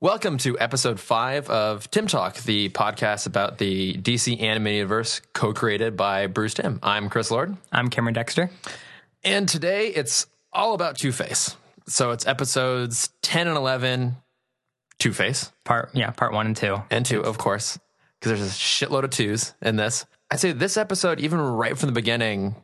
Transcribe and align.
Welcome 0.00 0.36
to 0.38 0.58
episode 0.58 1.00
five 1.00 1.48
of 1.48 1.90
Tim 1.90 2.06
Talk, 2.06 2.36
the 2.42 2.68
podcast 2.68 3.26
about 3.26 3.56
the 3.56 3.94
DC 3.94 4.42
animated 4.42 4.76
universe 4.76 5.22
co 5.32 5.54
created 5.54 5.96
by 5.96 6.26
Bruce 6.26 6.52
Timm. 6.52 6.78
I'm 6.82 7.08
Chris 7.08 7.30
Lord. 7.30 7.56
I'm 7.72 7.88
Cameron 7.88 8.12
Dexter. 8.12 8.50
And 9.24 9.48
today 9.48 9.88
it's 9.88 10.26
all 10.52 10.74
about 10.74 10.98
Two 10.98 11.12
Face. 11.12 11.56
So 11.86 12.10
it's 12.10 12.26
episodes 12.26 13.08
10 13.22 13.48
and 13.48 13.56
11, 13.56 14.16
Two 14.98 15.14
Face, 15.14 15.50
Part 15.64 15.90
yeah, 15.94 16.10
part 16.10 16.34
one 16.34 16.44
and 16.46 16.56
two. 16.56 16.76
and 16.90 17.06
two, 17.06 17.22
of 17.22 17.38
course, 17.38 17.78
because 18.20 18.38
there's 18.38 18.50
a 18.50 18.54
shitload 18.54 19.04
of 19.04 19.10
twos 19.10 19.54
in 19.62 19.76
this. 19.76 20.04
I'd 20.30 20.40
say 20.40 20.52
this 20.52 20.76
episode, 20.76 21.20
even 21.20 21.40
right 21.40 21.76
from 21.78 21.86
the 21.86 21.94
beginning, 21.94 22.54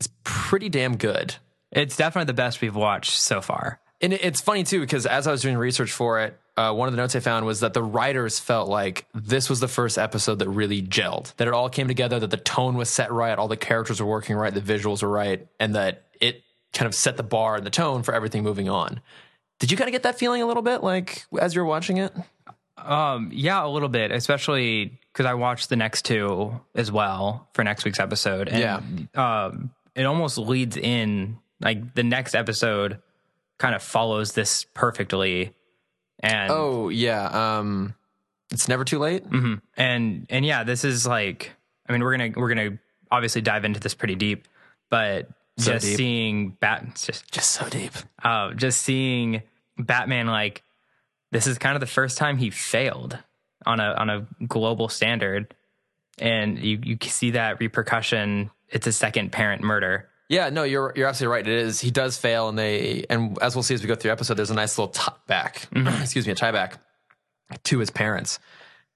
is 0.00 0.08
pretty 0.24 0.70
damn 0.70 0.96
good. 0.96 1.34
It's 1.72 1.96
definitely 1.96 2.26
the 2.28 2.34
best 2.34 2.62
we've 2.62 2.74
watched 2.74 3.18
so 3.18 3.42
far. 3.42 3.80
And 4.00 4.14
it's 4.14 4.40
funny 4.40 4.64
too 4.64 4.80
because 4.80 5.04
as 5.04 5.26
I 5.26 5.30
was 5.30 5.42
doing 5.42 5.58
research 5.58 5.92
for 5.92 6.20
it, 6.20 6.38
uh, 6.56 6.72
one 6.72 6.88
of 6.88 6.92
the 6.92 6.98
notes 6.98 7.16
I 7.16 7.20
found 7.20 7.46
was 7.46 7.60
that 7.60 7.74
the 7.74 7.82
writers 7.82 8.38
felt 8.38 8.68
like 8.68 9.06
this 9.12 9.50
was 9.50 9.60
the 9.60 9.68
first 9.68 9.98
episode 9.98 10.38
that 10.38 10.48
really 10.48 10.82
gelled, 10.82 11.34
that 11.36 11.48
it 11.48 11.54
all 11.54 11.68
came 11.68 11.88
together, 11.88 12.20
that 12.20 12.30
the 12.30 12.36
tone 12.36 12.76
was 12.76 12.88
set 12.88 13.10
right, 13.10 13.36
all 13.38 13.48
the 13.48 13.56
characters 13.56 14.00
were 14.00 14.06
working 14.06 14.36
right, 14.36 14.54
the 14.54 14.60
visuals 14.60 15.02
were 15.02 15.08
right, 15.08 15.46
and 15.58 15.74
that 15.74 16.04
it 16.20 16.42
kind 16.72 16.86
of 16.86 16.94
set 16.94 17.16
the 17.16 17.22
bar 17.22 17.56
and 17.56 17.66
the 17.66 17.70
tone 17.70 18.02
for 18.02 18.14
everything 18.14 18.42
moving 18.42 18.68
on. 18.68 19.00
Did 19.58 19.70
you 19.70 19.76
kind 19.76 19.88
of 19.88 19.92
get 19.92 20.04
that 20.04 20.18
feeling 20.18 20.42
a 20.42 20.46
little 20.46 20.62
bit, 20.62 20.82
like 20.82 21.24
as 21.40 21.54
you're 21.54 21.64
watching 21.64 21.98
it? 21.98 22.12
Um, 22.76 23.30
yeah, 23.32 23.64
a 23.64 23.68
little 23.68 23.88
bit, 23.88 24.10
especially 24.10 24.98
because 25.12 25.26
I 25.26 25.34
watched 25.34 25.68
the 25.68 25.76
next 25.76 26.04
two 26.04 26.60
as 26.74 26.90
well 26.90 27.48
for 27.52 27.64
next 27.64 27.84
week's 27.84 28.00
episode. 28.00 28.48
And, 28.48 29.08
yeah. 29.14 29.46
Um, 29.46 29.70
it 29.94 30.04
almost 30.04 30.38
leads 30.38 30.76
in 30.76 31.38
like 31.60 31.94
the 31.94 32.02
next 32.02 32.34
episode 32.34 33.00
kind 33.58 33.74
of 33.74 33.82
follows 33.82 34.32
this 34.32 34.64
perfectly. 34.74 35.54
And 36.20 36.50
Oh 36.50 36.88
yeah, 36.88 37.58
um, 37.58 37.94
it's 38.50 38.68
never 38.68 38.84
too 38.84 38.98
late. 38.98 39.24
Mhm. 39.28 39.60
and 39.76 40.26
and 40.30 40.44
yeah, 40.44 40.64
this 40.64 40.84
is 40.84 41.06
like 41.06 41.52
I 41.88 41.92
mean 41.92 42.02
we're 42.02 42.16
gonna 42.16 42.32
we're 42.36 42.48
gonna 42.48 42.78
obviously 43.10 43.40
dive 43.42 43.64
into 43.64 43.80
this 43.80 43.94
pretty 43.94 44.14
deep, 44.14 44.46
but 44.90 45.28
So 45.58 45.72
just 45.72 45.86
deep. 45.86 45.96
seeing 45.96 46.50
Bat 46.60 47.00
just 47.04 47.30
Just 47.30 47.50
so 47.50 47.68
deep. 47.68 47.92
uh, 48.22 48.52
just 48.54 48.82
seeing 48.82 49.42
Batman 49.78 50.26
like 50.26 50.62
this 51.32 51.46
is 51.46 51.58
kind 51.58 51.74
of 51.76 51.80
the 51.80 51.86
first 51.86 52.16
time 52.16 52.36
he 52.38 52.50
failed 52.50 53.18
on 53.66 53.80
a 53.80 53.92
on 53.94 54.08
a 54.10 54.26
global 54.46 54.88
standard, 54.88 55.52
and 56.18 56.58
you 56.58 56.78
you 56.82 56.96
see 57.02 57.32
that 57.32 57.58
repercussion. 57.60 58.50
It's 58.68 58.86
a 58.86 58.92
second 58.92 59.30
parent 59.32 59.62
murder. 59.62 60.08
Yeah, 60.28 60.48
no, 60.50 60.62
you're 60.62 60.92
you're 60.96 61.06
absolutely 61.08 61.34
right. 61.36 61.46
It 61.46 61.58
is. 61.66 61.80
He 61.80 61.90
does 61.90 62.16
fail, 62.16 62.48
and 62.48 62.58
they 62.58 63.04
and 63.10 63.38
as 63.42 63.54
we'll 63.54 63.62
see 63.62 63.74
as 63.74 63.82
we 63.82 63.88
go 63.88 63.94
through 63.94 64.08
the 64.08 64.12
episode, 64.12 64.34
there's 64.34 64.50
a 64.50 64.54
nice 64.54 64.78
little 64.78 64.92
tie 64.92 65.12
back. 65.26 65.68
excuse 66.00 66.26
me, 66.26 66.32
a 66.32 66.34
tie 66.36 66.52
back 66.52 66.78
to 67.64 67.78
his 67.78 67.90
parents. 67.90 68.38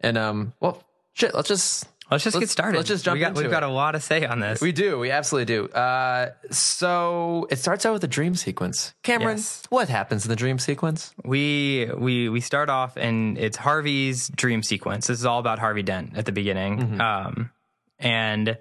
And 0.01 0.17
um, 0.17 0.55
well, 0.61 0.83
shit. 1.13 1.35
Let's 1.35 1.49
just 1.49 1.87
Let's 2.11 2.25
just 2.25 2.35
Let's- 2.37 2.45
get 2.47 2.51
started. 2.51 2.79
let's 2.79 2.89
just 2.89 3.05
jump 3.05 3.17
we 3.17 3.21
got, 3.21 3.29
into 3.31 3.41
We've 3.43 3.49
it. 3.49 3.51
got 3.51 3.63
a 3.65 3.69
lot 3.69 3.93
to 3.93 4.01
say 4.01 4.25
on 4.25 4.41
this. 4.41 4.63
we 4.63 4.73
do. 4.73 4.99
We 4.99 5.11
absolutely 5.11 5.55
do. 5.55 5.67
Uh, 5.69 6.31
so 6.51 7.47
it 7.51 7.59
starts 7.59 7.85
out 7.85 7.93
with 7.93 8.03
a 8.05 8.09
dream 8.09 8.35
sequence. 8.35 8.95
Cameron, 9.03 9.37
Yes. 9.37 9.63
what 9.69 9.91
happens 9.91 10.25
in 10.25 10.31
the 10.31 10.37
dream 10.37 10.59
sequence? 10.59 11.13
we 11.25 11.91
we 11.99 12.31
we 12.31 12.41
start 12.41 12.71
off 12.71 12.97
and 12.97 13.37
it's 13.37 13.59
Harvey's 13.59 14.29
dream 14.31 14.63
sequence. 14.63 15.09
This 15.09 15.19
is 15.19 15.27
all 15.27 15.39
about 15.41 15.59
Harvey 15.59 15.83
Dent 15.83 16.17
at 16.17 16.25
the 16.25 16.33
beginning, 16.33 16.99
um, 16.99 17.51
and 17.99 18.57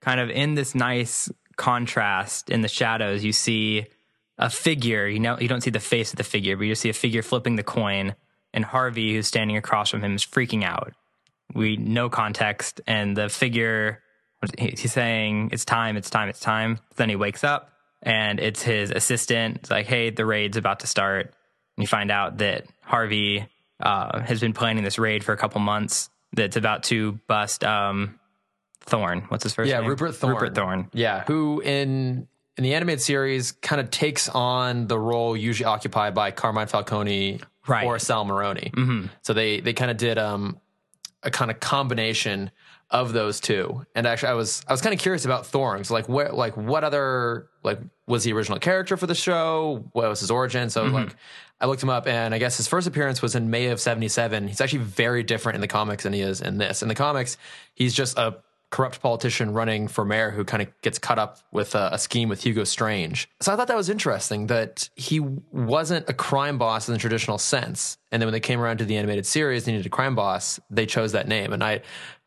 kind 0.00 0.20
of 0.20 0.30
in 0.30 0.54
this 0.54 0.76
nice 0.76 1.28
contrast 1.56 2.50
in 2.50 2.60
the 2.60 2.68
shadows, 2.68 3.24
you 3.24 3.32
see 3.32 3.86
a 4.38 4.50
figure. 4.50 5.06
You 5.06 5.20
know, 5.20 5.38
you 5.38 5.48
don't 5.48 5.62
see 5.62 5.70
the 5.70 5.80
face 5.80 6.12
of 6.12 6.16
the 6.16 6.24
figure, 6.24 6.56
but 6.56 6.64
you 6.64 6.74
see 6.74 6.88
a 6.88 6.94
figure 6.94 7.22
flipping 7.22 7.56
the 7.56 7.62
coin, 7.62 8.14
and 8.52 8.64
Harvey, 8.64 9.14
who's 9.14 9.26
standing 9.26 9.56
across 9.56 9.90
from 9.90 10.02
him, 10.02 10.14
is 10.14 10.24
freaking 10.24 10.64
out. 10.64 10.92
We 11.54 11.76
no 11.76 12.08
context, 12.08 12.80
and 12.86 13.16
the 13.16 13.28
figure 13.28 14.00
he's 14.58 14.92
saying, 14.92 15.50
"It's 15.52 15.64
time, 15.64 15.96
it's 15.96 16.10
time, 16.10 16.28
it's 16.28 16.40
time." 16.40 16.78
Then 16.96 17.08
he 17.08 17.16
wakes 17.16 17.44
up, 17.44 17.70
and 18.02 18.40
it's 18.40 18.62
his 18.62 18.90
assistant. 18.90 19.58
It's 19.58 19.70
like, 19.70 19.86
"Hey, 19.86 20.10
the 20.10 20.26
raid's 20.26 20.56
about 20.56 20.80
to 20.80 20.86
start." 20.86 21.26
And 21.76 21.82
you 21.82 21.86
find 21.86 22.10
out 22.10 22.38
that 22.38 22.66
Harvey 22.82 23.46
uh, 23.80 24.20
has 24.20 24.40
been 24.40 24.52
planning 24.52 24.84
this 24.84 24.98
raid 24.98 25.24
for 25.24 25.32
a 25.32 25.36
couple 25.36 25.60
months. 25.60 26.10
That's 26.32 26.56
about 26.56 26.84
to 26.84 27.12
bust 27.28 27.62
um, 27.64 28.18
Thorne. 28.86 29.22
What's 29.28 29.42
his 29.44 29.54
first 29.54 29.70
Yeah, 29.70 29.80
name? 29.80 29.88
Rupert 29.90 30.14
Thorne. 30.16 30.32
Rupert 30.34 30.54
Thorne. 30.54 30.88
Yeah, 30.92 31.24
who 31.26 31.60
in 31.60 32.28
in 32.56 32.62
the 32.64 32.74
animated 32.74 33.00
series 33.00 33.52
kind 33.52 33.80
of 33.80 33.90
takes 33.90 34.28
on 34.28 34.86
the 34.86 34.98
role 34.98 35.36
usually 35.36 35.64
occupied 35.66 36.14
by 36.14 36.30
Carmine 36.30 36.66
Falcone 36.68 37.40
Right. 37.66 37.86
or 37.86 37.98
Sal 37.98 38.24
Maroni. 38.24 38.70
Mm-hmm. 38.76 39.06
So 39.22 39.32
they 39.32 39.60
they 39.60 39.72
kind 39.72 39.90
of 39.90 39.96
did 39.96 40.18
um 40.18 40.60
a 41.22 41.30
kind 41.30 41.50
of 41.50 41.58
combination 41.60 42.50
of 42.90 43.12
those 43.14 43.40
two. 43.40 43.84
And 43.94 44.06
actually, 44.06 44.28
I 44.28 44.34
was 44.34 44.62
I 44.68 44.72
was 44.72 44.82
kind 44.82 44.92
of 44.94 45.00
curious 45.00 45.24
about 45.24 45.46
Thorns. 45.46 45.90
Like 45.90 46.06
where 46.08 46.28
like 46.30 46.56
what 46.56 46.84
other 46.84 47.48
like 47.62 47.80
was 48.06 48.24
the 48.24 48.32
original 48.34 48.58
character 48.58 48.96
for 48.98 49.06
the 49.06 49.14
show? 49.14 49.88
What 49.92 50.08
was 50.08 50.20
his 50.20 50.30
origin? 50.30 50.68
So 50.68 50.84
like 50.84 51.16
I 51.60 51.66
looked 51.66 51.82
him 51.82 51.88
up, 51.88 52.06
and 52.06 52.34
I 52.34 52.38
guess 52.38 52.58
his 52.58 52.68
first 52.68 52.86
appearance 52.86 53.22
was 53.22 53.34
in 53.34 53.48
May 53.48 53.68
of 53.68 53.80
'77. 53.80 54.48
He's 54.48 54.60
actually 54.60 54.80
very 54.80 55.22
different 55.22 55.54
in 55.54 55.60
the 55.62 55.68
comics 55.68 56.02
than 56.02 56.12
he 56.12 56.20
is 56.20 56.42
in 56.42 56.58
this. 56.58 56.82
In 56.82 56.88
the 56.88 56.94
comics, 56.94 57.38
he's 57.74 57.94
just 57.94 58.18
a 58.18 58.36
corrupt 58.74 59.00
politician 59.00 59.52
running 59.52 59.86
for 59.86 60.04
mayor 60.04 60.32
who 60.32 60.44
kind 60.44 60.60
of 60.60 60.68
gets 60.82 60.98
caught 60.98 61.16
up 61.16 61.38
with 61.52 61.76
a, 61.76 61.90
a 61.92 61.98
scheme 61.98 62.28
with 62.28 62.42
Hugo 62.42 62.64
Strange. 62.64 63.28
So 63.40 63.52
I 63.52 63.56
thought 63.56 63.68
that 63.68 63.76
was 63.76 63.88
interesting 63.88 64.48
that 64.48 64.90
he 64.96 65.20
wasn't 65.20 66.10
a 66.10 66.12
crime 66.12 66.58
boss 66.58 66.88
in 66.88 66.92
the 66.92 66.98
traditional 66.98 67.38
sense. 67.38 67.98
And 68.10 68.20
then 68.20 68.26
when 68.26 68.32
they 68.32 68.40
came 68.40 68.60
around 68.60 68.78
to 68.78 68.84
the 68.84 68.96
animated 68.96 69.26
series, 69.26 69.64
they 69.64 69.70
needed 69.70 69.86
a 69.86 69.90
crime 69.90 70.16
boss. 70.16 70.58
They 70.70 70.86
chose 70.86 71.12
that 71.12 71.28
name, 71.28 71.52
and 71.52 71.62
I, 71.62 71.82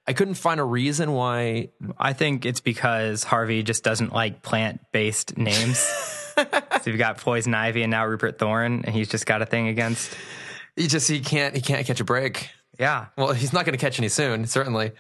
I 0.08 0.14
couldn't 0.14 0.36
find 0.36 0.62
a 0.62 0.64
reason 0.64 1.12
why. 1.12 1.72
I 1.98 2.14
think 2.14 2.46
it's 2.46 2.62
because 2.62 3.26
Harvey 3.26 3.62
just 3.62 3.84
doesn't 3.84 4.14
like 4.14 4.42
plant 4.42 4.80
based 4.94 5.38
names. 5.38 5.80
so 6.38 6.46
you've 6.86 6.98
got 6.98 7.18
Poison 7.18 7.54
Ivy 7.54 7.84
and 7.84 7.92
now 7.92 8.06
Rupert 8.06 8.40
Thorne, 8.40 8.86
and 8.86 8.96
he's 8.96 9.10
just 9.10 9.26
got 9.26 9.42
a 9.42 9.46
thing 9.46 9.68
against. 9.68 10.16
He 10.78 10.88
just 10.88 11.10
he 11.10 11.20
can't 11.20 11.56
he 11.56 11.62
can't 11.62 11.86
catch 11.86 12.00
a 12.00 12.06
break. 12.06 12.52
Yeah. 12.80 13.08
Well, 13.18 13.34
he's 13.34 13.52
not 13.52 13.66
going 13.66 13.78
to 13.78 13.84
catch 13.84 14.00
any 14.00 14.08
soon, 14.08 14.48
certainly. 14.48 14.94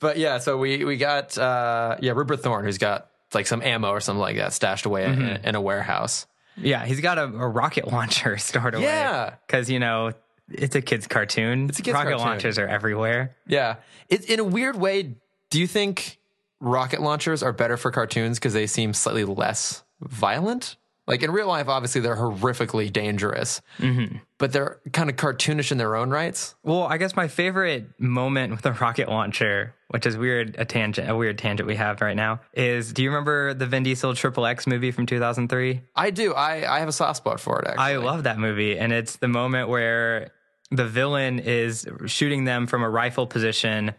But 0.00 0.18
yeah, 0.18 0.38
so 0.38 0.56
we 0.56 0.84
we 0.84 0.96
got 0.96 1.36
uh 1.36 1.96
yeah 2.00 2.12
Rupert 2.12 2.42
Thorne, 2.42 2.64
who's 2.64 2.78
got 2.78 3.08
like 3.34 3.46
some 3.46 3.62
ammo 3.62 3.90
or 3.90 4.00
something 4.00 4.20
like 4.20 4.36
that 4.36 4.52
stashed 4.52 4.86
away 4.86 5.04
in, 5.04 5.22
in 5.22 5.54
a 5.54 5.60
warehouse. 5.60 6.26
Yeah. 6.56 6.84
He's 6.84 7.00
got 7.00 7.18
a, 7.18 7.24
a 7.24 7.48
rocket 7.48 7.86
launcher 7.92 8.36
stored 8.38 8.74
away. 8.74 8.84
Yeah. 8.84 9.34
Because, 9.46 9.70
you 9.70 9.78
know, 9.78 10.12
it's 10.50 10.74
a 10.74 10.82
kid's 10.82 11.06
cartoon. 11.06 11.68
It's 11.68 11.78
a 11.78 11.82
kid's 11.82 11.94
rocket 11.94 12.10
cartoon. 12.10 12.26
launchers 12.26 12.58
are 12.58 12.66
everywhere. 12.66 13.36
Yeah. 13.46 13.76
It, 14.08 14.28
in 14.28 14.40
a 14.40 14.44
weird 14.44 14.76
way, 14.76 15.16
do 15.50 15.60
you 15.60 15.66
think 15.66 16.18
rocket 16.60 17.00
launchers 17.00 17.42
are 17.42 17.52
better 17.52 17.76
for 17.76 17.90
cartoons 17.90 18.38
because 18.38 18.52
they 18.52 18.66
seem 18.66 18.92
slightly 18.92 19.24
less 19.24 19.82
violent? 20.00 20.76
Like 21.06 21.22
in 21.22 21.32
real 21.32 21.48
life, 21.48 21.68
obviously 21.68 22.00
they're 22.00 22.16
horrifically 22.16 22.92
dangerous, 22.92 23.60
mm-hmm. 23.78 24.18
but 24.38 24.52
they're 24.52 24.80
kind 24.92 25.10
of 25.10 25.16
cartoonish 25.16 25.72
in 25.72 25.78
their 25.78 25.96
own 25.96 26.10
rights. 26.10 26.54
Well, 26.62 26.84
I 26.84 26.96
guess 26.96 27.16
my 27.16 27.26
favorite 27.26 27.88
moment 27.98 28.52
with 28.52 28.64
a 28.66 28.72
rocket 28.72 29.08
launcher, 29.08 29.74
which 29.88 30.06
is 30.06 30.16
weird, 30.16 30.54
a 30.58 30.64
tangent, 30.64 31.10
a 31.10 31.16
weird 31.16 31.38
tangent 31.38 31.66
we 31.66 31.74
have 31.74 32.00
right 32.00 32.14
now, 32.14 32.40
is 32.54 32.92
do 32.92 33.02
you 33.02 33.10
remember 33.10 33.52
the 33.52 33.66
Vin 33.66 33.82
Diesel 33.82 34.14
Triple 34.14 34.46
X 34.46 34.66
movie 34.68 34.92
from 34.92 35.06
2003? 35.06 35.82
I 35.96 36.10
do. 36.10 36.34
I, 36.34 36.76
I 36.76 36.78
have 36.78 36.88
a 36.88 36.92
soft 36.92 37.16
spot 37.16 37.40
for 37.40 37.60
it, 37.60 37.66
actually. 37.66 37.84
I 37.84 37.96
love 37.96 38.22
that 38.22 38.38
movie. 38.38 38.78
And 38.78 38.92
it's 38.92 39.16
the 39.16 39.28
moment 39.28 39.68
where 39.68 40.30
the 40.70 40.86
villain 40.86 41.40
is 41.40 41.86
shooting 42.06 42.44
them 42.44 42.68
from 42.68 42.84
a 42.84 42.88
rifle 42.88 43.26
position 43.26 43.92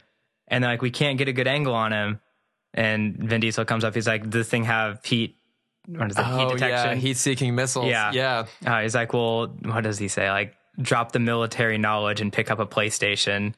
and 0.47 0.63
they're 0.63 0.71
like, 0.71 0.81
we 0.81 0.91
can't 0.91 1.17
get 1.17 1.27
a 1.27 1.33
good 1.33 1.47
angle 1.47 1.73
on 1.73 1.91
him. 1.91 2.19
And 2.73 3.17
Vin 3.17 3.41
Diesel 3.41 3.65
comes 3.65 3.83
up. 3.83 3.93
He's 3.93 4.07
like, 4.07 4.23
does 4.23 4.31
this 4.31 4.49
thing 4.49 4.63
have 4.65 5.03
heat? 5.03 5.37
What 5.87 6.11
is 6.11 6.17
it? 6.17 6.25
heat 6.25 6.31
oh, 6.31 6.53
detection? 6.53 6.89
yeah. 6.91 6.95
Heat 6.95 7.17
seeking 7.17 7.55
missiles. 7.55 7.87
Yeah. 7.87 8.11
Yeah. 8.11 8.45
Uh, 8.65 8.81
he's 8.81 8.95
like, 8.95 9.13
well, 9.13 9.47
what 9.47 9.81
does 9.83 9.97
he 9.97 10.07
say? 10.07 10.29
Like, 10.29 10.55
drop 10.81 11.11
the 11.11 11.19
military 11.19 11.77
knowledge 11.77 12.21
and 12.21 12.31
pick 12.31 12.49
up 12.49 12.59
a 12.59 12.65
PlayStation. 12.65 13.53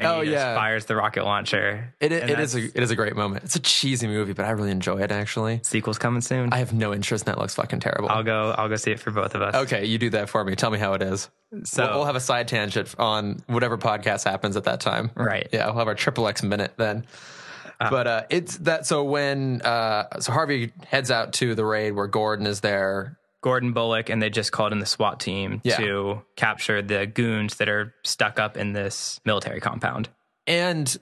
And 0.00 0.06
Oh, 0.06 0.20
he 0.20 0.30
yeah. 0.30 0.54
fires 0.54 0.84
the 0.84 0.94
rocket 0.94 1.24
launcher. 1.24 1.92
It, 2.00 2.12
it, 2.12 2.30
it 2.30 2.38
is 2.38 2.54
a, 2.54 2.64
it 2.64 2.78
is 2.78 2.92
a 2.92 2.94
great 2.94 3.16
moment. 3.16 3.42
It's 3.42 3.56
a 3.56 3.60
cheesy 3.60 4.06
movie, 4.06 4.32
but 4.32 4.44
I 4.44 4.50
really 4.50 4.70
enjoy 4.70 4.98
it, 4.98 5.10
actually. 5.10 5.58
Sequel's 5.64 5.98
coming 5.98 6.20
soon. 6.20 6.52
I 6.52 6.58
have 6.58 6.72
no 6.72 6.94
interest 6.94 7.26
in 7.26 7.32
that. 7.32 7.38
Looks 7.38 7.56
fucking 7.56 7.80
terrible. 7.80 8.08
I'll 8.08 8.22
go. 8.22 8.54
I'll 8.56 8.68
go 8.68 8.76
see 8.76 8.92
it 8.92 9.00
for 9.00 9.10
both 9.10 9.34
of 9.34 9.42
us. 9.42 9.56
Okay, 9.56 9.86
you 9.86 9.98
do 9.98 10.10
that 10.10 10.28
for 10.28 10.44
me. 10.44 10.54
Tell 10.54 10.70
me 10.70 10.78
how 10.78 10.92
it 10.92 11.02
is. 11.02 11.28
So 11.64 11.82
we'll, 11.84 11.94
we'll 11.96 12.04
have 12.04 12.14
a 12.14 12.20
side 12.20 12.46
tangent 12.46 12.94
on 12.96 13.42
whatever 13.48 13.76
podcast 13.76 14.22
happens 14.22 14.56
at 14.56 14.64
that 14.64 14.80
time. 14.80 15.10
Right. 15.16 15.48
Yeah, 15.52 15.66
we'll 15.66 15.78
have 15.78 15.88
our 15.88 15.96
triple 15.96 16.28
X 16.28 16.44
minute 16.44 16.74
then. 16.76 17.04
But 17.78 18.06
uh, 18.06 18.22
it's 18.30 18.56
that. 18.58 18.86
So 18.86 19.04
when 19.04 19.62
uh, 19.62 20.20
so 20.20 20.32
Harvey 20.32 20.72
heads 20.86 21.10
out 21.10 21.32
to 21.34 21.54
the 21.54 21.64
raid 21.64 21.92
where 21.92 22.06
Gordon 22.06 22.46
is 22.46 22.60
there. 22.60 23.18
Gordon 23.40 23.72
Bullock 23.72 24.08
and 24.10 24.20
they 24.20 24.30
just 24.30 24.50
called 24.50 24.72
in 24.72 24.80
the 24.80 24.86
SWAT 24.86 25.20
team 25.20 25.60
Yeah. 25.62 25.76
to 25.76 26.22
capture 26.34 26.82
the 26.82 27.06
goons 27.06 27.54
that 27.56 27.68
are 27.68 27.94
stuck 28.02 28.40
up 28.40 28.56
in 28.56 28.72
this 28.72 29.20
military 29.24 29.60
compound. 29.60 30.08
and 30.46 30.96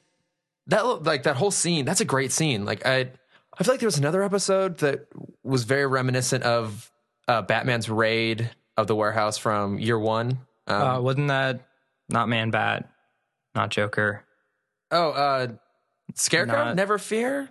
that 0.67 0.85
like 1.05 1.23
that 1.23 1.37
whole 1.37 1.51
scene 1.51 1.85
that's 1.87 2.01
a 2.01 2.05
great 2.05 2.33
scene 2.33 2.65
like 2.65 2.85
i 2.85 3.09
i 3.57 3.63
feel 3.65 3.73
like 3.73 3.79
there 3.81 3.87
was 3.87 3.99
another 3.99 4.23
episode 4.25 4.79
that 4.79 5.07
was 5.45 5.63
very 5.63 5.87
reminiscent 5.87 6.43
of 6.43 6.91
uh 7.29 7.41
batman's 7.41 7.89
raid 7.89 8.51
of 8.77 8.87
the 8.89 8.95
warehouse 8.97 9.39
from 9.39 9.79
year 9.79 9.99
one 9.99 10.39
Um, 10.67 10.83
uh, 10.83 11.01
wasn't 11.01 11.29
that 11.29 11.61
not 12.09 12.29
Man 12.29 12.51
Bat, 12.51 12.89
not 13.55 13.71
Joker? 13.71 14.25
oh, 14.91 15.11
uh, 15.11 15.47
Scarecrow, 16.15 16.65
not- 16.67 16.77
Never 16.77 16.99
Fear. 16.99 17.49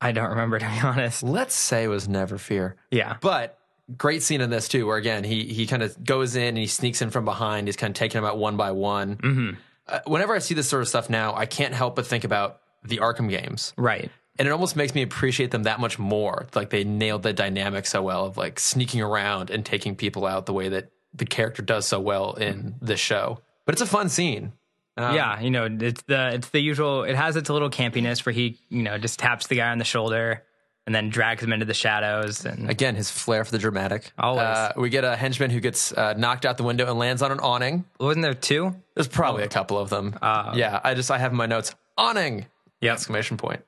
I 0.00 0.12
don't 0.12 0.30
remember 0.30 0.58
to 0.58 0.66
be 0.66 0.78
honest. 0.86 1.22
Let's 1.22 1.54
say 1.54 1.84
it 1.84 1.88
was 1.88 2.08
Never 2.08 2.38
Fear. 2.38 2.76
Yeah. 2.90 3.16
But 3.20 3.58
great 3.96 4.22
scene 4.22 4.40
in 4.40 4.50
this 4.50 4.68
too, 4.68 4.86
where 4.86 4.96
again 4.98 5.24
he 5.24 5.44
he 5.44 5.66
kind 5.66 5.82
of 5.82 6.02
goes 6.04 6.36
in 6.36 6.48
and 6.48 6.58
he 6.58 6.66
sneaks 6.66 7.00
in 7.02 7.10
from 7.10 7.24
behind. 7.24 7.68
He's 7.68 7.76
kind 7.76 7.90
of 7.92 7.96
taking 7.96 8.20
them 8.20 8.28
out 8.28 8.38
one 8.38 8.56
by 8.56 8.72
one. 8.72 9.14
hmm 9.20 9.50
Uh, 9.88 10.00
whenever 10.06 10.34
I 10.34 10.40
see 10.40 10.54
this 10.54 10.68
sort 10.68 10.82
of 10.82 10.88
stuff 10.88 11.08
now, 11.08 11.34
I 11.34 11.46
can't 11.46 11.72
help 11.72 11.94
but 11.96 12.06
think 12.06 12.24
about 12.24 12.60
the 12.84 12.98
Arkham 12.98 13.28
games, 13.30 13.72
Right. 13.76 14.10
and 14.38 14.46
it 14.48 14.50
almost 14.50 14.74
makes 14.76 14.94
me 14.94 15.02
appreciate 15.02 15.50
them 15.52 15.62
that 15.62 15.78
much 15.80 15.98
more. 15.98 16.46
Like 16.54 16.70
they 16.70 16.82
nailed 16.84 17.22
the 17.22 17.32
dynamic 17.32 17.86
so 17.86 18.02
well 18.02 18.26
of 18.26 18.36
like 18.36 18.58
sneaking 18.60 19.00
around 19.00 19.50
and 19.50 19.64
taking 19.64 19.94
people 19.96 20.26
out 20.26 20.46
the 20.46 20.52
way 20.52 20.68
that 20.68 20.90
the 21.14 21.24
character 21.24 21.62
does 21.62 21.86
so 21.86 21.98
well 22.00 22.34
in 22.34 22.74
this 22.82 23.00
show. 23.00 23.40
But 23.64 23.74
it's 23.76 23.82
a 23.82 23.86
fun 23.86 24.08
scene. 24.08 24.52
Um, 24.96 25.14
yeah, 25.14 25.40
you 25.40 25.50
know, 25.50 25.68
it's 25.80 26.02
the 26.02 26.34
it's 26.34 26.48
the 26.50 26.60
usual. 26.60 27.04
It 27.04 27.16
has 27.16 27.36
its 27.36 27.50
little 27.50 27.70
campiness 27.70 28.24
where 28.24 28.32
he, 28.32 28.58
you 28.70 28.82
know, 28.82 28.96
just 28.98 29.18
taps 29.18 29.46
the 29.48 29.56
guy 29.56 29.70
on 29.70 29.78
the 29.78 29.84
shoulder 29.84 30.42
and 30.86 30.94
then 30.94 31.10
drags 31.10 31.42
him 31.42 31.52
into 31.52 31.66
the 31.66 31.74
shadows. 31.74 32.44
And 32.46 32.70
Again, 32.70 32.94
his 32.94 33.10
flair 33.10 33.44
for 33.44 33.50
the 33.50 33.58
dramatic. 33.58 34.12
Always. 34.18 34.42
Uh, 34.44 34.72
we 34.76 34.88
get 34.88 35.04
a 35.04 35.16
henchman 35.16 35.50
who 35.50 35.60
gets 35.60 35.92
uh, 35.92 36.14
knocked 36.16 36.46
out 36.46 36.56
the 36.56 36.62
window 36.62 36.88
and 36.88 36.98
lands 36.98 37.22
on 37.22 37.32
an 37.32 37.40
awning. 37.40 37.84
wasn't 37.98 38.22
there 38.22 38.34
two? 38.34 38.74
There's 38.94 39.08
probably 39.08 39.42
a 39.42 39.48
couple 39.48 39.78
of 39.78 39.90
them. 39.90 40.16
Uh, 40.22 40.52
yeah, 40.54 40.80
I 40.82 40.94
just 40.94 41.10
I 41.10 41.18
have 41.18 41.32
in 41.32 41.36
my 41.36 41.46
notes 41.46 41.74
awning 41.98 42.46
Yep. 42.80 42.92
exclamation 42.94 43.36
point. 43.36 43.62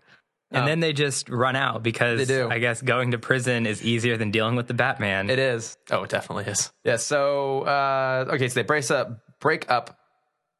And 0.50 0.66
then 0.66 0.80
they 0.80 0.94
just 0.94 1.28
run 1.28 1.56
out 1.56 1.82
because 1.82 2.18
They 2.20 2.24
do. 2.24 2.48
I 2.50 2.58
guess 2.58 2.80
going 2.80 3.10
to 3.10 3.18
prison 3.18 3.66
is 3.66 3.82
easier 3.82 4.16
than 4.16 4.30
dealing 4.30 4.56
with 4.56 4.66
the 4.66 4.72
Batman. 4.72 5.28
It 5.28 5.38
is. 5.38 5.76
Oh, 5.90 6.04
it 6.04 6.10
definitely 6.10 6.44
is. 6.50 6.72
Yeah. 6.84 6.96
So 6.96 7.62
uh, 7.64 8.24
okay, 8.30 8.48
so 8.48 8.54
they 8.54 8.62
brace 8.62 8.90
up, 8.90 9.20
break 9.40 9.70
up 9.70 9.98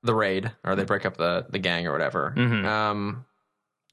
the 0.03 0.15
raid, 0.15 0.51
or 0.65 0.77
they 0.77 0.85
break 0.85 1.05
up 1.07 1.17
the 1.17 1.47
the 1.51 1.59
gang 1.59 1.87
or 1.87 1.93
whatever. 1.93 2.33
Mhm. 2.37 2.65
Um, 2.65 3.25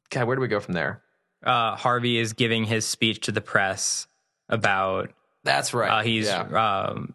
God, 0.10 0.28
where 0.28 0.36
do 0.36 0.42
we 0.42 0.48
go 0.48 0.60
from 0.60 0.74
there? 0.74 1.02
uh, 1.44 1.76
Harvey 1.76 2.18
is 2.18 2.34
giving 2.34 2.64
his 2.64 2.86
speech 2.88 3.20
to 3.28 3.32
the 3.32 3.42
press 3.42 4.08
about 4.50 5.12
That's 5.44 5.74
right. 5.76 5.90
uh, 5.90 6.02
he's 6.02 6.26
yeah. 6.26 6.88
um, 6.88 7.14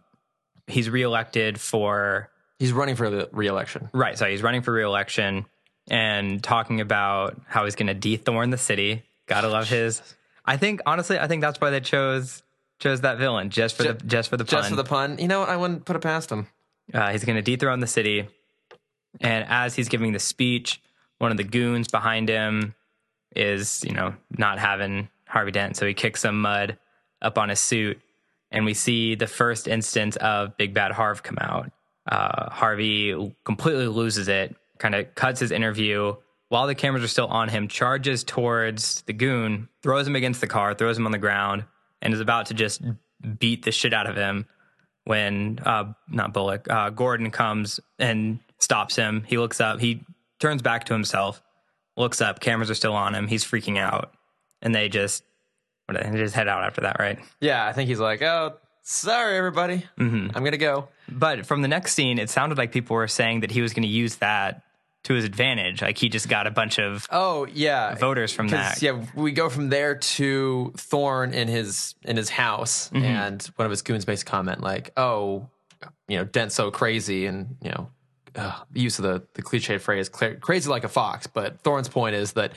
he's 0.67 0.89
reelected 0.89 1.59
for 1.59 2.29
he's 2.59 2.71
running 2.71 2.95
for 2.95 3.09
the 3.09 3.27
reelection. 3.33 3.89
right. 3.93 4.17
So 4.17 4.25
he's 4.29 4.41
running 4.41 4.61
for 4.61 4.71
reelection 4.71 5.45
and 5.89 6.41
talking 6.41 6.79
about 6.79 7.41
how 7.47 7.65
he's 7.65 7.75
going 7.75 7.87
to 7.87 7.93
dethorn 7.93 8.51
the 8.51 8.57
city. 8.57 9.03
Gotta 9.27 9.49
love 9.49 9.67
his. 9.67 10.01
I 10.45 10.55
think 10.57 10.81
honestly, 10.85 11.19
I 11.19 11.27
think 11.27 11.41
that's 11.41 11.59
why 11.59 11.69
they 11.71 11.81
chose 11.81 12.41
chose 12.79 13.01
that 13.01 13.17
villain 13.17 13.49
just 13.49 13.75
for 13.75 13.83
Ju- 13.83 13.93
the 13.93 14.05
just 14.05 14.29
for 14.29 14.37
the 14.37 14.45
pun. 14.45 14.51
Just 14.59 14.69
for 14.69 14.75
the 14.75 14.83
pun, 14.85 15.17
you 15.19 15.27
know 15.27 15.41
what? 15.41 15.49
I 15.49 15.57
wouldn't 15.57 15.83
put 15.85 15.95
it 15.97 16.01
past 16.01 16.31
him. 16.31 16.47
Uh, 16.93 17.11
he's 17.11 17.25
going 17.25 17.35
to 17.35 17.41
dethrone 17.41 17.79
the 17.81 17.87
city. 17.87 18.27
And 19.19 19.45
as 19.47 19.75
he's 19.75 19.89
giving 19.89 20.13
the 20.13 20.19
speech, 20.19 20.81
one 21.17 21.31
of 21.31 21.37
the 21.37 21.43
goons 21.43 21.87
behind 21.87 22.29
him 22.29 22.75
is, 23.35 23.83
you 23.85 23.93
know, 23.93 24.15
not 24.37 24.59
having 24.59 25.09
Harvey 25.27 25.51
Dent. 25.51 25.77
So 25.77 25.85
he 25.85 25.93
kicks 25.93 26.21
some 26.21 26.41
mud 26.41 26.77
up 27.21 27.37
on 27.37 27.49
his 27.49 27.59
suit. 27.59 28.01
And 28.51 28.65
we 28.65 28.73
see 28.73 29.15
the 29.15 29.27
first 29.27 29.67
instance 29.67 30.15
of 30.17 30.57
Big 30.57 30.73
Bad 30.73 30.91
Harv 30.91 31.23
come 31.23 31.37
out. 31.39 31.71
Uh, 32.09 32.49
Harvey 32.49 33.33
completely 33.43 33.87
loses 33.87 34.27
it, 34.27 34.55
kind 34.77 34.95
of 34.95 35.13
cuts 35.15 35.39
his 35.39 35.51
interview 35.51 36.15
while 36.51 36.67
the 36.67 36.75
cameras 36.75 37.01
are 37.01 37.07
still 37.07 37.27
on 37.27 37.47
him, 37.47 37.69
charges 37.69 38.25
towards 38.25 39.03
the 39.03 39.13
goon, 39.13 39.69
throws 39.81 40.05
him 40.05 40.17
against 40.17 40.41
the 40.41 40.47
car, 40.47 40.73
throws 40.73 40.97
him 40.97 41.05
on 41.05 41.13
the 41.13 41.17
ground, 41.17 41.63
and 42.01 42.13
is 42.13 42.19
about 42.19 42.47
to 42.47 42.53
just 42.53 42.81
beat 43.39 43.63
the 43.63 43.71
shit 43.71 43.93
out 43.93 44.05
of 44.05 44.17
him 44.17 44.45
when 45.05 45.59
uh 45.65 45.85
not 46.09 46.33
Bullock, 46.33 46.69
uh 46.69 46.89
Gordon 46.89 47.31
comes 47.31 47.79
and 47.97 48.39
stops 48.61 48.95
him. 48.95 49.23
He 49.27 49.37
looks 49.37 49.59
up, 49.59 49.79
he 49.81 50.03
turns 50.39 50.61
back 50.61 50.85
to 50.85 50.93
himself, 50.93 51.41
looks 51.97 52.21
up, 52.21 52.39
cameras 52.39 52.71
are 52.71 52.75
still 52.75 52.93
on 52.93 53.13
him, 53.13 53.27
he's 53.27 53.43
freaking 53.43 53.77
out. 53.77 54.13
And 54.61 54.73
they 54.73 54.87
just 54.89 55.23
they 55.91 56.09
just 56.13 56.35
head 56.35 56.47
out 56.47 56.63
after 56.63 56.81
that, 56.81 56.97
right? 56.99 57.19
Yeah, 57.41 57.65
I 57.65 57.73
think 57.73 57.89
he's 57.89 57.99
like, 57.99 58.21
oh, 58.21 58.55
sorry, 58.83 59.35
everybody. 59.37 59.85
Mm-hmm. 59.99 60.29
I'm 60.37 60.43
gonna 60.43 60.57
go. 60.57 60.87
But 61.09 61.45
from 61.45 61.61
the 61.61 61.67
next 61.67 61.93
scene, 61.95 62.17
it 62.19 62.29
sounded 62.29 62.57
like 62.57 62.71
people 62.71 62.95
were 62.95 63.07
saying 63.09 63.41
that 63.41 63.51
he 63.51 63.61
was 63.61 63.73
going 63.73 63.83
to 63.83 63.89
use 63.89 64.15
that 64.17 64.63
to 65.03 65.13
his 65.15 65.25
advantage. 65.25 65.81
Like 65.81 65.97
he 65.97 66.07
just 66.07 66.29
got 66.29 66.47
a 66.47 66.51
bunch 66.51 66.79
of 66.79 67.05
Oh 67.11 67.45
yeah, 67.51 67.95
voters 67.95 68.31
from 68.31 68.47
that. 68.49 68.81
Yeah, 68.81 69.03
we 69.15 69.31
go 69.33 69.49
from 69.49 69.67
there 69.69 69.95
to 69.95 70.71
Thorne 70.77 71.33
in 71.33 71.47
his 71.49 71.95
in 72.03 72.15
his 72.15 72.29
house, 72.29 72.89
Mm-hmm. 72.93 73.03
and 73.03 73.43
one 73.57 73.65
of 73.65 73.71
his 73.71 73.81
goons 73.81 74.07
makes 74.07 74.21
a 74.21 74.25
comment 74.25 74.61
like, 74.61 74.93
"Oh, 74.95 75.49
you 76.07 76.17
know, 76.17 76.23
Dent's 76.23 76.55
so 76.55 76.71
crazy," 76.71 77.25
and 77.25 77.57
you 77.61 77.71
know, 77.71 77.89
uh, 78.35 78.59
the 78.71 78.81
use 78.81 78.99
of 78.99 79.03
the 79.03 79.23
the 79.33 79.41
cliche 79.41 79.77
phrase 79.77 80.09
"cla- 80.09 80.35
"crazy 80.35 80.69
like 80.69 80.83
a 80.83 80.89
fox." 80.89 81.27
But 81.27 81.61
Thorne's 81.61 81.89
point 81.89 82.15
is 82.15 82.33
that 82.33 82.53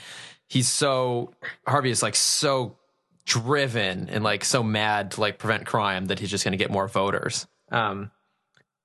he's 0.47 0.67
so 0.67 1.33
Harvey 1.67 1.89
is 1.89 2.03
like 2.03 2.15
so 2.15 2.77
driven 3.25 4.09
and 4.09 4.23
like 4.23 4.45
so 4.45 4.63
mad 4.63 5.11
to 5.11 5.21
like 5.21 5.39
prevent 5.39 5.65
crime 5.65 6.05
that 6.05 6.19
he's 6.19 6.29
just 6.29 6.43
going 6.43 6.51
to 6.51 6.57
get 6.57 6.71
more 6.71 6.87
voters. 6.87 7.47
Um, 7.71 8.11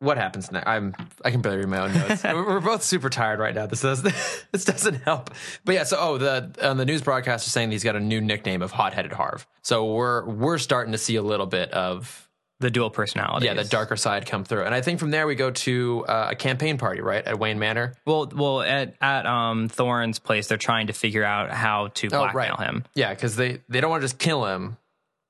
what 0.00 0.16
happens 0.16 0.50
next? 0.50 0.66
I'm 0.66 0.94
I 1.24 1.30
can 1.30 1.42
barely 1.42 1.58
read 1.58 1.68
my 1.68 1.80
own 1.80 1.92
notes. 1.92 2.24
we're, 2.24 2.46
we're 2.48 2.60
both 2.60 2.82
super 2.82 3.10
tired 3.10 3.38
right 3.38 3.54
now. 3.54 3.66
This 3.66 3.82
does 3.82 4.02
this 4.52 4.64
doesn't 4.64 5.02
help. 5.04 5.30
But 5.64 5.74
yeah, 5.74 5.84
so 5.84 5.98
oh 6.00 6.18
the 6.18 6.54
on 6.62 6.78
the 6.78 6.86
news 6.86 7.02
broadcast 7.02 7.46
is 7.46 7.52
saying 7.52 7.70
he's 7.70 7.84
got 7.84 7.96
a 7.96 8.00
new 8.00 8.20
nickname 8.20 8.62
of 8.62 8.72
Hot 8.72 8.94
Headed 8.94 9.12
Harv. 9.12 9.46
So 9.62 9.92
we're 9.92 10.24
we're 10.24 10.58
starting 10.58 10.92
to 10.92 10.98
see 10.98 11.16
a 11.16 11.22
little 11.22 11.46
bit 11.46 11.70
of 11.72 12.29
the 12.60 12.70
dual 12.70 12.90
personality. 12.90 13.46
yeah 13.46 13.54
the 13.54 13.64
darker 13.64 13.96
side 13.96 14.26
come 14.26 14.44
through. 14.44 14.62
And 14.64 14.74
I 14.74 14.80
think 14.80 15.00
from 15.00 15.10
there 15.10 15.26
we 15.26 15.34
go 15.34 15.50
to 15.50 16.04
uh, 16.06 16.28
a 16.30 16.34
campaign 16.36 16.78
party 16.78 17.00
right 17.00 17.24
at 17.26 17.38
Wayne 17.38 17.58
Manor. 17.58 17.94
Well, 18.06 18.30
well, 18.34 18.60
at 18.62 18.94
at 19.00 19.26
um 19.26 19.68
Thorne's 19.68 20.18
place, 20.18 20.46
they're 20.46 20.58
trying 20.58 20.86
to 20.88 20.92
figure 20.92 21.24
out 21.24 21.50
how 21.50 21.88
to 21.94 22.08
Oh, 22.12 22.24
right. 22.26 22.32
blackmail 22.32 22.56
him. 22.66 22.84
Yeah, 22.94 23.10
because 23.12 23.34
they 23.36 23.60
they 23.68 23.80
don't 23.80 23.90
want 23.90 24.02
to 24.02 24.04
just 24.04 24.18
kill 24.18 24.44
him. 24.46 24.76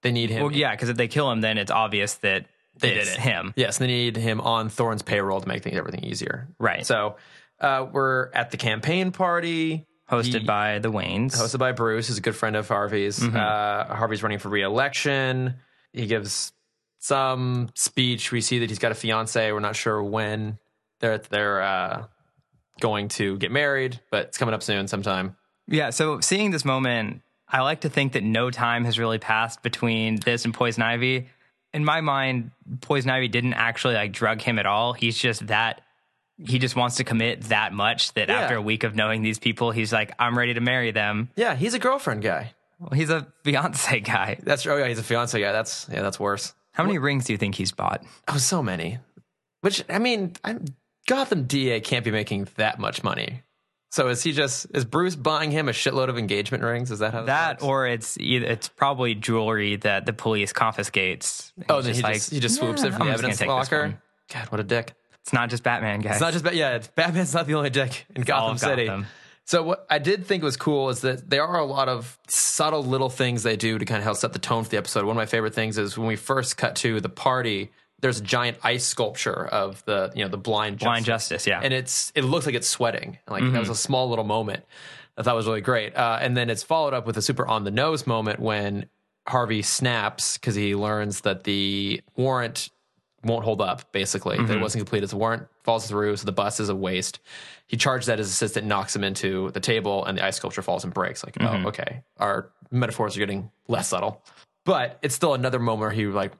They 0.02 0.12
need 0.12 0.30
him. 0.30 0.42
Well, 0.42 0.52
yeah, 0.52 0.70
because 0.72 0.88
if 0.88 0.96
they 0.96 1.08
kill 1.08 1.30
him, 1.30 1.40
then 1.40 1.56
it's 1.58 1.70
obvious 1.70 2.14
that 2.16 2.46
They 2.78 2.94
did 2.94 3.06
it. 3.08 3.18
him. 3.18 3.52
Yes, 3.56 3.78
they 3.78 3.86
need 3.86 4.16
him 4.16 4.40
on 4.40 4.68
Thorne's 4.70 5.02
payroll 5.02 5.40
to 5.40 5.46
make 5.48 5.62
things 5.62 5.76
everything 5.76 6.04
easier. 6.04 6.48
Right. 6.58 6.86
So 6.86 7.16
uh, 7.60 7.86
we're 7.92 8.30
at 8.32 8.50
the 8.50 8.56
campaign 8.56 9.12
party. 9.12 9.86
Hosted 10.10 10.40
He- 10.40 10.44
by 10.46 10.80
the 10.80 10.90
Waynes. 10.90 11.36
hosted 11.36 11.58
by 11.60 11.70
Bruce, 11.72 12.08
who's 12.08 12.18
a 12.18 12.20
good 12.22 12.34
friend 12.34 12.56
of 12.56 12.66
Harvey's. 12.66 13.22
Uh, 13.22 13.86
Harvey's 13.90 14.22
running 14.24 14.38
for 14.40 14.48
re-election. 14.48 15.54
He 15.92 16.06
gives 16.06 16.52
some 17.00 17.70
speech. 17.74 18.30
We 18.30 18.40
see 18.40 18.60
that 18.60 18.70
he's 18.70 18.78
got 18.78 18.92
a 18.92 18.94
fiance. 18.94 19.50
We're 19.50 19.58
not 19.60 19.74
sure 19.74 20.00
when 20.02 20.58
they're 21.00 21.18
they're 21.18 21.62
uh, 21.62 22.04
going 22.80 23.08
to 23.08 23.36
get 23.38 23.50
married, 23.50 24.00
but 24.10 24.26
it's 24.26 24.38
coming 24.38 24.54
up 24.54 24.62
soon 24.62 24.86
sometime. 24.86 25.36
Yeah, 25.66 25.90
so 25.90 26.20
seeing 26.20 26.50
this 26.50 26.64
moment, 26.64 27.22
I 27.48 27.62
like 27.62 27.80
to 27.82 27.88
think 27.90 28.12
that 28.12 28.22
no 28.22 28.50
time 28.50 28.84
has 28.84 28.98
really 28.98 29.18
passed 29.18 29.62
between 29.62 30.16
this 30.20 30.44
and 30.44 30.52
Poison 30.54 30.82
Ivy. 30.82 31.28
In 31.72 31.84
my 31.84 32.00
mind, 32.00 32.50
Poison 32.80 33.10
Ivy 33.10 33.28
didn't 33.28 33.54
actually 33.54 33.94
like 33.94 34.12
drug 34.12 34.40
him 34.42 34.58
at 34.58 34.66
all. 34.66 34.92
He's 34.92 35.16
just 35.16 35.46
that 35.48 35.80
he 36.42 36.58
just 36.58 36.74
wants 36.74 36.96
to 36.96 37.04
commit 37.04 37.42
that 37.44 37.72
much 37.72 38.12
that 38.14 38.28
Yeah. 38.28 38.40
after 38.40 38.56
a 38.56 38.62
week 38.62 38.82
of 38.82 38.94
knowing 38.94 39.22
these 39.22 39.38
people, 39.38 39.70
he's 39.72 39.92
like, 39.92 40.12
I'm 40.18 40.36
ready 40.36 40.54
to 40.54 40.60
marry 40.60 40.90
them. 40.90 41.28
Yeah, 41.36 41.54
he's 41.54 41.74
a 41.74 41.78
girlfriend 41.78 42.22
guy. 42.22 42.54
Well, 42.78 42.90
he's 42.90 43.10
a 43.10 43.26
fiance 43.44 44.00
guy. 44.00 44.38
That's 44.42 44.66
oh 44.66 44.76
yeah, 44.76 44.88
he's 44.88 44.98
a 44.98 45.02
fiance 45.02 45.38
guy. 45.40 45.52
That's 45.52 45.86
yeah, 45.92 46.02
that's 46.02 46.18
worse. 46.18 46.54
How 46.80 46.86
many 46.86 46.98
rings 46.98 47.26
do 47.26 47.32
you 47.32 47.36
think 47.38 47.54
he's 47.54 47.72
bought? 47.72 48.02
Oh, 48.28 48.38
so 48.38 48.62
many. 48.62 48.98
Which 49.60 49.84
I 49.88 49.98
mean, 49.98 50.32
I'm, 50.42 50.64
Gotham 51.06 51.44
DA 51.44 51.80
can't 51.80 52.04
be 52.04 52.10
making 52.10 52.48
that 52.56 52.78
much 52.78 53.04
money. 53.04 53.42
So 53.92 54.08
is 54.08 54.22
he 54.22 54.32
just 54.32 54.66
is 54.72 54.84
Bruce 54.84 55.16
buying 55.16 55.50
him 55.50 55.68
a 55.68 55.72
shitload 55.72 56.08
of 56.08 56.16
engagement 56.16 56.62
rings? 56.62 56.90
Is 56.90 57.00
that 57.00 57.12
how 57.12 57.24
That 57.24 57.56
works? 57.56 57.64
or 57.64 57.86
it's 57.86 58.18
either, 58.18 58.46
it's 58.46 58.68
probably 58.68 59.14
jewelry 59.14 59.76
that 59.76 60.06
the 60.06 60.12
police 60.12 60.52
confiscates. 60.52 61.52
oh, 61.68 61.82
then 61.82 61.94
he 61.94 62.02
like, 62.02 62.14
just 62.14 62.30
he 62.30 62.40
just 62.40 62.56
swoops 62.56 62.82
it 62.82 62.92
from 62.92 63.06
the 63.06 63.12
I'm 63.12 63.14
evidence 63.14 63.40
locker. 63.42 64.00
God, 64.32 64.46
what 64.52 64.60
a 64.60 64.64
dick! 64.64 64.94
It's 65.22 65.32
not 65.32 65.50
just 65.50 65.64
Batman, 65.64 66.00
guys. 66.00 66.12
It's 66.12 66.20
not 66.20 66.32
just 66.32 66.44
Bat- 66.44 66.54
yeah, 66.54 66.76
it's, 66.76 66.88
Batman's 66.88 67.34
not 67.34 67.46
the 67.46 67.54
only 67.54 67.70
dick 67.70 68.06
in 68.14 68.22
all 68.22 68.24
Gotham 68.54 68.58
City. 68.58 68.86
Gotham. 68.86 69.06
So 69.50 69.64
what 69.64 69.84
I 69.90 69.98
did 69.98 70.26
think 70.26 70.44
was 70.44 70.56
cool 70.56 70.90
is 70.90 71.00
that 71.00 71.28
there 71.28 71.44
are 71.44 71.58
a 71.58 71.64
lot 71.64 71.88
of 71.88 72.16
subtle 72.28 72.84
little 72.84 73.10
things 73.10 73.42
they 73.42 73.56
do 73.56 73.78
to 73.78 73.84
kind 73.84 73.98
of 73.98 74.04
help 74.04 74.16
set 74.16 74.32
the 74.32 74.38
tone 74.38 74.62
for 74.62 74.70
the 74.70 74.76
episode. 74.76 75.04
One 75.04 75.16
of 75.16 75.20
my 75.20 75.26
favorite 75.26 75.54
things 75.54 75.76
is 75.76 75.98
when 75.98 76.06
we 76.06 76.14
first 76.14 76.56
cut 76.56 76.76
to 76.76 77.00
the 77.00 77.08
party. 77.08 77.72
There's 77.98 78.20
a 78.20 78.22
giant 78.22 78.58
ice 78.62 78.84
sculpture 78.84 79.44
of 79.46 79.84
the 79.86 80.12
you 80.14 80.22
know 80.22 80.30
the 80.30 80.38
blind 80.38 80.78
Blind 80.78 81.04
justice 81.04 81.30
Justice, 81.42 81.46
yeah. 81.48 81.60
and 81.64 81.74
it's 81.74 82.12
it 82.14 82.22
looks 82.22 82.46
like 82.46 82.54
it's 82.54 82.68
sweating. 82.68 83.18
Like 83.28 83.42
Mm-hmm. 83.42 83.54
that 83.54 83.58
was 83.58 83.70
a 83.70 83.74
small 83.74 84.08
little 84.08 84.24
moment 84.24 84.62
I 85.18 85.22
thought 85.22 85.34
was 85.34 85.46
really 85.46 85.60
great. 85.60 85.96
Uh, 85.96 86.18
and 86.20 86.36
then 86.36 86.48
it's 86.48 86.62
followed 86.62 86.94
up 86.94 87.04
with 87.04 87.16
a 87.16 87.22
super 87.22 87.44
on 87.46 87.64
the 87.64 87.70
nose 87.72 88.06
moment 88.06 88.38
when 88.38 88.86
Harvey 89.26 89.62
snaps 89.62 90.38
because 90.38 90.54
he 90.54 90.76
learns 90.76 91.22
that 91.22 91.44
the 91.44 92.00
warrant 92.16 92.70
won't 93.24 93.44
hold 93.44 93.60
up. 93.60 93.92
Basically, 93.92 94.36
that 94.36 94.42
Mm-hmm. 94.44 94.52
it 94.54 94.60
wasn't 94.60 94.80
complete. 94.80 95.02
His 95.02 95.14
warrant 95.14 95.46
falls 95.64 95.86
through, 95.88 96.16
so 96.16 96.24
the 96.26 96.32
bus 96.32 96.60
is 96.60 96.68
a 96.68 96.74
waste. 96.74 97.20
He 97.66 97.76
charges 97.76 98.08
at 98.08 98.18
his 98.18 98.28
assistant, 98.28 98.66
knocks 98.66 98.94
him 98.96 99.04
into 99.04 99.50
the 99.52 99.60
table, 99.60 100.04
and 100.04 100.18
the 100.18 100.24
ice 100.24 100.36
sculpture 100.36 100.62
falls 100.62 100.84
and 100.84 100.92
breaks. 100.94 101.24
Like, 101.24 101.34
Mm-hmm. 101.34 101.66
oh, 101.66 101.68
okay, 101.68 102.02
our 102.18 102.50
metaphors 102.70 103.16
are 103.16 103.20
getting 103.20 103.50
less 103.68 103.88
subtle, 103.88 104.22
but 104.64 104.98
it's 105.02 105.14
still 105.14 105.34
another 105.34 105.58
moment 105.58 105.80
where 105.80 105.90
he 105.90 106.06
like 106.06 106.32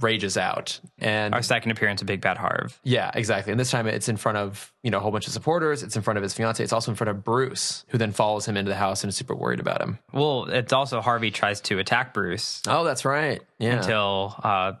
rages 0.00 0.38
out. 0.38 0.80
And 0.98 1.34
Our 1.34 1.42
second 1.42 1.72
appearance 1.72 2.00
of 2.00 2.06
Big 2.06 2.22
Bad 2.22 2.38
Harv. 2.38 2.80
yeah, 2.84 3.10
exactly. 3.12 3.50
And 3.52 3.60
this 3.60 3.70
time 3.70 3.86
it's 3.86 4.08
in 4.08 4.16
front 4.16 4.38
of, 4.38 4.72
you 4.82 4.90
know, 4.90 4.96
a 4.96 5.00
whole 5.00 5.10
bunch 5.10 5.26
of 5.26 5.32
supporters. 5.34 5.82
It's 5.82 5.94
in 5.94 6.00
front 6.00 6.16
of 6.16 6.22
his 6.22 6.32
fiance. 6.32 6.64
It's 6.64 6.72
also 6.72 6.90
in 6.90 6.96
front 6.96 7.10
of 7.10 7.22
Bruce, 7.22 7.84
who 7.88 7.98
then 7.98 8.12
follows 8.12 8.46
him 8.46 8.56
into 8.56 8.70
the 8.70 8.76
house 8.76 9.02
and 9.04 9.10
is 9.10 9.16
super 9.16 9.34
worried 9.34 9.60
about 9.60 9.82
him. 9.82 9.98
Well, 10.10 10.44
it's 10.44 10.72
also 10.72 11.02
Harvey 11.02 11.30
tries 11.30 11.60
to 11.62 11.78
attack 11.80 12.14
Bruce 12.14 12.62
Oh, 12.66 12.82
that's 12.82 13.04
right. 13.04 13.42
Yeah. 13.58 13.76
until 13.76 14.34
uh, 14.42 14.72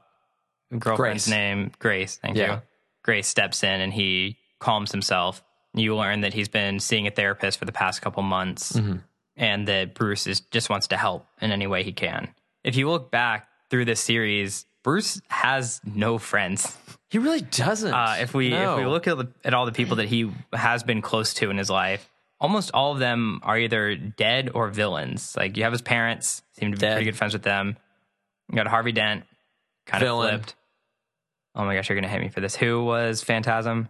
girlfriend's 0.78 1.24
Grace. 1.26 1.28
name 1.28 1.72
Grace. 1.78 2.16
Thank 2.22 2.36
Yeah. 2.36 2.54
you. 2.56 2.62
Grace 3.02 3.28
steps 3.28 3.62
in 3.62 3.80
and 3.80 3.92
he 3.92 4.36
calms 4.58 4.92
himself. 4.92 5.42
You 5.74 5.94
learn 5.96 6.20
that 6.22 6.34
he's 6.34 6.48
been 6.48 6.80
seeing 6.80 7.06
a 7.06 7.10
therapist 7.10 7.58
for 7.58 7.64
the 7.64 7.72
past 7.72 8.02
couple 8.02 8.22
months, 8.22 8.72
Mm-hmm. 8.72 8.96
and 9.36 9.68
that 9.68 9.94
Bruce 9.94 10.26
is 10.26 10.40
just 10.40 10.68
wants 10.68 10.88
to 10.88 10.96
help 10.96 11.26
in 11.40 11.50
any 11.52 11.66
way 11.66 11.82
he 11.82 11.92
can. 11.92 12.34
If 12.64 12.76
you 12.76 12.90
look 12.90 13.10
back 13.10 13.48
through 13.70 13.84
this 13.86 14.00
series, 14.00 14.66
Bruce 14.82 15.20
has 15.28 15.80
no 15.84 16.18
friends. 16.18 16.76
he 17.08 17.18
really 17.18 17.40
doesn't. 17.40 17.92
Uh, 17.94 18.16
if 18.20 18.34
we 18.34 18.50
No. 18.50 18.74
if 18.74 18.78
we 18.80 18.86
look 18.86 19.06
at, 19.06 19.16
the, 19.16 19.28
at 19.44 19.54
all 19.54 19.64
the 19.66 19.72
people 19.72 19.96
that 19.96 20.08
he 20.08 20.30
has 20.52 20.82
been 20.82 21.00
close 21.02 21.32
to 21.34 21.50
in 21.50 21.56
his 21.58 21.70
life, 21.70 22.10
almost 22.40 22.70
all 22.74 22.92
of 22.92 22.98
them 22.98 23.40
are 23.42 23.58
either 23.58 23.94
dead 23.96 24.50
or 24.54 24.68
villains. 24.68 25.34
Like 25.36 25.56
you 25.56 25.62
have 25.64 25.72
his 25.72 25.82
parents, 25.82 26.42
seem 26.52 26.70
to 26.72 26.76
be 26.76 26.80
Dead. 26.80 26.94
pretty 26.96 27.04
good 27.10 27.16
friends 27.16 27.32
with 27.32 27.42
them. 27.42 27.76
You 28.50 28.56
got 28.56 28.66
Harvey 28.66 28.92
Dent, 28.92 29.24
kind 29.86 30.02
Villain. 30.02 30.34
of 30.34 30.40
flipped. 30.40 30.54
Oh 31.54 31.64
my 31.64 31.74
gosh, 31.74 31.88
you're 31.88 31.96
gonna 31.96 32.08
hate 32.08 32.20
me 32.20 32.28
for 32.28 32.40
this. 32.40 32.54
Who 32.56 32.84
was 32.84 33.22
Phantasm? 33.22 33.88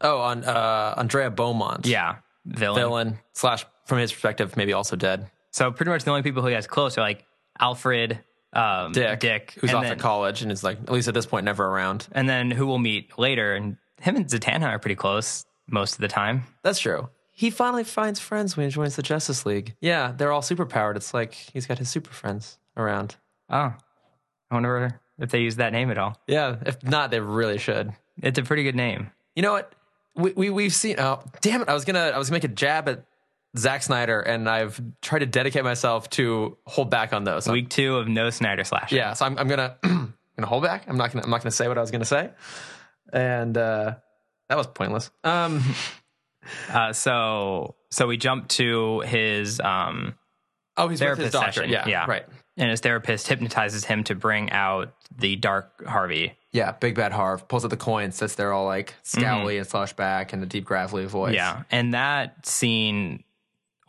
Oh, 0.00 0.18
on 0.18 0.44
uh, 0.44 0.94
Andrea 0.96 1.30
Beaumont. 1.30 1.86
Yeah, 1.86 2.16
villain. 2.44 2.80
Villain 2.80 3.18
slash, 3.32 3.64
from 3.86 3.98
his 3.98 4.12
perspective, 4.12 4.56
maybe 4.56 4.72
also 4.72 4.94
dead. 4.96 5.30
So 5.52 5.70
pretty 5.72 5.90
much 5.90 6.04
the 6.04 6.10
only 6.10 6.22
people 6.22 6.42
who 6.42 6.48
he 6.48 6.54
has 6.54 6.66
close 6.66 6.98
are 6.98 7.00
like 7.00 7.24
Alfred, 7.58 8.18
um, 8.52 8.92
Dick. 8.92 9.20
Dick, 9.20 9.54
Who's 9.60 9.72
off 9.72 9.84
then, 9.84 9.92
at 9.92 9.98
college 9.98 10.42
and 10.42 10.52
is 10.52 10.62
like, 10.62 10.78
at 10.82 10.90
least 10.92 11.08
at 11.08 11.14
this 11.14 11.24
point, 11.24 11.44
never 11.46 11.64
around. 11.64 12.06
and 12.12 12.28
then 12.28 12.50
who 12.50 12.66
we'll 12.66 12.78
meet 12.78 13.18
later. 13.18 13.54
And 13.54 13.78
him 14.00 14.16
and 14.16 14.26
Zatanna 14.26 14.66
are 14.66 14.78
pretty 14.78 14.96
close 14.96 15.46
most 15.66 15.94
of 15.94 16.00
the 16.00 16.08
time. 16.08 16.44
That's 16.62 16.78
true. 16.78 17.08
He 17.32 17.48
finally 17.50 17.84
finds 17.84 18.20
friends 18.20 18.56
when 18.56 18.66
he 18.66 18.70
joins 18.70 18.96
the 18.96 19.02
Justice 19.02 19.46
League. 19.46 19.74
Yeah, 19.80 20.12
they're 20.14 20.32
all 20.32 20.42
super 20.42 20.66
powered. 20.66 20.96
It's 20.96 21.14
like 21.14 21.32
he's 21.32 21.66
got 21.66 21.78
his 21.78 21.88
super 21.88 22.10
friends 22.10 22.58
around. 22.76 23.16
Oh, 23.48 23.74
I 24.50 24.54
wonder 24.54 25.00
if 25.18 25.30
they 25.30 25.40
use 25.40 25.56
that 25.56 25.72
name 25.72 25.90
at 25.90 25.98
all. 25.98 26.20
Yeah, 26.26 26.56
if 26.64 26.82
not, 26.82 27.10
they 27.10 27.20
really 27.20 27.58
should. 27.58 27.92
It's 28.22 28.38
a 28.38 28.42
pretty 28.42 28.62
good 28.62 28.74
name. 28.76 29.10
You 29.34 29.42
know 29.42 29.52
what? 29.52 29.72
We, 30.14 30.32
we 30.32 30.50
we've 30.50 30.74
seen. 30.74 30.96
Oh, 30.98 31.22
damn 31.40 31.62
it! 31.62 31.68
I 31.68 31.74
was 31.74 31.84
gonna 31.84 32.10
I 32.14 32.18
was 32.18 32.28
gonna 32.28 32.36
make 32.36 32.44
a 32.44 32.48
jab 32.48 32.88
at 32.88 33.04
Zack 33.58 33.82
Snyder, 33.82 34.20
and 34.20 34.48
I've 34.48 34.80
tried 35.02 35.18
to 35.20 35.26
dedicate 35.26 35.64
myself 35.64 36.08
to 36.10 36.56
hold 36.66 36.90
back 36.90 37.12
on 37.12 37.24
those. 37.24 37.46
Week 37.48 37.68
two 37.68 37.96
of 37.96 38.08
no 38.08 38.30
Snyder 38.30 38.64
slash. 38.64 38.92
yeah, 38.92 39.12
so 39.12 39.26
I'm, 39.26 39.38
I'm 39.38 39.48
gonna 39.48 39.76
gonna 39.82 40.12
hold 40.46 40.62
back. 40.62 40.84
I'm 40.88 40.96
not 40.96 41.12
gonna 41.12 41.24
I'm 41.24 41.30
not 41.30 41.42
gonna 41.42 41.50
say 41.50 41.68
what 41.68 41.76
I 41.76 41.82
was 41.82 41.90
gonna 41.90 42.04
say, 42.06 42.30
and 43.12 43.56
uh, 43.58 43.96
that 44.48 44.56
was 44.56 44.66
pointless. 44.66 45.10
Um, 45.24 45.62
Uh, 46.72 46.92
so 46.92 47.74
so 47.90 48.06
we 48.06 48.16
jump 48.16 48.46
to 48.46 49.00
his 49.00 49.58
um 49.58 50.14
oh, 50.76 50.86
he's 50.86 51.00
with 51.00 51.18
his 51.18 51.32
doctor. 51.32 51.52
session. 51.52 51.70
Yeah, 51.70 51.88
yeah, 51.88 52.04
right. 52.06 52.24
And 52.58 52.70
his 52.70 52.80
therapist 52.80 53.28
hypnotizes 53.28 53.84
him 53.84 54.02
to 54.04 54.14
bring 54.14 54.50
out 54.50 54.94
the 55.14 55.36
dark 55.36 55.84
Harvey. 55.86 56.38
Yeah, 56.52 56.72
Big 56.72 56.94
Bad 56.94 57.12
Harv 57.12 57.46
pulls 57.48 57.64
out 57.64 57.70
the 57.70 57.76
coin, 57.76 58.12
sits 58.12 58.34
there 58.36 58.52
all 58.52 58.64
like 58.64 58.94
scowly 59.04 59.58
and 59.58 59.66
slouched 59.66 59.96
back 59.96 60.32
in 60.32 60.42
a 60.42 60.46
deep 60.46 60.64
gravelly 60.64 61.04
voice. 61.04 61.34
Yeah, 61.34 61.64
and 61.70 61.92
that 61.92 62.46
scene, 62.46 63.24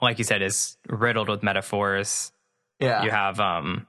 like 0.02 0.18
you 0.18 0.26
said, 0.26 0.42
is 0.42 0.76
riddled 0.90 1.30
with 1.30 1.44
metaphors. 1.44 2.34
yeah. 2.80 3.04
You 3.06 3.10
have 3.12 3.40
um 3.40 3.88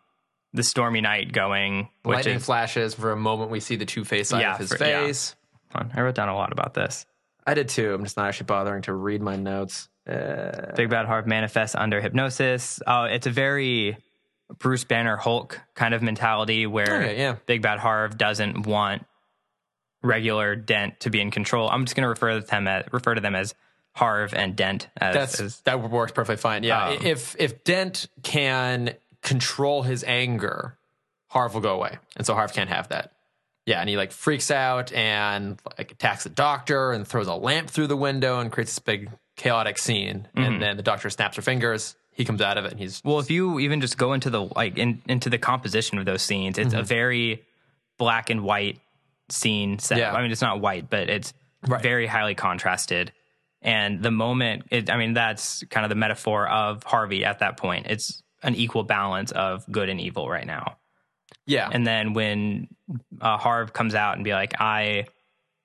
the 0.52 0.62
stormy 0.62 1.00
night 1.00 1.32
going, 1.32 1.88
which 2.04 2.14
Lightning 2.16 2.37
is 2.37 2.44
flashes 2.44 2.94
for 2.94 3.11
a 3.11 3.16
moment. 3.16 3.50
We 3.50 3.58
see 3.61 3.75
the 3.76 3.85
two 3.85 4.04
face 4.04 4.28
side 4.28 4.42
Yeah, 4.42 4.52
of 4.52 4.58
his 4.61 4.68
for- 4.70 4.76
face. 4.78 5.35
fun. 5.70 5.90
I 5.94 6.00
wrote 6.02 6.14
down 6.14 6.28
a 6.28 6.37
lot 6.37 6.52
about 6.52 6.75
this. 6.75 7.04
I 7.47 7.54
did 7.54 7.68
too. 7.68 7.94
I'm 7.94 8.04
just 8.04 8.16
not 8.16 8.28
actually 8.28 8.44
bothering 8.47 8.82
to 8.82 8.92
read 8.94 9.23
my 9.23 9.35
notes. 9.35 9.88
Uh, 10.08 10.73
Big 10.76 10.88
Bad 10.88 11.06
Harv 11.06 11.26
manifests 11.26 11.75
under 11.75 12.00
hypnosis. 12.00 12.80
Oh, 12.87 13.04
it's 13.04 13.26
a 13.26 13.30
very 13.30 13.97
Bruce 14.59 14.85
Banner 14.85 15.17
Hulk 15.17 15.61
kind 15.75 15.95
of 15.95 16.02
mentality 16.02 16.67
where 16.67 17.02
Okay, 17.02 17.19
yeah. 17.19 17.37
Big 17.47 17.62
Bad 17.62 17.78
Harv 17.78 18.17
doesn't 18.17 18.67
want 18.67 19.05
regular 20.02 20.57
Dent 20.57 21.00
to 21.00 21.11
be 21.11 21.21
in 21.21 21.31
control. 21.31 21.69
I'm 21.69 21.85
just 21.85 21.97
going 21.97 22.05
to 22.05 22.09
refer 22.09 22.40
to 22.40 22.47
them 22.47 22.67
as 22.67 22.85
refer 22.93 23.14
to 23.14 23.21
them 23.21 23.35
as 23.35 23.55
Harv 23.95 24.33
and 24.33 24.55
Dent 24.57 24.88
as, 24.97 25.14
That's 25.14 25.40
as 25.40 25.61
that 25.62 25.81
works 25.90 26.12
perfectly 26.12 26.40
fine. 26.40 26.62
Yeah, 26.62 26.88
Um, 26.88 27.07
if 27.07 27.37
if 27.38 27.64
Dent 27.64 28.07
can 28.23 28.95
control 29.23 29.83
his 29.83 30.05
anger, 30.05 30.78
Harv 31.28 31.55
will 31.55 31.61
go 31.61 31.75
away, 31.75 31.99
and 32.17 32.26
so 32.26 32.35
Harv 32.35 32.52
can't 32.52 32.71
have 32.71 32.88
that. 32.88 33.12
Yeah, 33.67 33.81
and 33.81 33.88
he 33.88 33.97
like 33.99 34.12
freaks 34.12 34.50
out 34.50 34.93
and 34.93 35.61
like 35.76 35.93
attacks 35.93 36.25
the 36.25 36.31
doctor 36.31 36.93
and 36.93 37.07
throws 37.07 37.26
a 37.26 37.35
lamp 37.35 37.69
through 37.69 37.88
the 37.88 37.97
window 37.97 38.40
and 38.40 38.50
creates 38.50 38.73
this 38.73 38.78
big 38.78 39.11
chaotic 39.37 39.76
scene. 39.76 40.26
Mm-hmm. 40.35 40.43
And 40.43 40.62
then 40.62 40.76
the 40.78 40.83
doctor 40.83 41.11
snaps 41.11 41.37
her 41.37 41.43
fingers. 41.43 41.95
He 42.18 42.25
comes 42.26 42.42
out 42.42 42.58
of 42.58 42.64
it 42.66 42.72
and 42.72 42.80
he's 42.80 43.00
well. 43.04 43.18
If 43.20 43.30
you 43.30 43.58
even 43.60 43.80
just 43.80 43.96
go 43.96 44.12
into 44.12 44.28
the 44.28 44.42
like 44.42 44.76
in, 44.76 45.00
into 45.08 45.30
the 45.30 45.38
composition 45.38 45.96
of 45.98 46.04
those 46.04 46.20
scenes, 46.20 46.58
it's 46.58 46.70
Mm-hmm. 46.75 46.80
a 46.80 46.82
very 46.82 47.42
black 47.96 48.28
and 48.28 48.42
white 48.42 48.80
scene 49.30 49.78
set. 49.78 49.98
Yeah. 49.98 50.12
I 50.12 50.20
mean, 50.20 50.30
it's 50.30 50.42
not 50.42 50.60
white, 50.60 50.90
but 50.90 51.08
it's 51.08 51.32
Right. 51.66 51.82
very 51.82 52.06
highly 52.06 52.34
contrasted. 52.37 53.12
And 53.62 54.02
the 54.02 54.10
moment, 54.12 54.64
it, 54.70 54.90
I 54.90 54.96
mean, 54.96 55.14
that's 55.14 55.64
kind 55.70 55.84
of 55.84 55.88
the 55.90 55.96
metaphor 55.96 56.46
of 56.48 56.82
Harvey 56.84 57.25
at 57.25 57.38
that 57.40 57.56
point. 57.56 57.87
It's 57.88 58.22
an 58.44 58.54
equal 58.54 58.84
balance 58.84 59.32
of 59.32 59.64
good 59.70 59.88
and 59.88 60.00
evil 60.00 60.28
right 60.28 60.46
now. 60.46 60.76
yeah, 61.46 61.68
And 61.72 61.84
then 61.87 62.12
when 62.14 62.68
uh, 63.20 63.38
Harv 63.38 63.72
comes 63.72 63.94
out 63.96 64.14
and 64.14 64.22
be 64.25 64.32
like, 64.32 64.60
I 64.60 65.06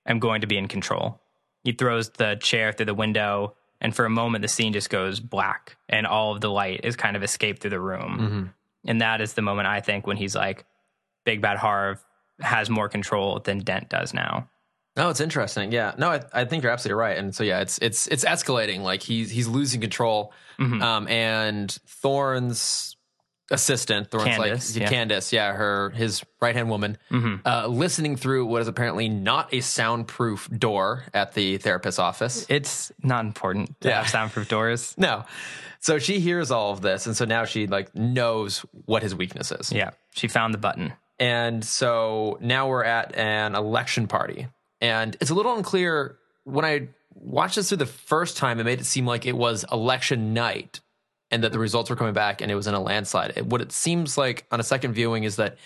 am 0.07 0.17
going 0.19 0.41
to 0.41 0.48
be 0.48 0.57
in 0.57 0.67
control, 0.67 1.19
he 1.63 1.72
throws 1.74 2.10
the 2.10 2.36
chair 2.41 2.72
through 2.74 2.88
the 2.88 2.93
window. 2.95 3.55
And 3.84 3.96
for 3.96 4.06
a 4.06 4.10
moment, 4.10 4.42
the 4.42 4.48
scene 4.48 4.74
just 4.74 4.90
goes 4.90 5.20
black 5.20 5.78
and 5.90 6.08
all 6.08 6.34
of 6.34 6.42
the 6.42 6.50
light 6.50 6.82
is 6.84 6.96
kind 6.96 7.16
of 7.16 7.22
escaped 7.22 7.62
through 7.62 7.72
the 7.72 7.80
room. 7.82 8.18
Mm-hmm. 8.20 8.44
And 8.86 9.02
that 9.02 9.22
is 9.22 9.34
the 9.34 9.42
moment 9.42 9.68
I 9.68 9.82
think 9.82 10.08
when 10.08 10.18
he's 10.18 10.36
like, 10.36 10.66
Big 11.25 11.42
Bad 11.42 11.58
Harv 11.58 12.04
has 12.40 12.70
more 12.70 12.90
control 12.90 13.40
than 13.40 13.60
Dent 13.60 13.90
does 13.90 14.13
now. 14.13 14.50
No, 14.96 15.10
it's 15.10 15.20
interesting. 15.20 15.72
Yeah, 15.72 15.94
no, 15.98 16.12
I, 16.12 16.22
I 16.32 16.46
think 16.46 16.63
you're 16.63 16.72
absolutely 16.72 17.00
right. 17.00 17.18
And 17.18 17.34
so 17.34 17.44
yeah, 17.44 17.62
it's 17.62 17.80
it's 17.80 18.08
it's 18.08 18.24
escalating. 18.24 18.82
Like 18.82 19.02
he's 19.02 19.32
he's 19.32 19.48
losing 19.48 19.82
control. 19.82 20.32
Mm-hmm. 20.60 20.82
Um, 20.82 21.08
and 21.08 21.72
Thorne's 21.88 22.96
assistant, 23.53 24.12
Thorne's 24.12 24.27
Candice, 24.29 24.74
like 24.79 24.91
yeah. 24.91 24.91
Candice, 25.05 25.31
yeah, 25.31 25.53
her 25.53 25.91
his 25.91 26.24
right 26.41 26.55
hand 26.55 26.69
woman, 26.69 26.98
Mm-hmm. 27.12 27.48
uh, 27.48 27.67
listening 27.67 28.17
through 28.17 28.45
what 28.48 28.62
is 28.62 28.67
apparently 28.67 29.07
not 29.07 29.53
a 29.53 29.62
soundproof 29.62 30.50
door 30.50 31.03
at 31.13 31.33
the 31.33 31.57
therapist's 31.57 32.00
office. 32.00 32.45
It's 32.50 32.91
not 33.01 33.24
important 33.25 33.79
to 33.81 33.89
Yeah. 33.89 33.98
have 34.00 34.10
soundproof 34.10 34.50
doors. 34.50 34.95
No, 35.03 35.24
so 35.79 36.00
she 36.00 36.19
hears 36.19 36.50
all 36.51 36.72
of 36.72 36.81
this, 36.81 37.05
and 37.07 37.15
so 37.15 37.25
now 37.25 37.45
she 37.45 37.67
like 37.67 37.93
knows 37.95 38.60
what 38.86 39.03
his 39.03 39.13
weakness 39.15 39.51
is. 39.51 39.72
Yeah, 39.72 39.91
she 40.13 40.27
found 40.27 40.53
the 40.53 40.57
button. 40.57 40.93
And 41.19 41.63
so 41.63 42.38
now 42.41 42.67
we're 42.67 42.83
at 42.83 43.15
an 43.15 43.55
election 43.55 44.07
party. 44.07 44.48
And 44.81 45.15
it's 45.22 45.29
a 45.29 45.33
little 45.36 45.55
unclear. 45.55 46.17
When 46.43 46.65
I 46.65 46.89
watched 47.13 47.55
this 47.55 47.69
through 47.69 47.77
the 47.77 47.86
first 47.86 48.36
time, 48.36 48.60
it 48.60 48.63
made 48.65 48.81
it 48.81 48.86
seem 48.86 49.05
like 49.05 49.25
it 49.25 49.38
was 49.38 49.63
election 49.72 50.33
night 50.33 50.81
and 51.34 51.44
that 51.44 51.52
the 51.52 51.58
results 51.58 51.90
were 51.90 51.96
coming 51.96 52.13
back 52.13 52.42
and 52.42 52.52
it 52.52 52.56
was 52.56 52.68
in 52.68 52.75
a 52.75 52.80
landslide. 52.80 53.52
What 53.52 53.60
it 53.60 53.72
seems 53.72 54.18
like 54.20 54.46
on 54.52 54.60
a 54.60 54.63
second 54.63 54.94
viewing 54.94 55.24
is 55.24 55.38
that 55.38 55.58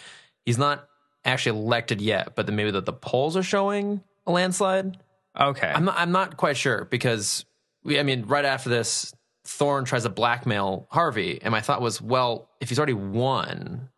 he's 0.46 0.58
not 0.58 0.88
actually 1.26 1.60
elected 1.60 2.00
yet, 2.00 2.36
but 2.36 2.46
then 2.46 2.56
maybe 2.56 2.72
that 2.72 2.86
the 2.86 2.94
polls 2.94 3.36
are 3.36 3.44
showing 3.44 4.02
a 4.26 4.32
landslide. 4.32 4.98
Okay. 5.38 5.68
I'm 5.68 5.84
not, 5.84 5.96
I'm 6.00 6.14
not 6.14 6.38
quite 6.38 6.56
sure 6.56 6.86
because 6.86 7.44
we, 7.84 8.00
I 8.00 8.04
mean, 8.04 8.24
right 8.28 8.46
after 8.46 8.70
this, 8.70 9.14
Thorne 9.44 9.84
tries 9.84 10.04
to 10.04 10.10
blackmail 10.10 10.88
Harvey, 10.90 11.40
and 11.42 11.52
my 11.52 11.62
thought 11.62 11.82
was, 11.82 12.02
well, 12.02 12.50
if 12.60 12.70
he's 12.70 12.80
already 12.80 12.94
won, 12.94 13.90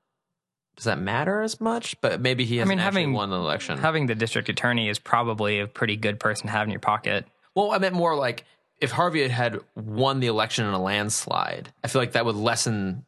does 0.75 0.85
that 0.85 0.99
matter 0.99 1.41
as 1.41 1.61
much? 1.61 1.99
But 2.01 2.19
maybe 2.19 2.45
he 2.45 2.57
hasn't 2.57 2.69
mean, 2.69 2.79
actually 2.79 3.01
having- 3.01 3.13
won 3.13 3.29
the 3.29 3.35
election. 3.35 3.77
Having 3.77 4.07
the 4.07 4.15
district 4.15 4.49
attorney 4.49 4.89
is 4.89 4.97
probably 4.97 5.59
a 5.59 5.67
pretty 5.67 5.97
good 5.97 6.19
person 6.19 6.47
to 6.47 6.51
have 6.51 6.67
in 6.67 6.71
your 6.71 6.79
pocket. 6.79 7.25
well, 7.55 7.71
I 7.71 7.77
meant 7.77 7.95
more 7.95 8.15
like 8.15 8.45
if 8.81 8.91
Harvey 8.91 9.27
had 9.27 9.59
won 9.75 10.19
the 10.19 10.27
election 10.27 10.65
in 10.65 10.73
a 10.73 10.81
landslide, 10.81 11.71
I 11.83 11.87
feel 11.87 12.01
like 12.01 12.13
that 12.13 12.25
would 12.25 12.35
lessen 12.35 13.05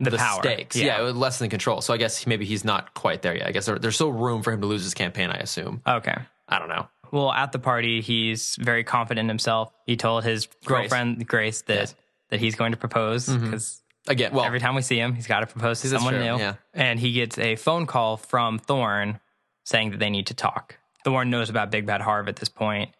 The, 0.00 0.10
the 0.10 0.16
power. 0.18 0.42
stakes. 0.42 0.76
Yeah. 0.76 1.00
it 1.00 1.04
would 1.04 1.16
lessen 1.16 1.46
the 1.46 1.50
control. 1.50 1.80
So 1.80 1.92
I 1.92 1.96
guess 1.96 2.26
maybe 2.26 2.44
he's 2.44 2.64
not 2.64 2.94
quite 2.94 3.22
there 3.22 3.36
yet. 3.36 3.46
I 3.46 3.52
guess 3.52 3.66
there, 3.66 3.78
there's 3.78 3.94
still 3.96 4.12
room 4.12 4.42
for 4.42 4.52
him 4.52 4.60
to 4.60 4.66
lose 4.66 4.84
his 4.84 4.94
campaign. 4.94 5.30
I 5.30 5.38
assume. 5.38 5.82
Okay. 5.86 6.14
I 6.48 6.58
don't 6.58 6.68
know. 6.68 6.88
Well, 7.10 7.32
at 7.32 7.52
the 7.52 7.58
party, 7.58 8.00
he's 8.00 8.56
very 8.60 8.84
confident 8.84 9.24
in 9.24 9.28
himself. 9.28 9.72
He 9.86 9.96
told 9.96 10.24
his 10.24 10.46
Grace. 10.64 10.82
girlfriend 10.90 11.26
Grace 11.26 11.62
that 11.62 11.74
Yes. 11.74 11.94
that 12.30 12.38
he's 12.40 12.54
going 12.54 12.72
to 12.72 12.78
propose 12.78 13.26
mm-hmm. 13.28 13.44
because 13.46 13.82
Again, 14.06 14.32
well, 14.32 14.44
every 14.44 14.60
time 14.60 14.74
we 14.74 14.80
see 14.82 14.98
him, 14.98 15.14
he's 15.14 15.26
got 15.26 15.40
to 15.40 15.46
propose 15.46 15.82
to 15.82 15.88
someone 15.88 16.14
true, 16.14 16.22
new. 16.22 16.38
yeah. 16.38 16.54
And 16.72 16.98
he 16.98 17.12
gets 17.12 17.36
a 17.38 17.56
phone 17.56 17.84
call 17.86 18.16
from 18.16 18.58
Thorne 18.58 19.20
saying 19.64 19.90
that 19.90 19.98
they 19.98 20.08
need 20.08 20.28
to 20.28 20.34
talk. 20.34 20.78
Thorne 21.04 21.28
knows 21.28 21.50
about 21.50 21.70
Big 21.70 21.84
Bad 21.84 22.00
Harv 22.00 22.26
at 22.28 22.36
this 22.36 22.48
point, 22.48 22.90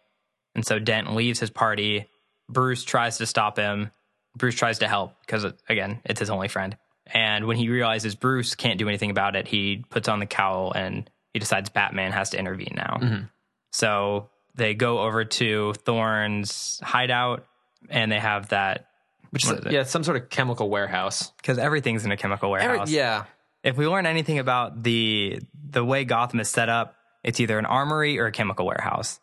and 0.55 0.65
so 0.65 0.79
Dent 0.79 1.13
leaves 1.15 1.39
his 1.39 1.49
party. 1.49 2.07
Bruce 2.49 2.83
tries 2.83 3.17
to 3.19 3.25
stop 3.25 3.57
him. 3.57 3.91
Bruce 4.37 4.55
tries 4.55 4.79
to 4.79 4.87
help 4.87 5.13
because 5.21 5.45
again, 5.67 6.01
it's 6.05 6.19
his 6.19 6.29
only 6.29 6.47
friend. 6.47 6.77
And 7.11 7.45
when 7.45 7.57
he 7.57 7.69
realizes 7.69 8.15
Bruce 8.15 8.55
can't 8.55 8.77
do 8.77 8.87
anything 8.87 9.09
about 9.09 9.35
it, 9.35 9.47
he 9.47 9.83
puts 9.89 10.07
on 10.07 10.19
the 10.19 10.25
cowl 10.27 10.71
and 10.73 11.09
he 11.33 11.39
decides 11.39 11.69
Batman 11.69 12.11
has 12.11 12.29
to 12.31 12.39
intervene 12.39 12.73
now. 12.75 12.97
Mm-hmm. 13.01 13.23
So 13.71 14.29
they 14.55 14.73
go 14.73 14.99
over 14.99 15.25
to 15.25 15.73
Thorne's 15.73 16.79
hideout 16.83 17.45
and 17.89 18.11
they 18.11 18.19
have 18.19 18.49
that 18.49 18.87
Which 19.31 19.45
is, 19.45 19.59
yeah, 19.69 19.83
some 19.83 20.03
sort 20.03 20.17
of 20.17 20.29
chemical 20.29 20.69
warehouse. 20.69 21.31
because 21.37 21.57
everything's 21.57 22.05
in 22.05 22.11
a 22.11 22.17
chemical 22.17 22.55
Every- 22.55 22.67
warehouse. 22.67 22.91
yeah. 22.91 23.25
If 23.63 23.75
we 23.77 23.87
learn 23.87 24.05
anything 24.05 24.39
about 24.39 24.83
the 24.83 25.39
the 25.69 25.83
way 25.83 26.05
Gotham 26.05 26.39
is 26.39 26.47
set 26.49 26.69
up, 26.69 26.95
it's 27.23 27.39
either 27.41 27.59
an 27.59 27.65
armory 27.65 28.17
or 28.17 28.25
a 28.27 28.31
chemical 28.31 28.65
warehouse. 28.65 29.19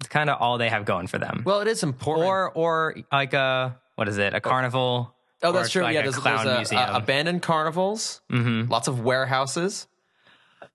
It's 0.00 0.08
kind 0.08 0.28
of 0.30 0.40
all 0.40 0.58
they 0.58 0.68
have 0.68 0.84
going 0.84 1.06
for 1.06 1.18
them. 1.18 1.42
Well, 1.46 1.60
it 1.60 1.68
is 1.68 1.82
important. 1.82 2.26
or 2.26 2.50
or 2.52 2.96
like 3.12 3.32
a 3.32 3.78
what 3.96 4.08
is 4.08 4.18
it? 4.18 4.34
A 4.34 4.40
carnival? 4.40 5.14
oh, 5.42 5.52
that's 5.52 5.70
true. 5.70 5.82
Like 5.82 5.94
yeah, 5.94 6.00
a 6.00 6.02
there's, 6.10 6.22
there's 6.22 6.72
a, 6.72 6.76
uh, 6.78 6.96
abandoned 6.98 7.42
carnivals, 7.42 8.20
Mhm. 8.32 8.68
lots 8.70 8.88
of 8.88 9.00
warehouses, 9.00 9.86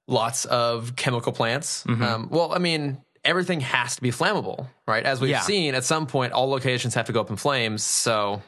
lots 0.07 0.45
of 0.45 0.95
chemical 0.95 1.31
plants. 1.31 1.83
Mm-hmm. 1.85 2.03
Um, 2.03 2.27
well, 2.31 2.53
I 2.53 2.59
mean, 2.59 3.01
everything 3.23 3.61
has 3.61 3.95
to 3.95 4.01
be 4.01 4.11
flammable, 4.11 4.67
right? 4.87 5.03
As 5.05 5.19
we've 5.21 5.31
Yeah. 5.31 5.41
seen, 5.41 5.75
at 5.75 5.83
some 5.83 6.07
point, 6.07 6.33
all 6.33 6.49
locations 6.49 6.93
have 6.95 7.05
to 7.07 7.13
go 7.13 7.21
up 7.21 7.29
in 7.29 7.35
flames. 7.35 7.83
So 7.83 8.41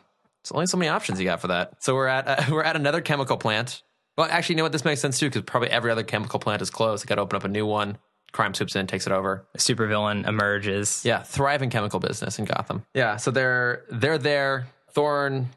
there's 0.43 0.51
only 0.51 0.67
so 0.67 0.77
many 0.77 0.89
options 0.89 1.19
you 1.19 1.25
got 1.25 1.41
for 1.41 1.47
that. 1.47 1.83
So 1.83 1.95
we're 1.95 2.07
at 2.07 2.27
uh, 2.27 2.43
we're 2.51 2.63
at 2.63 2.75
another 2.75 3.01
chemical 3.01 3.37
plant. 3.37 3.81
Well, 4.17 4.27
actually, 4.29 4.53
you 4.53 4.57
know 4.57 4.63
what? 4.63 4.71
This 4.73 4.85
makes 4.85 5.01
sense 5.01 5.19
too 5.19 5.27
because 5.29 5.43
probably 5.43 5.69
every 5.69 5.89
other 5.91 6.03
chemical 6.03 6.39
plant 6.39 6.61
is 6.61 6.69
closed. 6.69 7.03
They 7.03 7.07
got 7.07 7.15
to 7.15 7.21
open 7.21 7.37
up 7.37 7.43
a 7.45 7.47
new 7.47 7.65
one. 7.65 7.97
Crime 8.31 8.53
swoops 8.53 8.75
in, 8.75 8.87
takes 8.87 9.05
it 9.07 9.11
over. 9.13 9.45
a 9.53 9.57
supervillain 9.57 10.27
emerges. 10.27 11.03
Yeah, 11.03 11.21
thriving 11.23 11.69
chemical 11.69 11.99
business 11.99 12.39
in 12.39 12.45
Gotham. 12.45 12.85
Yeah, 12.93 13.17
so 13.17 13.31
they're 13.31 13.83
they're 13.91 14.17
there. 14.17 14.67
Thorne 14.91 15.49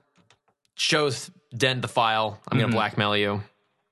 shows 0.75 1.31
Dent 1.57 1.83
the 1.83 1.89
file. 1.89 2.41
I'm 2.51 2.59
gonna 2.59 2.73
blackmail 2.73 3.17
you. 3.17 3.43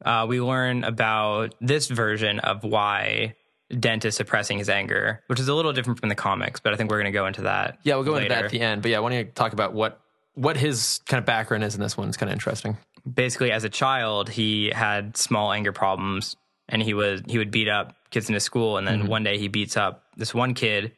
Uh, 0.04 0.26
we 0.28 0.40
learn 0.40 0.82
about 0.84 1.54
this 1.60 1.86
version 1.88 2.40
of 2.40 2.64
why 2.64 3.36
Dent 3.70 4.04
is 4.04 4.16
suppressing 4.16 4.58
his 4.58 4.68
anger, 4.68 5.22
which 5.28 5.38
is 5.38 5.46
a 5.48 5.54
little 5.54 5.72
different 5.72 6.00
from 6.00 6.08
the 6.08 6.14
comics, 6.16 6.58
but 6.58 6.72
I 6.72 6.76
think 6.76 6.90
we're 6.90 6.98
going 6.98 7.12
to 7.12 7.16
go 7.16 7.26
into 7.26 7.42
that. 7.42 7.78
Yeah, 7.84 7.94
we'll 7.94 8.04
go 8.04 8.16
into 8.16 8.28
that 8.30 8.44
at 8.44 8.50
the 8.50 8.60
end. 8.60 8.82
But 8.82 8.90
yeah, 8.90 8.98
why 8.98 9.10
don't 9.10 9.18
you 9.18 9.24
talk 9.26 9.52
about 9.52 9.72
what 9.74 10.00
what 10.34 10.56
his 10.56 11.00
kind 11.06 11.18
of 11.20 11.24
background 11.24 11.62
is 11.62 11.74
in 11.76 11.80
this 11.80 11.96
one? 11.96 12.08
It's 12.08 12.16
kind 12.16 12.30
of 12.30 12.34
interesting. 12.34 12.76
basically 13.14 13.52
as 13.52 13.64
a 13.64 13.68
child 13.68 14.28
he 14.28 14.70
had 14.74 15.16
small 15.16 15.52
anger 15.52 15.72
problems 15.72 16.36
and 16.72 16.82
he 16.82 16.94
was 16.94 17.22
he 17.28 17.38
would 17.38 17.52
beat 17.52 17.68
up 17.68 17.94
kids 18.10 18.28
in 18.28 18.34
his 18.34 18.42
school 18.42 18.76
and 18.78 18.86
then 18.86 19.00
Mm-hmm. 19.00 19.08
one 19.08 19.22
day 19.22 19.38
he 19.38 19.46
beats 19.48 19.76
up 19.76 20.04
this 20.16 20.34
one 20.34 20.54
kid 20.54 20.92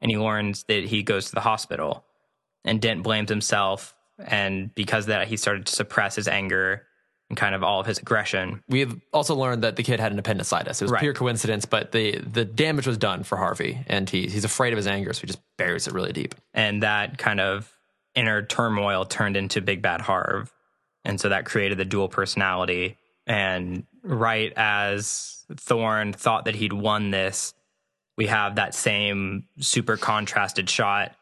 and 0.00 0.10
he 0.10 0.18
learns 0.18 0.64
that 0.64 0.84
he 0.84 1.02
goes 1.04 1.26
to 1.26 1.34
the 1.36 1.40
hospital 1.40 2.04
and 2.64 2.80
Dent 2.80 3.02
blames 3.04 3.30
himself 3.30 3.94
and 4.18 4.74
because 4.74 5.04
of 5.04 5.08
that 5.08 5.28
he 5.28 5.36
started 5.36 5.66
to 5.66 5.72
suppress 5.74 6.16
his 6.16 6.26
anger 6.26 6.82
and 7.30 7.36
kind 7.38 7.54
of 7.54 7.62
all 7.62 7.78
of 7.80 7.86
his 7.86 7.98
aggression 7.98 8.62
We've 8.68 9.00
also 9.12 9.34
learned 9.36 9.62
that 9.62 9.76
the 9.76 9.82
kid 9.82 10.00
had 10.00 10.12
an 10.12 10.18
appendicitis. 10.18 10.80
It 10.80 10.84
was 10.86 10.92
Right. 10.92 11.00
pure 11.02 11.14
coincidence, 11.14 11.66
but 11.66 11.92
the 11.92 12.18
the 12.18 12.44
damage 12.44 12.86
was 12.86 12.96
done 12.98 13.22
for 13.22 13.36
Harvey, 13.36 13.84
and 13.86 14.08
he 14.10 14.22
he's 14.28 14.44
afraid 14.44 14.72
of 14.72 14.78
his 14.78 14.86
anger, 14.86 15.12
so 15.12 15.20
he 15.20 15.26
just 15.26 15.40
buries 15.58 15.86
it 15.86 15.92
really 15.94 16.12
deep. 16.12 16.34
and 16.54 16.82
that 16.82 17.18
kind 17.18 17.38
of 17.40 17.70
inner 18.14 18.42
turmoil 18.42 19.04
turned 19.04 19.36
into 19.36 19.60
Big 19.60 19.80
Bad 19.82 20.00
Harv. 20.00 20.50
And 21.04 21.20
so 21.20 21.28
that 21.28 21.44
created 21.44 21.78
the 21.78 21.84
dual 21.84 22.08
personality. 22.08 22.96
And 23.26 23.84
right 24.08 24.52
as 24.56 25.44
Thorne 25.56 26.12
thought 26.12 26.44
that 26.46 26.54
he'd 26.54 26.72
won 26.72 27.10
this, 27.10 27.54
we 28.16 28.26
have 28.26 28.56
that 28.56 28.74
same 28.74 29.44
super 29.60 29.96
contrasted 29.96 30.68
shot 30.68 31.12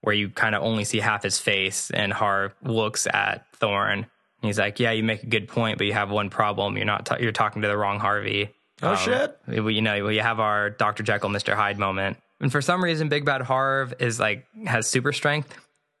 where 0.00 0.14
you 0.14 0.30
kind 0.30 0.54
of 0.54 0.62
only 0.62 0.84
see 0.84 0.98
half 0.98 1.22
his 1.22 1.38
face 1.38 1.90
and 1.90 2.12
Harv 2.12 2.54
looks 2.62 3.06
at 3.06 3.44
Thorne. 3.56 4.06
He's 4.42 4.58
like, 4.58 4.78
"Yeah, 4.78 4.92
you 4.92 5.02
make 5.02 5.24
a 5.24 5.26
good 5.26 5.48
point, 5.48 5.78
but 5.78 5.86
you 5.88 5.92
have 5.92 6.10
one 6.10 6.30
problem. 6.30 6.76
You're 6.76 6.86
not. 6.86 7.06
ta- 7.06 7.16
you're 7.18 7.32
talking 7.32 7.62
to 7.62 7.68
the 7.68 7.76
wrong 7.76 7.98
Harvey." 7.98 8.54
Oh, 8.82 8.90
um, 8.92 8.96
shit. 8.96 9.36
we- 9.48 9.74
You 9.74 9.82
know, 9.82 10.04
we 10.04 10.18
have 10.18 10.38
our 10.38 10.70
Dr. 10.70 11.02
Jekyll, 11.02 11.30
Mr. 11.30 11.54
Hyde 11.54 11.78
moment, 11.78 12.18
and 12.40 12.52
for 12.52 12.62
some 12.62 12.82
reason, 12.84 13.08
Big 13.08 13.24
Bad 13.24 13.42
Harv 13.42 13.94
is 13.98 14.20
like 14.20 14.46
has 14.66 14.86
super 14.86 15.12
strength. 15.12 15.52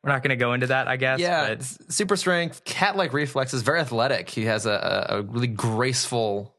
We're 0.08 0.14
not 0.14 0.22
going 0.22 0.30
to 0.30 0.36
go 0.36 0.54
into 0.54 0.68
that, 0.68 0.88
I 0.88 0.96
guess. 0.96 1.20
Yeah, 1.20 1.48
but 1.54 1.62
super 1.92 2.16
strength, 2.16 2.64
cat 2.64 2.96
like 2.96 3.12
reflexes, 3.12 3.60
very 3.60 3.80
athletic. 3.80 4.30
He 4.30 4.46
has 4.46 4.64
a, 4.64 5.06
a, 5.10 5.18
a 5.18 5.22
really 5.22 5.48
graceful 5.48 6.54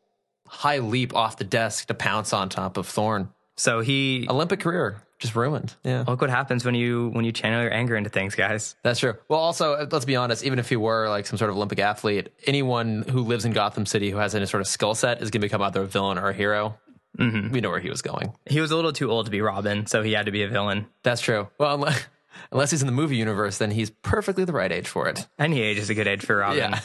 high 0.48 0.78
leap 0.78 1.16
off 1.16 1.38
the 1.38 1.44
desk 1.46 1.88
to 1.88 1.96
pounce 1.96 2.32
on 2.32 2.50
top 2.50 2.78
of 2.78 2.88
Thorne. 2.88 3.30
so 3.58 3.82
he 3.82 4.28
Olympic 4.30 4.60
career 4.60 5.02
just 5.18 5.36
ruined. 5.36 5.76
Yeah. 5.84 6.06
look 6.08 6.22
what 6.22 6.30
happens 6.30 6.64
when 6.64 6.76
you 6.76 7.10
when 7.10 7.26
you 7.26 7.32
channel 7.32 7.62
your 7.62 7.74
anger 7.74 7.96
into 7.96 8.12
things, 8.12 8.36
guys. 8.36 8.76
That's 8.84 9.00
true. 9.00 9.16
Well, 9.28 9.40
also, 9.40 9.74
uh, 9.74 9.88
let's 9.92 10.06
be 10.06 10.16
honest, 10.16 10.44
even 10.44 10.60
if 10.60 10.70
he 10.70 10.76
were 10.76 11.10
like 11.10 11.26
some 11.26 11.38
sort 11.38 11.50
of 11.50 11.58
Olympic 11.58 11.80
athlete, 11.80 12.30
anyone 12.46 13.02
who 13.02 13.22
lives 13.22 13.46
in 13.46 13.52
Gotham 13.52 13.86
City 13.88 14.12
who 14.12 14.18
has 14.18 14.36
any 14.36 14.46
sort 14.46 14.62
of 14.62 14.68
skill 14.68 14.94
set 14.94 15.24
is 15.24 15.32
going 15.32 15.42
to 15.42 15.46
become 15.48 15.62
either 15.64 15.82
a 15.82 15.88
villain 15.88 16.18
or 16.20 16.30
a 16.30 16.34
hero. 16.34 16.78
Mm-hmm. 17.18 17.52
We 17.52 17.62
know 17.62 17.70
where 17.72 17.80
he 17.80 17.90
was 17.90 18.04
going. 18.04 18.32
He 18.46 18.62
was 18.62 18.70
a 18.72 18.76
little 18.76 18.94
too 18.94 19.10
old 19.12 19.26
to 19.26 19.32
be 19.32 19.42
Robin, 19.42 19.88
so 19.88 20.04
he 20.04 20.14
had 20.14 20.28
to 20.28 20.32
be 20.32 20.44
a 20.44 20.48
villain. 20.48 20.86
That's 21.04 21.22
true. 21.22 21.50
Well, 21.58 21.74
unless, 21.76 22.06
unless 22.52 22.72
he's 22.72 22.82
in 22.82 22.88
the 22.88 22.94
movie 22.94 23.18
universe, 23.18 23.58
then 23.58 23.72
he's 23.72 23.90
perfectly 23.90 24.46
the 24.46 24.54
right 24.54 24.72
age 24.72 24.88
for 24.88 25.08
it. 25.08 25.28
Any 25.38 25.62
age 25.62 25.78
is 25.78 25.90
a 25.90 25.96
good 25.96 26.08
age 26.08 26.24
for 26.26 26.38
Robin. 26.38 26.58
Yeah. 26.58 26.80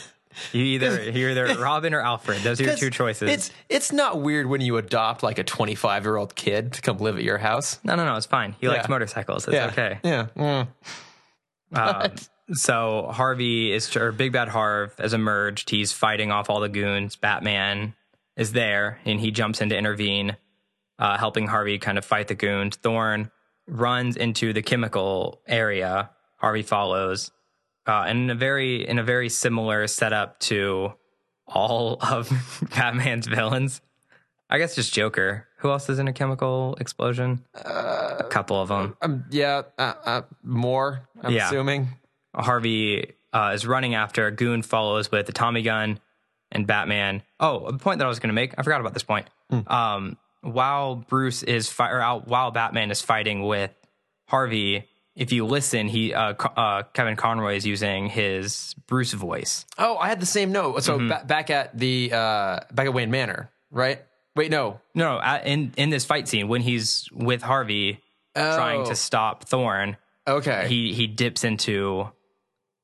You 0.51 0.63
either 0.63 1.09
you're 1.11 1.31
either 1.31 1.55
Robin 1.59 1.93
or 1.93 2.01
Alfred. 2.01 2.41
Those 2.41 2.59
are 2.59 2.65
your 2.65 2.75
two 2.77 2.89
choices. 2.89 3.29
It's 3.29 3.51
it's 3.69 3.91
not 3.91 4.21
weird 4.21 4.47
when 4.47 4.61
you 4.61 4.77
adopt 4.77 5.23
like 5.23 5.39
a 5.39 5.43
25 5.43 6.03
year 6.03 6.17
old 6.17 6.35
kid 6.35 6.73
to 6.73 6.81
come 6.81 6.97
live 6.97 7.17
at 7.17 7.23
your 7.23 7.37
house. 7.37 7.79
no, 7.83 7.95
no, 7.95 8.05
no. 8.05 8.15
It's 8.15 8.25
fine. 8.25 8.55
He 8.59 8.67
likes 8.67 8.89
motorcycles. 8.89 9.47
It's 9.47 9.55
okay. 9.55 9.99
Yeah. 10.03 10.27
Mm. 10.35 10.67
Um, 11.73 12.11
so 12.53 13.09
Harvey 13.11 13.71
is 13.71 13.95
or 13.95 14.11
Big 14.11 14.31
Bad 14.33 14.49
Harv 14.49 14.95
has 14.97 15.13
emerged. 15.13 15.69
He's 15.69 15.91
fighting 15.91 16.31
off 16.31 16.49
all 16.49 16.59
the 16.59 16.69
goons. 16.69 17.15
Batman 17.15 17.95
is 18.35 18.51
there, 18.51 18.99
and 19.05 19.19
he 19.19 19.31
jumps 19.31 19.61
in 19.61 19.69
to 19.69 19.77
intervene, 19.77 20.35
uh, 20.99 21.17
helping 21.17 21.47
Harvey 21.47 21.79
kind 21.79 21.97
of 21.97 22.05
fight 22.05 22.27
the 22.27 22.35
goons. 22.35 22.75
Thorne 22.75 23.31
runs 23.67 24.15
into 24.17 24.53
the 24.53 24.61
chemical 24.61 25.41
area. 25.47 26.09
Harvey 26.37 26.61
follows, 26.63 27.31
uh, 27.87 28.05
and 28.07 28.19
in 28.19 28.29
a 28.29 28.35
very 28.35 28.87
in 28.87 28.99
a 28.99 29.03
very 29.03 29.29
similar 29.29 29.87
setup 29.87 30.39
to 30.39 30.93
all 31.47 31.97
of 32.01 32.29
Batman's 32.75 33.27
villains. 33.27 33.81
I 34.49 34.59
guess 34.59 34.75
just 34.75 34.93
Joker. 34.93 35.47
Who 35.59 35.71
else 35.71 35.89
is 35.89 35.97
in 35.97 36.07
a 36.07 36.13
chemical 36.13 36.77
explosion? 36.79 37.43
a 37.55 38.25
couple 38.29 38.61
of 38.61 38.67
them. 38.67 38.95
Um, 39.01 39.25
yeah. 39.31 39.63
Uh, 39.77 39.93
uh, 40.05 40.21
more. 40.43 41.07
I'm 41.23 41.33
Yeah. 41.33 41.47
assuming. 41.47 41.87
Harvey 42.35 43.13
uh, 43.33 43.51
is 43.55 43.65
running 43.65 43.95
after. 43.95 44.29
Goon 44.29 44.61
follows 44.61 45.11
with 45.11 45.27
a 45.29 45.31
Tommy 45.31 45.63
gun 45.63 45.99
and 46.51 46.67
Batman. 46.67 47.23
Oh, 47.39 47.65
a 47.65 47.77
point 47.77 47.97
that 47.99 48.05
I 48.05 48.07
was 48.07 48.19
going 48.19 48.27
to 48.29 48.33
make. 48.35 48.53
I 48.57 48.61
forgot 48.61 48.81
about 48.81 48.93
this 48.93 49.03
point. 49.03 49.27
Um, 49.65 50.17
while 50.45 50.95
Bruce 50.95 51.43
is 51.43 51.69
fi- 51.69 51.91
or 51.91 51.99
out, 52.01 52.27
while 52.27 52.51
Batman 52.51 52.91
is 52.91 53.01
fighting 53.01 53.43
with 53.43 53.71
Harvey, 54.27 54.87
if 55.15 55.31
you 55.31 55.45
listen, 55.45 55.87
he 55.87 56.13
uh, 56.13 56.33
uh, 56.33 56.83
Kevin 56.93 57.15
Conroy 57.15 57.55
is 57.55 57.65
using 57.65 58.07
his 58.07 58.75
Bruce 58.87 59.13
voice. 59.13 59.65
Oh, 59.77 59.97
I 59.97 60.07
had 60.09 60.19
the 60.19 60.25
same 60.25 60.51
note. 60.51 60.83
So 60.83 60.97
Mm-hmm. 60.97 61.07
ba- 61.09 61.23
back 61.25 61.49
at 61.49 61.77
the 61.77 62.11
uh, 62.11 62.59
back 62.71 62.87
at 62.87 62.93
Wayne 62.93 63.11
Manor, 63.11 63.49
right? 63.71 64.01
Wait, 64.35 64.51
no. 64.51 64.81
No, 64.93 65.19
in 65.45 65.73
in 65.77 65.89
this 65.89 66.03
fight 66.05 66.27
scene 66.27 66.47
when 66.49 66.61
he's 66.61 67.07
with 67.13 67.41
Harvey 67.41 67.99
trying 68.35 68.81
Oh. 68.81 68.85
to 68.85 68.95
stop 68.95 69.45
Thorne, 69.45 69.95
Okay. 70.27 70.65
he 70.67 70.93
he 70.93 71.07
dips 71.07 71.43
into 71.45 72.09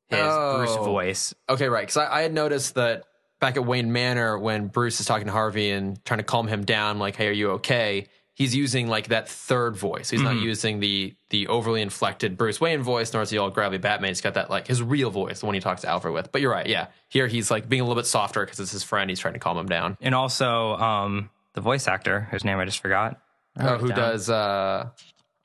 his 0.08 0.19
Bruce 0.19 0.76
Oh. 0.78 0.84
voice. 0.86 1.34
Okay, 1.50 1.67
right. 1.67 1.82
Because 1.82 1.97
I, 1.97 2.19
I 2.19 2.21
had 2.21 2.34
noticed 2.34 2.76
that 2.76 3.04
back 3.41 3.58
at 3.58 3.65
Wayne 3.65 3.91
Manor, 3.91 4.38
when 4.39 4.67
Bruce 4.67 4.99
is 5.01 5.06
talking 5.06 5.25
to 5.27 5.34
Harvey 5.34 5.71
and 5.71 6.04
trying 6.06 6.19
to 6.19 6.23
calm 6.23 6.47
him 6.47 6.63
down, 6.63 6.97
like, 6.99 7.15
"Hey, 7.17 7.27
are 7.27 7.32
you 7.34 7.51
okay?" 7.51 8.08
He's 8.34 8.56
using 8.56 8.88
like 8.88 9.10
that 9.10 9.27
third 9.30 9.75
voice. 9.75 10.10
He's 10.10 10.21
not 10.21 10.36
using 10.38 10.80
the 10.80 11.13
the 11.30 11.47
overly 11.47 11.82
inflected 11.82 12.38
Bruce 12.38 12.60
Wayne 12.62 12.82
voice, 12.82 13.12
nor 13.13 13.21
is 13.23 13.30
he 13.30 13.38
all 13.38 13.49
gravelly 13.49 13.77
Batman. 13.77 14.10
He's 14.10 14.21
got 14.21 14.36
that 14.36 14.49
like 14.49 14.67
his 14.67 14.82
real 14.82 15.12
voice, 15.12 15.41
the 15.41 15.45
one 15.47 15.54
he 15.54 15.62
talks 15.62 15.82
to 15.82 15.89
Alfred 15.89 16.13
with. 16.13 16.32
But 16.32 16.41
you're 16.41 16.49
right. 16.51 16.65
Yeah, 16.65 16.88
here 17.10 17.27
he's 17.27 17.51
like 17.51 17.67
being 17.67 17.82
a 17.82 17.84
little 17.86 18.01
bit 18.01 18.08
softer 18.08 18.43
because 18.43 18.60
it's 18.60 18.71
his 18.71 18.84
friend. 18.84 19.10
He's 19.12 19.19
trying 19.19 19.34
to 19.34 19.39
calm 19.39 19.58
him 19.58 19.67
down. 19.67 19.97
and 20.01 20.15
also 20.15 20.75
um, 20.77 21.30
the 21.54 21.62
voice 21.62 21.88
actor 21.88 22.21
whose 22.32 22.43
name 22.45 22.58
I 22.58 22.65
just 22.65 22.80
forgot. 22.80 23.19
I 23.58 23.67
Oh, 23.67 23.77
who 23.77 23.89
down. 23.89 23.97
does? 23.97 24.30
uh 24.30 24.89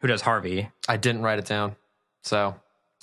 Who 0.00 0.06
does 0.06 0.22
Harvey? 0.22 0.70
I 0.88 0.96
didn't 0.96 1.22
write 1.22 1.38
it 1.40 1.46
down. 1.46 1.76
So 2.22 2.54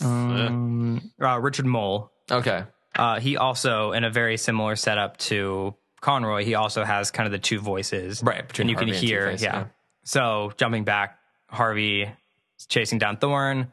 Um, 0.02 1.12
uh, 1.22 1.40
Richard 1.40 1.66
Moll. 1.66 2.10
okay, 2.32 2.64
Uh, 2.96 3.20
he 3.20 3.38
also, 3.38 3.92
in 3.92 4.04
a 4.04 4.10
very 4.10 4.38
similar 4.38 4.76
setup 4.76 5.18
to 5.18 5.76
Conroy, 6.02 6.44
he 6.44 6.56
also 6.56 6.84
has 6.84 7.12
kind 7.12 7.26
of 7.26 7.32
the 7.32 7.40
two 7.40 7.60
voices. 7.60 8.22
Right, 8.22 8.60
And 8.60 8.70
you 8.70 8.76
can 8.76 8.88
Harvey 8.88 9.00
and 9.00 9.08
hear, 9.08 9.32
yeah. 9.32 9.38
yeah. 9.42 9.66
So 10.04 10.52
jumping 10.58 10.84
back, 10.84 11.18
Harvey 11.48 12.04
is 12.04 12.66
chasing 12.68 13.00
down 13.00 13.18
Thorne. 13.18 13.72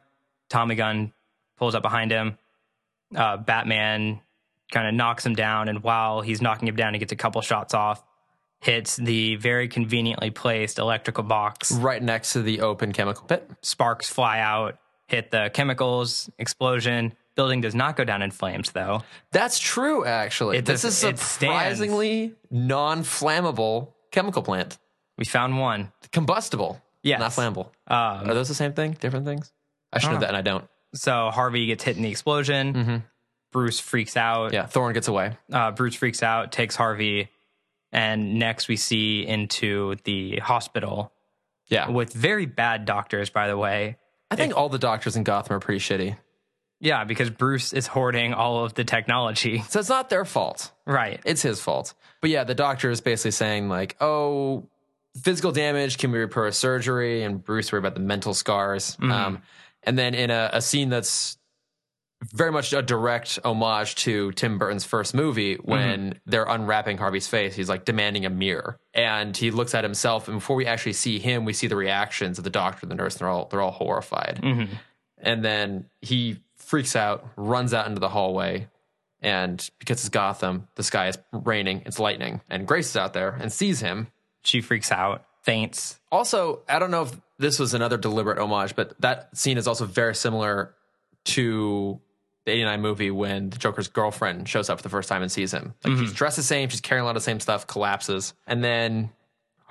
Tommy 0.49 0.75
Gun 0.75 1.13
pulls 1.57 1.75
up 1.75 1.83
behind 1.83 2.11
him. 2.11 2.37
Uh, 3.15 3.37
Batman 3.37 4.21
kind 4.71 4.87
of 4.87 4.93
knocks 4.93 5.25
him 5.25 5.35
down, 5.35 5.67
and 5.67 5.83
while 5.83 6.21
he's 6.21 6.41
knocking 6.41 6.67
him 6.67 6.75
down, 6.75 6.93
he 6.93 6.99
gets 6.99 7.11
a 7.11 7.17
couple 7.17 7.41
shots 7.41 7.73
off. 7.73 8.03
Hits 8.61 8.95
the 8.95 9.35
very 9.37 9.67
conveniently 9.67 10.29
placed 10.29 10.77
electrical 10.77 11.23
box. 11.23 11.71
right 11.71 12.01
next 12.01 12.33
to 12.33 12.41
the 12.41 12.61
open 12.61 12.91
chemical 12.93 13.25
pit. 13.25 13.49
Sparks 13.61 14.07
fly 14.07 14.39
out, 14.39 14.77
hit 15.07 15.31
the 15.31 15.49
chemicals, 15.53 16.29
explosion. 16.37 17.13
Building 17.35 17.61
does 17.61 17.73
not 17.73 17.95
go 17.95 18.03
down 18.03 18.21
in 18.21 18.31
flames, 18.31 18.71
though. 18.71 19.03
That's 19.31 19.57
true, 19.57 20.05
actually. 20.05 20.57
It 20.57 20.65
this 20.65 20.81
does- 20.81 21.01
is 21.03 21.19
surprisingly 21.21 22.33
non-flammable 22.49 23.89
chemical 24.11 24.41
plant. 24.43 24.77
We 25.17 25.25
found 25.25 25.57
one. 25.59 25.91
Combustible. 26.11 26.81
Yes. 27.03 27.19
Not 27.19 27.31
flammable. 27.31 27.67
Um, 27.87 28.29
Are 28.29 28.33
those 28.33 28.47
the 28.47 28.53
same 28.55 28.73
thing? 28.73 28.97
Different 28.99 29.25
things? 29.25 29.51
I 29.93 29.99
should 29.99 30.11
know 30.11 30.19
that 30.19 30.29
and 30.29 30.37
I 30.37 30.41
don't. 30.41 30.65
so 30.93 31.29
Harvey 31.31 31.65
gets 31.67 31.83
hit 31.83 31.95
in 31.97 32.03
the 32.03 32.09
explosion. 32.09 32.73
Mhm. 32.73 33.03
Bruce 33.51 33.79
freaks 33.79 34.15
out. 34.17 34.53
Yeah, 34.53 34.65
Thorne 34.65 34.93
gets 34.93 35.07
away. 35.07 35.37
Uh, 35.51 35.71
Bruce 35.71 35.95
freaks 35.95 36.21
out, 36.23 36.51
takes 36.51 36.75
Harvey, 36.75 37.29
and 37.91 38.35
next 38.39 38.67
we 38.69 38.75
see 38.77 39.25
into 39.27 39.95
the 40.05 40.37
hospital 40.39 41.11
Yeah. 41.67 41.89
with 41.89 42.13
very 42.13 42.45
bad 42.45 42.85
doctors, 42.85 43.29
by 43.29 43.47
the 43.47 43.57
way. 43.57 43.97
I 44.29 44.35
think 44.37 44.55
all 44.55 44.69
the 44.69 44.79
doctors 44.79 45.15
in 45.17 45.23
Gotham 45.23 45.55
are 45.57 45.59
pretty 45.59 45.79
shitty. 45.79 46.17
Yeah, 46.81 47.03
because 47.03 47.29
Bruce 47.29 47.73
is 47.73 47.85
hoarding 47.87 48.33
all 48.33 48.65
of 48.65 48.73
the 48.73 48.83
technology. 48.83 49.63
So 49.69 49.79
it's 49.79 49.87
not 49.87 50.09
their 50.09 50.25
fault. 50.25 50.71
Right. 50.85 51.21
It's 51.23 51.41
his 51.41 51.61
fault. 51.61 51.93
But 52.19 52.31
yeah, 52.31 52.43
the 52.43 52.55
doctor 52.55 52.89
is 52.89 52.99
basically 52.99 53.31
saying 53.31 53.69
like, 53.69 53.95
"Oh, 54.01 54.67
physical 55.21 55.51
damage 55.51 55.97
can 55.97 56.11
be 56.11 56.17
repaired 56.17 56.47
with 56.47 56.55
surgery," 56.55 57.23
and 57.23 57.43
Bruce 57.43 57.71
worried 57.71 57.79
about 57.79 57.93
the 57.93 58.01
mental 58.01 58.33
scars. 58.33 58.97
Um, 58.99 59.41
and 59.83 59.97
then 59.97 60.13
in 60.13 60.29
a, 60.29 60.49
a 60.53 60.61
scene 60.61 60.89
that's 60.89 61.37
very 62.33 62.51
much 62.51 62.73
a 62.73 62.81
direct 62.81 63.39
homage 63.43 63.95
to 63.95 64.31
Tim 64.33 64.57
Burton's 64.57 64.83
first 64.83 65.13
movie, 65.13 65.55
when 65.55 66.19
they're 66.25 66.45
unwrapping 66.45 66.97
Harvey's 66.97 67.27
face, 67.27 67.55
he's 67.55 67.69
like 67.69 67.85
demanding 67.85 68.25
a 68.25 68.29
mirror, 68.29 68.77
and 68.93 69.35
he 69.35 69.51
looks 69.51 69.73
at 69.73 69.83
himself. 69.83 70.27
And 70.27 70.37
before 70.37 70.55
we 70.55 70.67
actually 70.67 70.93
see 70.93 71.17
him, 71.17 71.45
we 71.45 71.53
see 71.53 71.67
the 71.67 71.75
reactions 71.75 72.37
of 72.37 72.43
the 72.43 72.49
doctor, 72.49 72.85
the 72.85 72.95
nurse, 72.95 73.15
and 73.15 73.21
they're 73.21 73.29
all 73.29 73.45
they're 73.45 73.61
all 73.61 73.71
horrified. 73.71 74.39
Mm-hmm. 74.43 74.73
And 75.17 75.45
then 75.45 75.85
he 76.01 76.41
freaks 76.71 76.95
out, 76.95 77.27
runs 77.35 77.73
out 77.73 77.85
into 77.85 77.99
the 77.99 78.07
hallway, 78.07 78.65
and 79.21 79.69
because 79.77 79.99
it's 79.99 80.07
Gotham, 80.07 80.69
the 80.75 80.83
sky 80.83 81.09
is 81.09 81.17
raining, 81.33 81.83
it's 81.85 81.99
lightning, 81.99 82.39
and 82.49 82.65
Grace 82.65 82.91
is 82.91 82.95
out 82.95 83.11
there 83.11 83.37
and 83.41 83.51
sees 83.51 83.81
him. 83.81 84.07
She 84.45 84.61
freaks 84.61 84.89
out, 84.89 85.25
faints. 85.41 85.99
Also, 86.13 86.61
I 86.69 86.79
don't 86.79 86.89
know 86.89 87.01
if 87.01 87.19
this 87.37 87.59
was 87.59 87.73
another 87.73 87.97
deliberate 87.97 88.39
homage, 88.39 88.73
but 88.73 88.99
that 89.01 89.35
scene 89.37 89.57
is 89.57 89.67
also 89.67 89.83
very 89.85 90.15
similar 90.15 90.73
to 91.25 91.99
the 92.45 92.53
89 92.53 92.81
movie 92.81 93.11
when 93.11 93.49
the 93.49 93.57
Joker's 93.57 93.89
girlfriend 93.89 94.47
shows 94.47 94.69
up 94.69 94.79
for 94.79 94.83
the 94.83 94.89
first 94.89 95.09
time 95.09 95.21
and 95.21 95.29
sees 95.29 95.53
him. 95.53 95.73
Like 95.83 95.93
mm-hmm. 95.93 96.03
she's 96.03 96.13
dressed 96.13 96.37
the 96.37 96.43
same, 96.43 96.69
she's 96.69 96.79
carrying 96.79 97.01
a 97.01 97.05
lot 97.05 97.17
of 97.17 97.21
the 97.21 97.25
same 97.25 97.41
stuff, 97.41 97.67
collapses. 97.67 98.33
And 98.47 98.63
then 98.63 99.11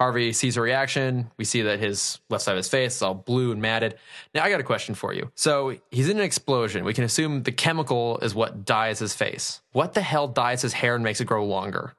Harvey 0.00 0.32
sees 0.32 0.56
a 0.56 0.62
reaction. 0.62 1.30
We 1.36 1.44
see 1.44 1.60
that 1.60 1.78
his 1.78 2.20
left 2.30 2.42
side 2.44 2.52
of 2.52 2.56
his 2.56 2.70
face 2.70 2.96
is 2.96 3.02
all 3.02 3.12
blue 3.12 3.52
and 3.52 3.60
matted. 3.60 3.98
Now, 4.34 4.42
I 4.42 4.50
got 4.50 4.58
a 4.58 4.64
question 4.64 4.94
for 4.94 5.12
you. 5.12 5.30
So 5.34 5.76
he's 5.90 6.08
in 6.08 6.16
an 6.16 6.24
explosion. 6.24 6.86
We 6.86 6.94
can 6.94 7.04
assume 7.04 7.42
the 7.42 7.52
chemical 7.52 8.18
is 8.20 8.34
what 8.34 8.64
dyes 8.64 8.98
his 8.98 9.12
face. 9.12 9.60
What 9.72 9.92
the 9.92 10.00
hell 10.00 10.26
dyes 10.26 10.62
his 10.62 10.72
hair 10.72 10.94
and 10.94 11.04
makes 11.04 11.20
it 11.20 11.26
grow 11.26 11.44
longer? 11.44 11.92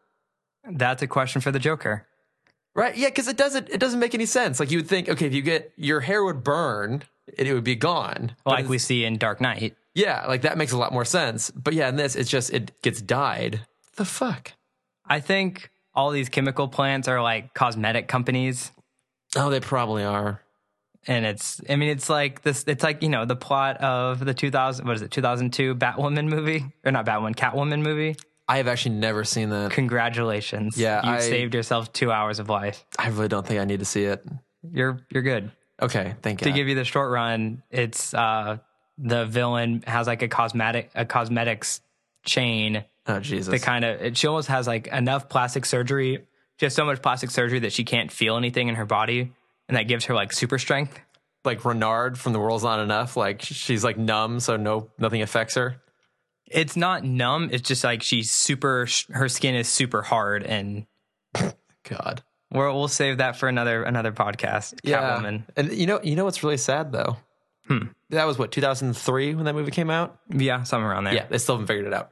That's 0.68 1.04
a 1.04 1.08
question 1.08 1.42
for 1.42 1.52
the 1.52 1.60
Joker. 1.60 2.08
Right? 2.74 2.98
Yeah, 2.98 3.10
because 3.10 3.28
it 3.28 3.38
doesn't 3.38 3.70
it 3.70 3.80
doesn't 3.80 4.00
make 4.00 4.16
any 4.16 4.26
sense. 4.26 4.60
Like 4.60 4.72
you 4.72 4.80
would 4.80 4.88
think, 4.88 5.08
okay, 5.08 5.28
if 5.28 5.34
you 5.36 5.44
get 5.44 5.72
your 5.76 6.00
hair 6.00 6.24
would 6.24 6.44
burn 6.44 7.04
and 7.38 7.48
it 7.48 7.54
would 7.54 7.64
be 7.64 7.76
gone. 7.76 8.36
Like 8.48 8.68
we 8.68 8.80
see 8.80 9.06
in 9.06 9.18
Dark 9.20 9.42
Knight. 9.42 9.76
yeah, 9.94 10.26
like 10.26 10.42
that 10.42 10.58
makes 10.58 10.72
a 10.72 10.78
lot 10.78 10.92
more 10.92 11.06
sense. 11.06 11.52
But 11.52 11.76
yeah, 11.76 11.88
in 11.90 11.98
this, 11.98 12.16
it's 12.16 12.32
just 12.32 12.52
it 12.52 12.72
gets 12.82 13.00
dyed. 13.00 13.62
The 13.98 14.06
fuck? 14.06 14.54
I 15.06 15.20
think 15.20 15.70
all 15.94 16.12
these 16.12 16.30
chemical 16.30 16.68
plants 16.68 17.08
are 17.08 17.22
like 17.22 17.54
cosmetic 17.54 18.08
companies. 18.08 18.72
Oh, 19.36 19.50
they 19.50 19.60
probably 19.60 20.04
are. 20.04 20.42
And 21.08 21.26
it's, 21.26 21.60
I 21.70 21.78
mean, 21.78 21.90
it's 21.90 22.10
like 22.10 22.44
this, 22.44 22.64
it's 22.68 22.84
like, 22.84 23.02
you 23.02 23.10
know, 23.10 23.26
the 23.26 23.36
plot 23.36 23.78
of 23.78 24.24
the 24.24 24.34
2000, 24.34 24.86
what 24.86 24.96
is 24.96 25.02
it, 25.02 25.10
2002 25.12 25.74
Batwoman 25.76 26.28
movie? 26.28 26.64
Or 26.86 26.92
not 26.92 27.06
Batwoman, 27.06 27.36
Catwoman 27.36 27.82
movie? 27.82 28.16
I 28.48 28.58
have 28.58 28.68
actually 28.68 28.96
never 28.96 29.24
seen 29.24 29.50
that. 29.50 29.72
Congratulations. 29.72 30.78
Yeah, 30.78 31.04
You 31.06 31.12
I- 31.14 31.20
saved 31.20 31.56
yourself 31.56 31.92
two 31.94 32.12
hours 32.12 32.40
of 32.40 32.50
life. 32.50 32.86
I 33.00 33.08
really 33.10 33.30
don't 33.30 33.46
think 33.48 33.60
I 33.60 33.66
need 33.66 33.80
to 33.80 33.86
see 33.86 34.04
it. 34.04 34.24
You're, 34.72 35.00
you're 35.10 35.24
good. 35.24 35.52
Okay, 35.82 36.14
thank 36.22 36.42
you. 36.42 36.46
To 36.46 36.50
God. 36.52 36.56
give 36.56 36.68
you 36.68 36.76
the 36.76 36.84
short 36.86 37.10
run, 37.10 37.64
it's, 37.72 38.14
uh, 38.14 38.58
the 39.00 39.26
villain 39.26 39.84
has 39.88 40.06
like 40.06 40.22
a 40.22 40.28
cosmetic, 40.28 40.92
a 40.94 41.06
cosmetics 41.06 41.82
chain 42.24 42.84
oh 43.08 43.20
Jesus! 43.20 43.52
The 43.52 43.60
kind 43.60 43.84
of 43.86 44.18
she 44.18 44.28
almost 44.28 44.48
has 44.48 44.68
like 44.68 44.88
enough 44.88 45.30
plastic 45.30 45.66
surgery 45.66 46.26
she 46.58 46.66
has 46.66 46.76
so 46.76 46.86
much 46.86 47.02
plastic 47.02 47.32
surgery 47.32 47.60
that 47.60 47.74
she 47.74 47.84
can't 47.84 48.12
feel 48.12 48.38
anything 48.38 48.68
in 48.68 48.76
her 48.76 48.86
body 48.86 49.32
and 49.68 49.78
that 49.78 49.84
gives 49.88 50.06
her 50.06 50.14
like 50.14 50.32
super 50.32 50.60
strength 50.60 51.00
like 51.44 51.66
Renard 51.66 52.20
from 52.20 52.34
The 52.34 52.40
World's 52.40 52.64
Not 52.64 52.80
Enough. 52.80 53.18
Like 53.18 53.42
she's 53.42 53.84
like 53.84 53.98
numb, 53.98 54.40
so 54.40 54.58
no 54.58 54.90
nothing 55.00 55.22
affects 55.22 55.56
her. 55.56 55.82
it's 56.48 56.76
not 56.76 57.04
numb 57.04 57.50
it's 57.52 57.68
just 57.68 57.84
like 57.84 58.04
she's 58.04 58.30
super 58.30 58.88
her 59.10 59.30
skin 59.30 59.56
is 59.56 59.68
super 59.68 60.02
hard 60.02 60.44
and 60.44 60.86
God. 61.90 62.22
we'll, 62.52 62.74
we'll 62.76 62.88
save 62.88 63.18
that 63.18 63.38
for 63.38 63.48
another 63.50 63.84
another 63.84 64.12
podcast 64.12 64.76
catwoman 64.86 65.44
And 65.56 65.72
you 65.72 65.88
know, 65.88 66.00
you 66.04 66.16
know 66.16 66.26
what's 66.26 66.44
really 66.44 66.58
sad 66.58 66.92
though. 66.92 67.18
Hmm. 67.68 67.86
That 68.12 68.26
was 68.26 68.38
what 68.38 68.52
2003 68.52 69.36
when 69.36 69.46
that 69.46 69.54
movie 69.56 69.72
came 69.72 69.90
out. 69.90 70.20
yeah 70.30 70.64
somewhere 70.64 70.92
around 70.92 71.06
there 71.06 71.14
Yeah, 71.16 71.26
they 71.30 71.38
still 71.38 71.56
haven't 71.56 71.68
figured 71.68 71.88
it 71.88 71.94
out. 71.94 72.12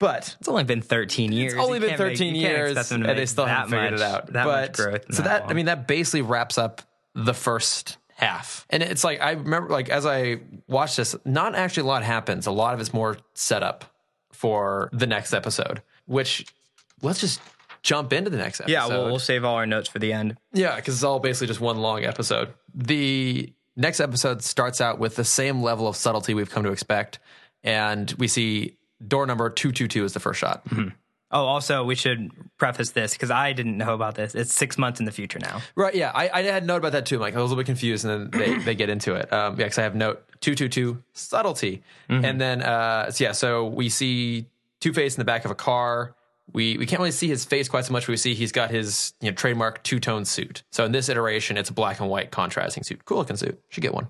But 0.00 0.36
it's 0.40 0.48
only 0.48 0.64
been 0.64 0.82
13 0.82 1.32
years 1.32 1.52
It's 1.54 1.62
only 1.62 1.76
You 1.76 1.80
been 1.80 1.90
can't 1.90 2.00
make- 2.00 2.18
13 2.18 2.34
years, 2.34 2.70
expect 2.72 2.88
them 2.90 3.02
to 3.04 3.10
and 3.10 3.18
they 3.18 3.26
still 3.26 3.46
haven't 3.46 3.70
figured 3.70 3.92
much- 3.92 4.00
it 4.00 4.04
out. 4.04 4.26
that 4.32 4.44
but, 4.44 4.68
much 4.68 4.72
growth 4.76 5.04
so 5.14 5.22
that 5.22 5.42
that 5.44 5.50
I 5.50 5.54
mean, 5.54 5.66
that 5.66 5.86
basically 5.86 6.22
wraps 6.22 6.58
up 6.58 6.82
the 7.14 7.34
first 7.34 7.96
half. 8.16 8.66
And 8.70 8.82
it's 8.82 9.04
like 9.04 9.20
I 9.20 9.32
remember, 9.32 9.70
like 9.70 9.88
as 9.88 10.04
I 10.06 10.40
watched 10.66 10.96
this, 10.96 11.14
not 11.24 11.54
actually 11.54 11.82
a 11.84 11.86
lot 11.86 12.02
happens. 12.02 12.46
A 12.46 12.50
lot 12.52 12.74
of 12.74 12.80
it's 12.80 12.92
more 12.92 13.18
set 13.34 13.62
up 13.62 13.84
for 14.32 14.90
the 14.92 15.06
next 15.06 15.32
episode. 15.32 15.82
Which 16.06 16.44
let's 17.02 17.20
just 17.20 17.40
jump 17.82 18.12
into 18.12 18.30
the 18.30 18.36
next 18.38 18.60
episode. 18.60 18.72
yeah 18.72 18.86
we'll, 18.86 19.04
we'll 19.06 19.18
save 19.18 19.44
all 19.44 19.56
our 19.56 19.66
notes 19.66 19.88
for 19.90 19.98
the 19.98 20.10
end 20.12 20.36
Yeah, 20.54 20.74
because 20.76 20.94
it's 20.94 21.04
all 21.04 21.20
basically 21.20 21.48
just 21.48 21.60
one 21.60 21.78
long 21.78 22.02
episode. 22.04 22.52
The 22.74 23.52
next 23.76 24.00
episode 24.00 24.42
starts 24.42 24.80
out 24.80 24.98
with 24.98 25.16
the 25.16 25.24
same 25.24 25.62
level 25.62 25.86
of 25.88 25.96
subtlety 25.96 26.34
we've 26.34 26.50
come 26.50 26.62
to 26.64 26.70
expect, 26.72 27.18
and 27.62 28.12
we 28.18 28.28
see 28.28 28.76
door 29.06 29.26
number 29.26 29.50
two 29.50 29.72
two 29.72 29.88
two 29.88 30.04
is 30.04 30.12
the 30.12 30.20
first 30.20 30.40
shot. 30.40 30.64
oh 31.30 31.44
also 31.46 31.82
we 31.84 31.94
should 31.94 32.30
preface 32.58 32.90
this 32.90 33.12
because 33.14 33.30
i 33.30 33.52
didn't 33.52 33.76
know 33.76 33.92
about 33.92 34.14
this 34.14 34.34
it's 34.36 34.52
six 34.54 34.78
months 34.78 35.00
in 35.00 35.06
the 35.06 35.10
future 35.12 35.38
now 35.40 35.60
Right? 35.74 35.94
Yeah, 35.94 36.12
I, 36.14 36.30
I 36.32 36.42
had 36.42 36.62
a 36.62 36.66
note 36.66 36.76
about 36.76 36.92
that 36.92 37.06
too. 37.06 37.18
Like 37.18 37.34
I 37.34 37.38
was 37.38 37.50
a 37.50 37.54
little 37.54 37.62
bit 37.62 37.66
confused, 37.66 38.04
and 38.04 38.30
then 38.30 38.40
they, 38.40 38.58
they 38.58 38.74
get 38.74 38.88
into 38.88 39.14
it. 39.14 39.32
Um, 39.32 39.54
yeah, 39.58 39.64
because 39.64 39.78
I 39.78 39.82
have 39.82 39.94
note 39.96 40.22
two 40.40 40.54
two 40.54 40.68
two 40.68 41.02
subtlety, 41.12 41.82
and 42.08 42.40
then 42.40 42.62
uh, 42.62 43.10
so 43.10 43.24
yeah, 43.24 43.32
so 43.32 43.66
we 43.66 43.88
see 43.88 44.46
Two 44.80 44.92
Face 44.92 45.16
in 45.16 45.20
the 45.20 45.24
back 45.24 45.44
of 45.44 45.50
a 45.50 45.54
car. 45.54 46.14
We 46.52 46.76
we 46.76 46.86
can't 46.86 47.00
really 47.00 47.10
see 47.10 47.28
his 47.28 47.44
face 47.44 47.68
quite 47.68 47.84
so 47.86 47.92
much. 47.92 48.02
But 48.04 48.10
we 48.12 48.16
see 48.16 48.34
he's 48.34 48.52
got 48.52 48.70
his 48.70 49.12
you 49.20 49.30
know 49.30 49.34
trademark 49.34 49.82
two 49.82 49.98
tone 49.98 50.24
suit. 50.24 50.62
So 50.72 50.84
in 50.84 50.92
this 50.92 51.08
iteration, 51.08 51.56
it's 51.56 51.70
a 51.70 51.72
black 51.72 52.00
and 52.00 52.08
white 52.10 52.30
contrasting 52.30 52.84
suit. 52.84 53.04
Cool 53.04 53.18
looking 53.18 53.36
suit. 53.36 53.60
Should 53.70 53.82
get 53.82 53.94
one. 53.94 54.08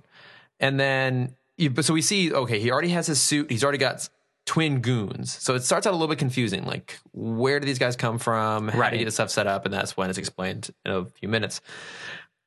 And 0.61 0.79
then 0.81 1.35
but 1.71 1.85
so 1.85 1.95
we 1.95 2.03
see 2.03 2.33
okay, 2.33 2.59
he 2.59 2.71
already 2.71 2.89
has 2.91 3.07
his 3.07 3.21
suit. 3.21 3.51
He's 3.51 3.63
already 3.63 3.79
got 3.79 4.09
twin 4.47 4.81
goons. 4.81 5.33
So 5.41 5.55
it 5.55 5.63
starts 5.63 5.87
out 5.87 5.91
a 5.93 5.97
little 5.97 6.09
bit 6.09 6.19
confusing. 6.19 6.65
Like 6.65 6.99
where 7.13 7.61
do 7.61 7.67
these 7.67 7.79
guys 7.79 7.95
come 7.97 8.19
from? 8.19 8.67
How 8.69 8.75
do 8.75 8.79
Right. 8.81 8.93
you 8.93 8.99
get 8.99 9.05
this 9.07 9.15
stuff 9.15 9.31
set 9.31 9.47
up? 9.47 9.65
And 9.65 9.73
that's 9.73 9.97
when 9.97 10.11
it's 10.11 10.19
explained 10.19 10.71
in 10.85 10.93
a 10.93 11.05
few 11.07 11.29
minutes 11.29 11.61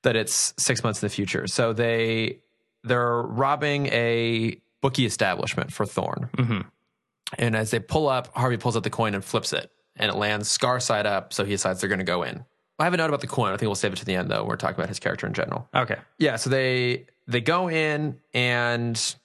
that 0.03 0.15
it's 0.15 0.53
six 0.57 0.83
months 0.83 1.01
in 1.01 1.07
the 1.07 1.13
future. 1.13 1.47
So 1.47 1.71
they 1.73 2.39
they're 2.83 3.21
robbing 3.21 3.87
a 3.87 4.61
bookie 4.81 5.05
establishment 5.05 5.73
for 5.73 5.85
Thorne. 5.85 6.29
Mhm. 6.35 6.65
And 7.37 7.55
as 7.55 7.71
they 7.71 7.79
pull 7.79 8.07
up, 8.07 8.33
Harvey 8.35 8.57
pulls 8.57 8.77
out 8.77 8.83
the 8.83 8.89
coin 8.89 9.13
and 9.15 9.25
flips 9.25 9.51
it, 9.51 9.69
and 9.97 10.11
it 10.11 10.15
lands 10.15 10.47
scar 10.49 10.79
side 10.79 11.05
up. 11.05 11.33
So 11.33 11.43
he 11.45 11.51
decides 11.51 11.79
they're 11.81 11.89
going 11.89 11.99
to 11.99 12.05
go 12.05 12.23
in. 12.23 12.45
I 12.79 12.83
have 12.83 12.93
a 12.93 12.97
note 12.97 13.09
about 13.09 13.21
the 13.21 13.27
coin. 13.27 13.53
I 13.53 13.57
think 13.57 13.67
we'll 13.67 13.75
save 13.75 13.93
it 13.93 13.97
to 13.97 14.05
the 14.05 14.15
end 14.15 14.29
though. 14.29 14.43
We're 14.43 14.55
talking 14.55 14.75
about 14.75 14.89
his 14.89 14.99
character 14.99 15.25
in 15.27 15.33
general. 15.33 15.67
okay 15.73 15.97
Yeah, 16.19 16.35
so 16.35 16.49
they 16.49 17.07
they 17.27 17.41
go 17.41 17.69
in 17.69 18.19
and 18.33 19.15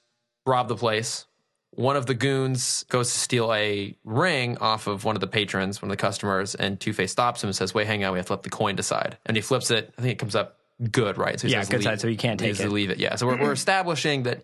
rob 0.47 0.69
the 0.69 0.77
place. 0.77 1.27
One 1.75 1.97
of 1.97 2.05
the 2.07 2.15
goons 2.15 2.85
goes 2.91 3.11
to 3.13 3.19
steal 3.19 3.53
a 3.55 3.97
ring 4.05 4.59
off 4.59 4.87
of 4.87 5.05
one 5.05 5.17
of 5.17 5.21
the 5.21 5.27
patrons, 5.27 5.81
one 5.81 5.91
of 5.91 5.97
the 5.97 6.01
customers, 6.01 6.55
and 6.55 6.79
Two 6.79 6.93
Face 6.93 7.13
stops 7.13 7.43
him 7.43 7.49
and 7.49 7.57
says, 7.57 7.73
"Wait, 7.73 7.87
hang 7.87 8.05
on, 8.05 8.13
we 8.13 8.19
have 8.19 8.27
to 8.27 8.33
let 8.35 8.43
the 8.43 8.51
coin 8.51 8.75
decide." 8.77 9.17
And 9.25 9.37
he 9.37 9.41
flips 9.41 9.71
it. 9.71 9.93
I 9.99 10.03
think 10.03 10.13
it 10.13 10.19
comes 10.19 10.35
up 10.35 10.59
good, 10.91 11.17
right? 11.17 11.39
So 11.41 11.47
he 11.47 11.53
Yeah, 11.55 11.61
says, 11.61 11.69
good 11.71 11.77
"Leave- 11.79 11.85
side, 11.85 12.01
so 12.01 12.09
you 12.09 12.17
can't 12.19 12.39
he 12.41 12.53
take 12.53 12.61
it. 12.61 12.69
Leave 12.71 12.91
it. 12.91 12.99
Yeah. 12.99 13.15
So 13.17 13.27
we're, 13.27 13.39
we're 13.41 13.53
establishing 13.63 14.25
that 14.25 14.43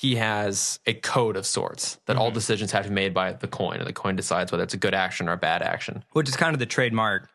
he 0.00 0.14
has 0.14 0.78
a 0.86 0.94
code 0.94 1.36
of 1.36 1.44
sorts 1.44 1.98
that 2.06 2.12
Mm-hmm. 2.12 2.22
all 2.22 2.30
decisions 2.30 2.70
have 2.70 2.84
to 2.84 2.88
be 2.88 2.94
made 2.94 3.12
by 3.12 3.32
the 3.32 3.48
coin, 3.48 3.78
and 3.78 3.86
the 3.86 3.92
coin 3.92 4.14
decides 4.14 4.52
whether 4.52 4.62
it's 4.62 4.74
a 4.74 4.78
good 4.78 4.94
action 4.94 5.28
or 5.28 5.32
a 5.32 5.36
bad 5.36 5.60
action. 5.60 6.04
which 6.12 6.28
is 6.28 6.36
kind 6.36 6.54
of 6.54 6.60
the 6.60 6.66
trademark 6.66 7.28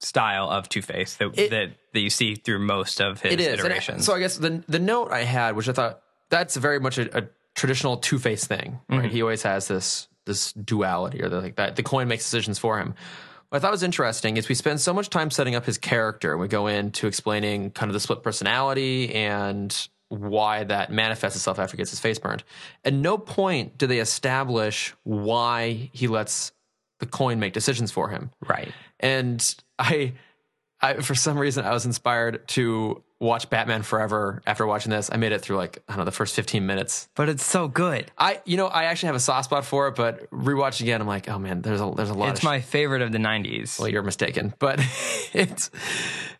style 0.00 0.48
of 0.48 0.68
Two 0.68 0.80
Face 0.82 1.16
that, 1.16 1.34
that 1.34 1.70
that 1.92 2.00
you 2.00 2.10
see 2.10 2.36
through 2.36 2.60
most 2.60 3.00
of 3.00 3.20
his 3.20 3.32
It 3.32 3.40
is. 3.40 3.58
Iterations. 3.58 4.04
so 4.06 4.14
I 4.14 4.20
guess 4.20 4.36
the 4.36 4.62
the 4.68 4.78
note 4.78 5.10
I 5.10 5.24
had, 5.24 5.56
which 5.56 5.68
I 5.68 5.72
thought 5.72 6.00
that's 6.30 6.56
very 6.56 6.78
much 6.78 6.98
a, 6.98 7.18
a 7.18 7.28
traditional 7.56 7.96
Two 7.96 8.18
Face 8.20 8.46
thing, 8.46 8.78
right? 8.88 9.00
Mm-hmm. 9.00 9.08
He 9.08 9.22
always 9.22 9.42
has 9.42 9.66
this 9.68 10.06
this 10.24 10.52
duality, 10.52 11.22
or 11.22 11.28
the, 11.28 11.40
like 11.40 11.56
that. 11.56 11.74
The 11.76 11.82
coin 11.82 12.06
makes 12.06 12.22
decisions 12.24 12.58
for 12.58 12.78
him. 12.78 12.94
What 13.48 13.58
I 13.58 13.60
thought 13.60 13.70
was 13.72 13.82
interesting 13.82 14.36
is 14.36 14.46
we 14.48 14.54
spend 14.54 14.78
so 14.80 14.92
much 14.92 15.08
time 15.10 15.30
setting 15.30 15.54
up 15.56 15.64
his 15.64 15.78
character, 15.78 16.32
and 16.32 16.40
we 16.40 16.48
go 16.48 16.66
into 16.68 17.06
explaining 17.06 17.70
kind 17.72 17.88
of 17.90 17.94
the 17.94 18.00
split 18.00 18.22
personality 18.22 19.12
and 19.14 19.74
why 20.08 20.64
that 20.64 20.90
manifests 20.90 21.36
itself 21.36 21.58
after 21.58 21.76
he 21.76 21.78
gets 21.78 21.90
his 21.90 22.00
face 22.00 22.18
burned. 22.18 22.44
At 22.84 22.94
no 22.94 23.18
point 23.18 23.76
do 23.78 23.86
they 23.86 23.98
establish 23.98 24.94
why 25.04 25.90
he 25.92 26.08
lets 26.08 26.52
the 26.98 27.06
coin 27.06 27.38
make 27.38 27.52
decisions 27.52 27.90
for 27.90 28.08
him. 28.08 28.30
Right. 28.46 28.72
And 29.00 29.54
I, 29.78 30.14
I 30.80 30.94
for 30.94 31.14
some 31.14 31.38
reason, 31.38 31.64
I 31.64 31.72
was 31.72 31.86
inspired 31.86 32.46
to 32.48 33.02
watch 33.20 33.50
Batman 33.50 33.82
Forever 33.82 34.42
after 34.46 34.66
watching 34.66 34.90
this. 34.90 35.10
I 35.12 35.16
made 35.16 35.32
it 35.32 35.40
through 35.40 35.56
like 35.56 35.82
I 35.88 35.92
don't 35.92 35.98
know 35.98 36.04
the 36.04 36.12
first 36.12 36.34
fifteen 36.34 36.66
minutes. 36.66 37.08
But 37.14 37.28
it's 37.28 37.44
so 37.44 37.68
good. 37.68 38.10
I, 38.16 38.40
you 38.44 38.56
know, 38.56 38.66
I 38.66 38.84
actually 38.84 39.08
have 39.08 39.16
a 39.16 39.20
soft 39.20 39.46
spot 39.46 39.64
for 39.64 39.88
it, 39.88 39.94
but 39.94 40.30
rewatching 40.30 40.82
again, 40.82 41.00
I'm 41.00 41.06
like, 41.06 41.28
oh 41.28 41.38
man, 41.38 41.62
there's 41.62 41.80
a 41.80 41.92
there's 41.96 42.10
a 42.10 42.14
lot. 42.14 42.30
It's 42.30 42.42
my 42.42 42.60
favorite 42.60 43.02
of 43.02 43.12
the 43.12 43.18
90s. 43.18 43.78
well, 43.78 43.88
you're 43.88 44.02
mistaken, 44.02 44.54
but 44.58 44.80
it's 45.32 45.70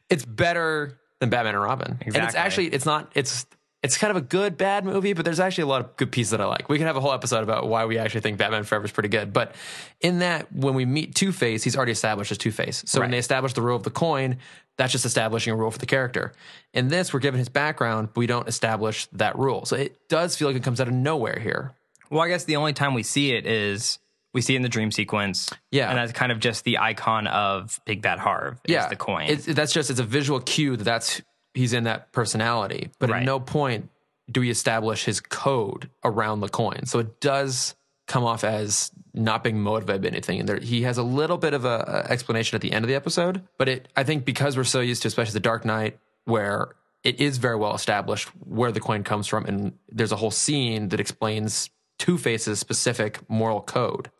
it's 0.08 0.24
better 0.24 0.98
than 1.20 1.30
Batman 1.30 1.54
and 1.54 1.62
Robin. 1.62 1.98
Exactly. 2.00 2.18
And 2.20 2.24
it's 2.24 2.36
actually 2.36 2.66
it's 2.68 2.86
not 2.86 3.12
it's 3.14 3.46
it's 3.82 3.96
kind 3.96 4.10
of 4.10 4.16
a 4.16 4.20
good 4.20 4.56
bad 4.56 4.84
movie, 4.84 5.12
but 5.12 5.24
there's 5.24 5.38
actually 5.38 5.62
a 5.62 5.68
lot 5.68 5.80
of 5.80 5.96
good 5.96 6.10
pieces 6.10 6.32
that 6.32 6.40
I 6.40 6.46
like. 6.46 6.68
We 6.68 6.78
can 6.78 6.86
have 6.88 6.96
a 6.96 7.00
whole 7.00 7.12
episode 7.12 7.44
about 7.44 7.68
why 7.68 7.84
we 7.84 7.96
actually 7.98 8.22
think 8.22 8.38
Batman 8.38 8.64
Forever 8.64 8.86
is 8.86 8.90
pretty 8.90 9.08
good. 9.08 9.32
But 9.32 9.54
in 10.00 10.18
that, 10.18 10.52
when 10.52 10.74
we 10.74 10.84
meet 10.84 11.14
Two 11.14 11.30
Face, 11.30 11.62
he's 11.62 11.76
already 11.76 11.92
established 11.92 12.32
as 12.32 12.38
Two 12.38 12.50
Face. 12.50 12.82
So 12.86 13.00
when 13.00 13.12
they 13.12 13.18
establish 13.18 13.52
the 13.52 13.62
rule 13.62 13.76
of 13.76 13.84
the 13.84 13.90
coin, 13.90 14.38
that's 14.76 14.92
just 14.92 15.04
establishing 15.04 15.52
a 15.52 15.56
rule 15.56 15.70
for 15.70 15.78
the 15.78 15.86
character. 15.86 16.32
In 16.74 16.88
this, 16.88 17.12
we're 17.12 17.20
given 17.20 17.38
his 17.38 17.48
background, 17.48 18.08
but 18.14 18.18
we 18.18 18.26
don't 18.26 18.48
establish 18.48 19.06
that 19.12 19.38
rule. 19.38 19.64
So 19.64 19.76
it 19.76 20.08
does 20.08 20.34
feel 20.34 20.48
like 20.48 20.56
it 20.56 20.64
comes 20.64 20.80
out 20.80 20.88
of 20.88 20.94
nowhere 20.94 21.38
here. 21.38 21.74
Well, 22.10 22.22
I 22.22 22.28
guess 22.28 22.44
the 22.44 22.56
only 22.56 22.72
time 22.72 22.94
we 22.94 23.02
see 23.04 23.32
it 23.32 23.46
is 23.46 23.98
we 24.34 24.40
see 24.40 24.54
it 24.54 24.56
in 24.56 24.62
the 24.62 24.68
dream 24.68 24.90
sequence. 24.90 25.50
Yeah. 25.70 25.88
And 25.88 25.98
that's 25.98 26.12
kind 26.12 26.32
of 26.32 26.40
just 26.40 26.64
the 26.64 26.78
icon 26.78 27.26
of 27.26 27.80
Big 27.86 28.02
Bad 28.02 28.18
Harv. 28.18 28.60
yeah, 28.66 28.88
the 28.88 28.96
coin. 28.96 29.28
It's, 29.28 29.46
that's 29.46 29.72
just 29.72 29.90
it's 29.90 30.00
a 30.00 30.04
visual 30.04 30.40
cue 30.40 30.76
that 30.76 30.84
that's 30.84 31.22
he's 31.54 31.72
in 31.72 31.84
that 31.84 32.12
personality. 32.12 32.90
But 32.98 33.10
at 33.10 33.22
no 33.22 33.40
point 33.40 33.90
do 34.30 34.40
we 34.40 34.50
establish 34.50 35.04
his 35.04 35.20
code 35.20 35.88
around 36.04 36.40
the 36.40 36.48
coin. 36.48 36.84
So 36.84 36.98
it 36.98 37.20
does 37.20 37.74
come 38.06 38.24
off 38.24 38.44
as 38.44 38.90
not 39.14 39.42
being 39.42 39.60
motivated 39.60 40.02
by 40.02 40.08
anything. 40.08 40.40
And 40.40 40.48
there, 40.48 40.58
he 40.58 40.82
has 40.82 40.98
a 40.98 41.02
little 41.02 41.38
bit 41.38 41.54
of 41.54 41.64
a, 41.64 42.04
a 42.06 42.10
explanation 42.12 42.54
at 42.56 42.60
the 42.60 42.72
end 42.72 42.84
of 42.84 42.88
the 42.88 42.94
episode. 42.94 43.42
But 43.56 43.68
it, 43.68 43.88
I 43.96 44.04
think, 44.04 44.24
because 44.24 44.56
we're 44.56 44.64
so 44.64 44.80
used 44.80 45.02
to, 45.02 45.08
especially 45.08 45.32
the 45.32 45.40
Dark 45.40 45.64
Knight, 45.64 45.98
where 46.24 46.74
it 47.04 47.20
is 47.20 47.38
very 47.38 47.56
well 47.56 47.74
established 47.74 48.28
where 48.46 48.70
the 48.72 48.80
coin 48.80 49.02
comes 49.02 49.26
from, 49.26 49.46
and 49.46 49.72
there's 49.88 50.12
a 50.12 50.16
whole 50.16 50.30
scene 50.30 50.88
that 50.90 51.00
explains 51.00 51.70
Two 51.98 52.18
Face's 52.18 52.58
specific 52.60 53.18
moral 53.30 53.60
code. 53.60 54.10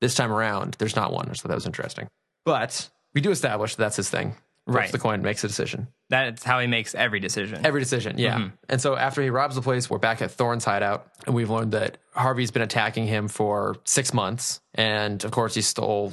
This 0.00 0.14
time 0.14 0.32
around, 0.32 0.76
there's 0.78 0.96
not 0.96 1.12
one, 1.12 1.34
so 1.34 1.48
that 1.48 1.54
was 1.54 1.66
interesting. 1.66 2.08
But 2.44 2.88
we 3.14 3.20
do 3.20 3.30
establish 3.30 3.74
that 3.74 3.82
that's 3.84 3.96
his 3.96 4.10
thing. 4.10 4.32
Flips 4.66 4.76
Right. 4.76 4.92
the 4.92 4.98
coin, 4.98 5.22
makes 5.22 5.44
a 5.44 5.48
decision. 5.48 5.88
That's 6.10 6.42
how 6.42 6.58
he 6.58 6.66
makes 6.66 6.94
every 6.96 7.20
decision. 7.20 7.64
Every 7.64 7.80
decision, 7.80 8.18
yeah. 8.18 8.38
Mm-hmm. 8.38 8.48
And 8.68 8.80
so 8.80 8.96
after 8.96 9.22
he 9.22 9.30
robs 9.30 9.54
the 9.54 9.62
place, 9.62 9.88
we're 9.88 9.98
back 9.98 10.20
at 10.20 10.32
Thorne's 10.32 10.64
hideout, 10.64 11.06
and 11.24 11.36
we've 11.36 11.48
learned 11.48 11.70
that 11.72 11.98
Harvey's 12.14 12.50
been 12.50 12.62
attacking 12.62 13.06
him 13.06 13.28
for 13.28 13.76
six 13.84 14.12
months, 14.12 14.60
and 14.74 15.24
of 15.24 15.30
course 15.30 15.54
he 15.54 15.62
stole 15.62 16.12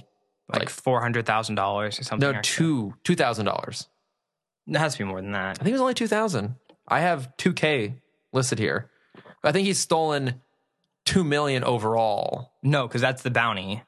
like 0.53 0.69
four 0.69 1.01
hundred 1.01 1.25
thousand 1.25 1.55
dollars 1.55 1.99
or 1.99 2.03
something. 2.03 2.31
no 2.31 2.39
two 2.41 2.93
two 3.03 3.15
thousand 3.15 3.47
dollars. 3.47 3.87
It 4.67 4.77
has 4.77 4.93
to 4.93 4.99
be 4.99 5.03
more 5.05 5.19
than 5.19 5.31
that. 5.31 5.57
I 5.59 5.63
think 5.63 5.69
it 5.69 5.73
was 5.73 5.81
only 5.81 5.95
two 5.95 6.07
thousand. 6.07 6.55
I 6.87 6.99
have 6.99 7.35
two 7.37 7.53
k 7.53 7.95
listed 8.31 8.59
here. 8.59 8.91
I 9.43 9.51
think 9.51 9.65
he's 9.65 9.79
stolen 9.79 10.41
two 11.05 11.23
million 11.23 11.63
overall. 11.63 12.51
No, 12.61 12.87
because 12.87 13.01
that's 13.01 13.23
the 13.23 13.31
bounty. 13.31 13.81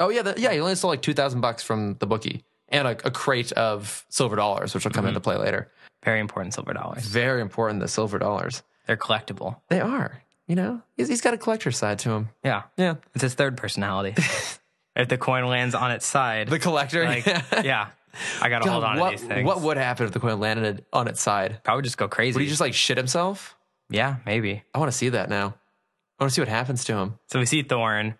Oh 0.00 0.08
yeah, 0.08 0.22
the, 0.22 0.34
yeah. 0.38 0.52
He 0.52 0.60
only 0.60 0.76
stole 0.76 0.90
like 0.90 1.02
two 1.02 1.14
thousand 1.14 1.42
bucks 1.42 1.62
from 1.62 1.96
the 1.98 2.06
bookie 2.06 2.44
and 2.72 2.88
a, 2.88 2.90
a 3.06 3.10
crate 3.10 3.52
of 3.52 4.04
silver 4.08 4.34
dollars, 4.36 4.74
which 4.74 4.84
will 4.84 4.92
come 4.92 5.06
into 5.06 5.20
play 5.20 5.36
later. 5.36 5.70
Very 6.04 6.18
important 6.20 6.54
silver 6.54 6.72
dollars. 6.72 7.04
Very 7.04 7.40
important, 7.40 7.80
the 7.80 7.88
silver 7.88 8.18
dollars. 8.18 8.62
They're 8.86 8.96
collectible. 8.96 9.60
They 9.68 9.80
are. 9.80 10.22
You 10.48 10.56
know, 10.56 10.82
he's, 10.96 11.08
he's 11.08 11.20
got 11.20 11.34
a 11.34 11.38
collector's 11.38 11.78
side 11.78 12.00
to 12.00 12.10
him. 12.10 12.28
Yeah. 12.44 12.62
Yeah. 12.76 12.96
It's 13.14 13.22
his 13.22 13.34
third 13.34 13.56
personality. 13.56 14.14
if 14.96 15.08
the 15.08 15.16
coin 15.16 15.46
lands 15.46 15.74
on 15.74 15.92
its 15.92 16.04
side, 16.04 16.48
The 16.48 16.58
collector. 16.58 17.04
like, 17.04 17.24
yeah, 17.64 17.88
I 18.40 18.48
got 18.48 18.62
to 18.62 18.70
hold 18.70 18.82
on 18.84 18.98
what, 18.98 19.12
to 19.12 19.18
these 19.18 19.28
things. 19.28 19.46
what 19.46 19.60
would 19.60 19.76
happen 19.76 20.06
if 20.06 20.12
the 20.12 20.18
coin 20.20 20.40
landed 20.40 20.84
on 20.92 21.06
its 21.06 21.22
side? 21.22 21.60
Probably 21.62 21.82
just 21.84 21.96
go 21.96 22.08
crazy. 22.08 22.34
Would 22.34 22.42
he 22.42 22.48
just 22.48 22.60
like 22.60 22.74
shit 22.74 22.96
himself? 22.96 23.56
yeah, 23.88 24.16
maybe. 24.26 24.62
I 24.74 24.78
want 24.78 24.90
to 24.90 24.96
see 24.96 25.10
that 25.10 25.28
now. 25.30 25.54
I 26.18 26.24
want 26.24 26.30
to 26.30 26.34
see 26.34 26.40
what 26.40 26.48
happens 26.48 26.84
to 26.86 26.94
him. 26.96 27.18
So 27.28 27.38
we 27.38 27.46
see 27.46 27.62
Thorne, 27.62 28.14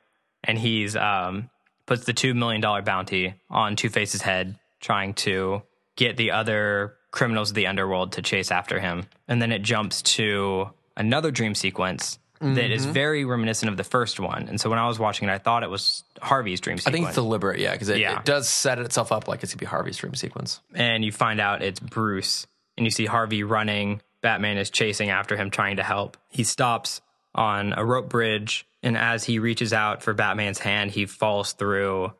and 0.44 0.58
he's 0.58 0.94
um, 0.96 1.50
puts 1.86 2.04
the 2.04 2.12
two 2.12 2.34
million 2.34 2.60
dollar 2.60 2.82
bounty 2.82 3.34
on 3.50 3.76
Two 3.76 3.88
Face's 3.88 4.22
head, 4.22 4.58
trying 4.80 5.14
to 5.14 5.62
get 5.96 6.16
the 6.16 6.30
other 6.32 6.94
criminals 7.10 7.50
of 7.50 7.54
the 7.54 7.66
underworld 7.66 8.12
to 8.12 8.22
chase 8.22 8.50
after 8.50 8.80
him. 8.80 9.06
And 9.28 9.40
then 9.40 9.52
it 9.52 9.62
jumps 9.62 10.02
to 10.02 10.70
another 10.96 11.30
dream 11.30 11.54
sequence 11.54 12.18
that 12.40 12.72
is 12.72 12.82
mm-hmm. 12.82 12.92
very 12.92 13.24
reminiscent 13.24 13.70
of 13.70 13.76
the 13.76 13.84
first 13.84 14.18
one. 14.18 14.48
And 14.48 14.60
so 14.60 14.68
when 14.68 14.78
I 14.80 14.88
was 14.88 14.98
watching 14.98 15.28
it, 15.28 15.32
I 15.32 15.38
thought 15.38 15.62
it 15.62 15.70
was 15.70 16.02
Harvey's 16.20 16.60
dream 16.60 16.76
sequence. 16.76 16.92
I 16.92 16.96
think 16.96 17.06
it's 17.06 17.14
deliberate, 17.14 17.60
yeah, 17.60 17.70
because 17.70 17.88
it, 17.88 17.98
Yeah. 17.98 18.18
it 18.18 18.24
does 18.24 18.48
set 18.48 18.80
itself 18.80 19.12
up 19.12 19.28
like 19.28 19.44
it's 19.44 19.54
gonna 19.54 19.60
be 19.60 19.66
Harvey's 19.66 19.96
dream 19.96 20.14
sequence. 20.16 20.60
and 20.74 21.04
you 21.04 21.12
find 21.12 21.40
out 21.40 21.62
it's 21.62 21.78
Bruce, 21.78 22.48
and 22.76 22.84
you 22.84 22.90
see 22.90 23.06
Harvey 23.06 23.44
running. 23.44 24.02
Batman 24.22 24.58
is 24.58 24.70
chasing 24.70 25.08
after 25.10 25.36
him, 25.36 25.50
trying 25.50 25.76
to 25.76 25.84
help. 25.84 26.16
He 26.30 26.42
stops 26.42 27.00
on 27.34 27.72
a 27.76 27.84
rope 27.84 28.08
bridge, 28.08 28.66
and 28.82 28.96
as 28.96 29.24
he 29.24 29.38
reaches 29.38 29.72
out 29.72 30.02
for 30.02 30.12
Batman's 30.14 30.58
hand, 30.58 30.90
he 30.90 31.06
falls 31.06 31.52
through 31.52 32.12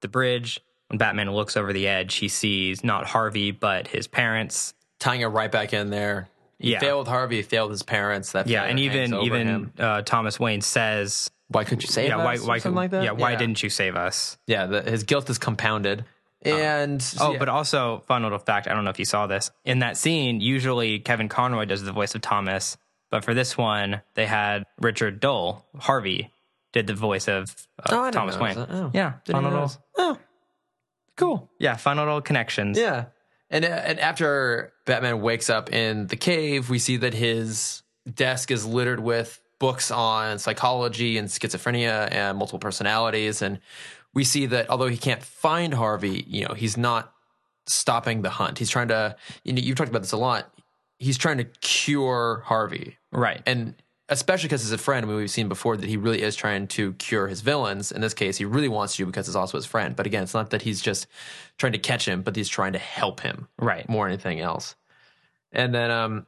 the 0.00 0.08
bridge. 0.08 0.60
When 0.88 0.98
Batman 0.98 1.30
looks 1.32 1.56
over 1.56 1.72
the 1.72 1.86
edge, 1.86 2.16
he 2.16 2.28
sees 2.28 2.82
not 2.82 3.06
Harvey, 3.06 3.52
but 3.52 3.86
his 3.88 4.06
parents. 4.08 4.74
Tying 4.98 5.20
it 5.20 5.26
right 5.26 5.50
back 5.50 5.72
in 5.72 5.90
there. 5.90 6.28
He 6.58 6.72
Yeah. 6.72 6.80
failed 6.80 7.08
Harvey, 7.08 7.36
he 7.36 7.42
failed 7.42 7.70
his 7.70 7.82
parents. 7.82 8.32
That 8.32 8.46
Yeah, 8.48 8.64
and 8.64 8.78
even 8.80 9.14
even 9.14 9.72
uh, 9.78 10.02
Thomas 10.02 10.38
Wayne 10.40 10.60
says, 10.60 11.30
why 11.48 11.64
couldn't 11.64 11.82
you 11.82 11.88
save 11.88 12.08
"Yeah, 12.08 12.18
us? 12.18 12.24
why 12.42 12.46
why 12.46 12.58
something 12.58 12.76
like 12.76 12.90
that? 12.90 13.02
Yeah, 13.04 13.12
why 13.12 13.34
didn't 13.36 13.62
you 13.62 13.70
save 13.70 13.96
us?" 13.96 14.36
Yeah, 14.46 14.66
the, 14.66 14.82
his 14.82 15.04
guilt 15.04 15.30
is 15.30 15.38
compounded. 15.38 16.04
And 16.42 17.02
Oh, 17.20 17.32
yeah. 17.32 17.38
but 17.38 17.48
also, 17.48 18.02
fun 18.08 18.22
little 18.22 18.38
fact 18.38 18.66
I 18.66 18.72
don't 18.74 18.84
know 18.84 18.90
if 18.90 18.98
you 18.98 19.04
saw 19.04 19.26
this. 19.26 19.50
In 19.64 19.78
that 19.80 19.96
scene, 19.96 20.40
usually 20.40 20.98
Kevin 20.98 21.28
Conroy 21.28 21.66
does 21.66 21.82
the 21.82 21.92
voice 21.92 22.14
of 22.14 22.20
Thomas, 22.22 22.76
but 23.10 23.24
for 23.24 23.34
this 23.34 23.56
one, 23.58 24.02
they 24.14 24.26
had 24.26 24.64
Richard 24.80 25.22
Moll, 25.22 25.66
Harvey, 25.78 26.30
did 26.72 26.86
the 26.86 26.94
voice 26.94 27.28
of 27.28 27.54
uh, 27.78 27.88
Oh, 27.90 28.10
Thomas 28.10 28.38
Wayne. 28.38 28.56
Oh, 28.58 28.90
yeah, 28.94 29.14
fun 29.26 29.44
little. 29.44 29.70
Oh, 29.98 30.18
cool. 31.16 31.50
yeah, 31.58 31.76
fun 31.76 31.96
little 31.96 32.20
connections. 32.20 32.78
Yeah. 32.78 33.06
And, 33.50 33.64
uh, 33.64 33.68
and 33.68 33.98
after 33.98 34.72
Batman 34.86 35.20
wakes 35.20 35.50
up 35.50 35.72
in 35.72 36.06
the 36.06 36.16
cave, 36.16 36.70
we 36.70 36.78
see 36.78 36.98
that 36.98 37.14
his 37.14 37.82
desk 38.12 38.50
is 38.52 38.64
littered 38.64 39.00
with 39.00 39.40
books 39.58 39.90
on 39.90 40.38
psychology 40.38 41.18
and 41.18 41.28
schizophrenia 41.28 42.10
and 42.12 42.38
multiple 42.38 42.60
personalities. 42.60 43.42
And 43.42 43.58
we 44.14 44.22
see 44.24 44.46
that 44.46 44.70
although 44.70 44.86
he 44.86 44.96
can't 44.96 45.22
find 45.22 45.74
Harvey, 45.74 46.24
you 46.28 46.46
know, 46.46 46.54
he's 46.54 46.76
not 46.76 47.12
stopping 47.66 48.22
the 48.22 48.30
hunt. 48.30 48.58
He's 48.58 48.70
trying 48.70 48.88
to, 48.88 49.16
you 49.44 49.52
know, 49.52 49.60
you've 49.60 49.76
talked 49.76 49.90
about 49.90 50.02
this 50.02 50.12
a 50.12 50.16
lot. 50.16 50.50
He's 51.00 51.18
trying 51.18 51.38
to 51.38 51.44
cure 51.44 52.44
Harvey. 52.46 52.98
Right. 53.10 53.42
And 53.46 53.74
especially 54.10 54.48
because 54.48 54.62
he's 54.62 54.72
a 54.72 54.78
friend, 54.78 55.04
I 55.04 55.08
mean, 55.08 55.16
we've 55.16 55.30
seen 55.30 55.48
before 55.48 55.76
that 55.76 55.88
he 55.88 55.96
really 55.96 56.20
is 56.20 56.36
trying 56.36 56.66
to 56.68 56.92
cure 56.94 57.28
his 57.28 57.40
villains. 57.40 57.90
In 57.90 58.00
this 58.00 58.12
case, 58.12 58.36
he 58.36 58.44
really 58.44 58.68
wants 58.68 58.96
to 58.96 59.06
because 59.06 59.28
it's 59.28 59.36
also 59.36 59.56
his 59.56 59.66
friend. 59.66 59.96
But 59.96 60.06
again, 60.06 60.24
it's 60.24 60.34
not 60.34 60.50
that 60.50 60.62
he's 60.62 60.82
just 60.82 61.06
trying 61.58 61.72
to 61.72 61.78
catch 61.78 62.06
him, 62.06 62.22
but 62.22 62.36
he's 62.36 62.48
trying 62.48 62.74
to 62.74 62.78
help 62.78 63.20
him 63.20 63.48
right. 63.58 63.88
more 63.88 64.06
than 64.06 64.12
anything 64.12 64.40
else. 64.40 64.74
And 65.52 65.74
then 65.74 65.90
um, 65.90 66.26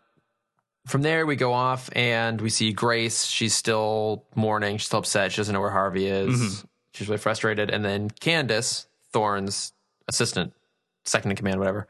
from 0.86 1.02
there, 1.02 1.26
we 1.26 1.36
go 1.36 1.52
off 1.52 1.90
and 1.94 2.40
we 2.40 2.50
see 2.50 2.72
Grace. 2.72 3.26
She's 3.26 3.54
still 3.54 4.24
mourning. 4.34 4.78
She's 4.78 4.86
still 4.86 5.00
upset. 5.00 5.32
She 5.32 5.36
doesn't 5.38 5.52
know 5.52 5.60
where 5.60 5.70
Harvey 5.70 6.06
is. 6.06 6.64
She's 6.94 7.08
really 7.08 7.18
frustrated. 7.18 7.70
And 7.70 7.84
then 7.84 8.10
Candice, 8.10 8.86
Thorne's 9.12 9.72
assistant, 10.08 10.52
second 11.04 11.30
in 11.30 11.36
command, 11.36 11.58
whatever, 11.58 11.88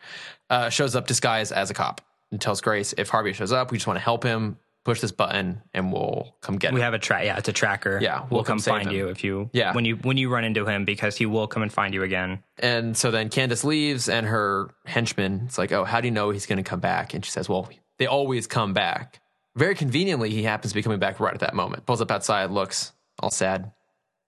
uh, 0.48 0.70
shows 0.70 0.96
up 0.96 1.06
disguised 1.06 1.52
as 1.52 1.70
a 1.70 1.74
cop 1.74 2.00
and 2.32 2.40
tells 2.40 2.60
Grace 2.60 2.92
if 2.98 3.08
Harvey 3.08 3.32
shows 3.32 3.52
up, 3.52 3.70
we 3.70 3.78
just 3.78 3.86
want 3.86 3.98
to 3.98 4.02
help 4.02 4.24
him. 4.24 4.58
Push 4.84 5.00
this 5.00 5.12
button 5.12 5.62
and 5.72 5.92
we'll 5.92 6.34
come 6.40 6.56
get 6.58 6.70
him. 6.70 6.74
We 6.74 6.80
him. 6.80 6.86
have 6.86 6.94
a 6.94 6.98
track. 6.98 7.24
Yeah, 7.24 7.38
it's 7.38 7.48
a 7.48 7.52
tracker. 7.52 8.00
Yeah, 8.02 8.22
we'll, 8.22 8.28
we'll 8.30 8.42
come, 8.42 8.58
come 8.58 8.78
find 8.78 8.88
him. 8.88 8.94
you 8.96 9.08
if 9.10 9.22
you. 9.22 9.48
Yeah. 9.52 9.74
when 9.74 9.84
you 9.84 9.94
when 9.94 10.16
you 10.16 10.28
run 10.28 10.42
into 10.42 10.66
him 10.66 10.84
because 10.84 11.16
he 11.16 11.24
will 11.24 11.46
come 11.46 11.62
and 11.62 11.72
find 11.72 11.94
you 11.94 12.02
again. 12.02 12.42
And 12.58 12.96
so 12.96 13.12
then 13.12 13.28
Candice 13.28 13.62
leaves, 13.62 14.08
and 14.08 14.26
her 14.26 14.74
henchman, 14.84 15.42
it's 15.44 15.56
like, 15.56 15.70
oh, 15.70 15.84
how 15.84 16.00
do 16.00 16.08
you 16.08 16.10
know 16.10 16.30
he's 16.30 16.46
going 16.46 16.56
to 16.56 16.68
come 16.68 16.80
back? 16.80 17.14
And 17.14 17.24
she 17.24 17.30
says, 17.30 17.48
well, 17.48 17.68
they 17.98 18.06
always 18.06 18.48
come 18.48 18.72
back. 18.72 19.20
Very 19.54 19.76
conveniently, 19.76 20.30
he 20.30 20.42
happens 20.42 20.72
to 20.72 20.74
be 20.74 20.82
coming 20.82 20.98
back 20.98 21.20
right 21.20 21.32
at 21.32 21.40
that 21.40 21.54
moment. 21.54 21.86
Pulls 21.86 22.00
up 22.00 22.10
outside, 22.10 22.50
looks 22.50 22.90
all 23.20 23.30
sad. 23.30 23.70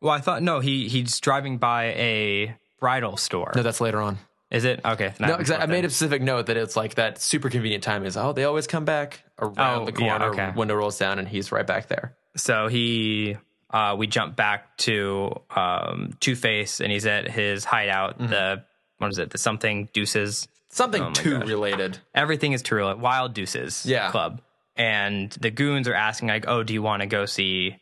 Well, 0.00 0.12
I 0.12 0.20
thought 0.20 0.40
no, 0.40 0.60
he 0.60 0.86
he's 0.86 1.18
driving 1.18 1.58
by 1.58 1.86
a 1.94 2.56
bridal 2.78 3.16
store. 3.16 3.50
No, 3.56 3.62
that's 3.64 3.80
later 3.80 4.00
on. 4.00 4.18
Is 4.54 4.64
it 4.64 4.80
okay? 4.84 5.12
No, 5.18 5.36
because 5.36 5.50
I 5.50 5.66
made 5.66 5.84
a 5.84 5.90
specific 5.90 6.22
note 6.22 6.46
that 6.46 6.56
it's 6.56 6.76
like 6.76 6.94
that 6.94 7.20
super 7.20 7.50
convenient 7.50 7.82
time 7.84 8.04
is, 8.06 8.16
oh, 8.16 8.32
they 8.32 8.44
always 8.44 8.66
come 8.66 8.84
back 8.84 9.22
around 9.38 9.82
Oh, 9.82 9.84
the 9.86 9.92
yeah, 10.02 10.18
corner, 10.18 10.32
okay. 10.32 10.52
window 10.56 10.74
rolls 10.74 10.98
down, 10.98 11.18
and 11.18 11.26
he's 11.28 11.50
right 11.52 11.66
back 11.66 11.88
there. 11.88 12.16
So 12.36 12.68
he, 12.68 13.36
uh, 13.70 13.96
we 13.98 14.06
jump 14.06 14.36
back 14.36 14.76
to 14.78 15.40
um, 15.54 16.12
Two 16.20 16.36
Face, 16.36 16.80
and 16.80 16.90
he's 16.92 17.06
at 17.06 17.30
his 17.30 17.64
hideout. 17.64 18.18
Mm-hmm. 18.18 18.30
The 18.30 18.64
what 18.98 19.10
is 19.10 19.18
it? 19.18 19.30
The 19.30 19.38
something 19.38 19.88
Deuces. 19.92 20.46
Something 20.68 21.02
Oh 21.02 21.10
gosh. 21.12 21.24
related. 21.24 21.98
Everything 22.14 22.52
is 22.52 22.62
true. 22.62 22.94
Wild 22.96 23.34
Deuces. 23.34 23.84
Yeah. 23.86 24.10
Club. 24.10 24.40
and 24.76 25.30
the 25.40 25.50
goons 25.50 25.86
are 25.88 25.94
asking 25.94 26.28
like, 26.28 26.46
"Oh, 26.48 26.62
do 26.64 26.72
you 26.74 26.82
want 26.82 27.02
to 27.02 27.06
go 27.06 27.26
see?" 27.26 27.76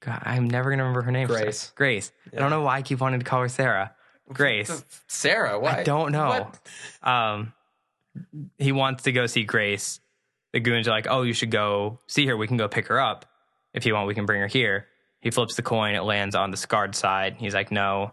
God, 0.00 0.22
I'm 0.24 0.48
never 0.48 0.70
gonna 0.70 0.84
remember 0.84 1.02
her 1.02 1.10
name. 1.10 1.26
Grace. 1.26 1.72
Grace. 1.74 2.12
I 2.32 2.36
don't 2.36 2.50
know 2.50 2.60
why 2.62 2.76
I 2.76 2.82
keep 2.82 3.00
wanting 3.00 3.18
to 3.20 3.26
call 3.26 3.40
her 3.40 3.48
Sarah. 3.48 3.94
Grace. 4.32 4.84
Sarah, 5.06 5.58
why? 5.58 5.80
I 5.80 5.82
don't 5.82 6.12
know. 6.12 6.50
What? 7.02 7.08
Um, 7.08 7.52
he 8.58 8.72
wants 8.72 9.04
to 9.04 9.12
go 9.12 9.26
see 9.26 9.44
Grace. 9.44 10.00
The 10.52 10.60
goons 10.60 10.88
are 10.88 10.92
like, 10.92 11.06
"Oh, 11.08 11.22
you 11.22 11.32
should 11.32 11.50
go 11.50 12.00
see 12.06 12.26
her. 12.26 12.36
We 12.36 12.46
can 12.46 12.56
go 12.56 12.68
pick 12.68 12.88
her 12.88 13.00
up. 13.00 13.26
If 13.74 13.84
you 13.86 13.94
want, 13.94 14.08
we 14.08 14.14
can 14.14 14.26
bring 14.26 14.40
her 14.40 14.46
here." 14.46 14.86
He 15.20 15.30
flips 15.30 15.56
the 15.56 15.62
coin. 15.62 15.94
It 15.94 16.02
lands 16.02 16.34
on 16.34 16.50
the 16.50 16.56
scarred 16.56 16.94
side. 16.94 17.36
He's 17.38 17.54
like, 17.54 17.70
"No, 17.70 18.12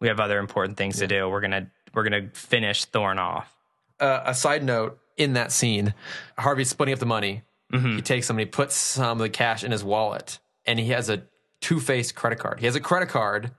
we 0.00 0.08
have 0.08 0.20
other 0.20 0.38
important 0.38 0.76
things 0.76 0.98
to 0.98 1.06
do. 1.06 1.28
We're 1.28 1.40
gonna 1.40 1.70
we're 1.94 2.04
gonna 2.04 2.30
finish 2.32 2.84
Thorne 2.86 3.18
off." 3.18 3.54
Uh, 4.00 4.22
a 4.26 4.34
side 4.34 4.64
note 4.64 4.98
in 5.16 5.34
that 5.34 5.52
scene, 5.52 5.94
Harvey's 6.38 6.70
splitting 6.70 6.94
up 6.94 6.98
the 6.98 7.06
money. 7.06 7.42
Mm-hmm. 7.72 7.96
He 7.96 8.02
takes 8.02 8.26
some 8.26 8.36
and 8.36 8.40
he 8.40 8.46
puts 8.46 8.74
some 8.74 9.12
of 9.12 9.18
the 9.18 9.30
cash 9.30 9.62
in 9.62 9.70
his 9.70 9.84
wallet, 9.84 10.38
and 10.66 10.78
he 10.78 10.88
has 10.88 11.08
a 11.08 11.22
Two 11.60 11.78
Face 11.78 12.10
credit 12.10 12.40
card. 12.40 12.58
He 12.58 12.66
has 12.66 12.74
a 12.74 12.80
credit 12.80 13.08
card 13.08 13.52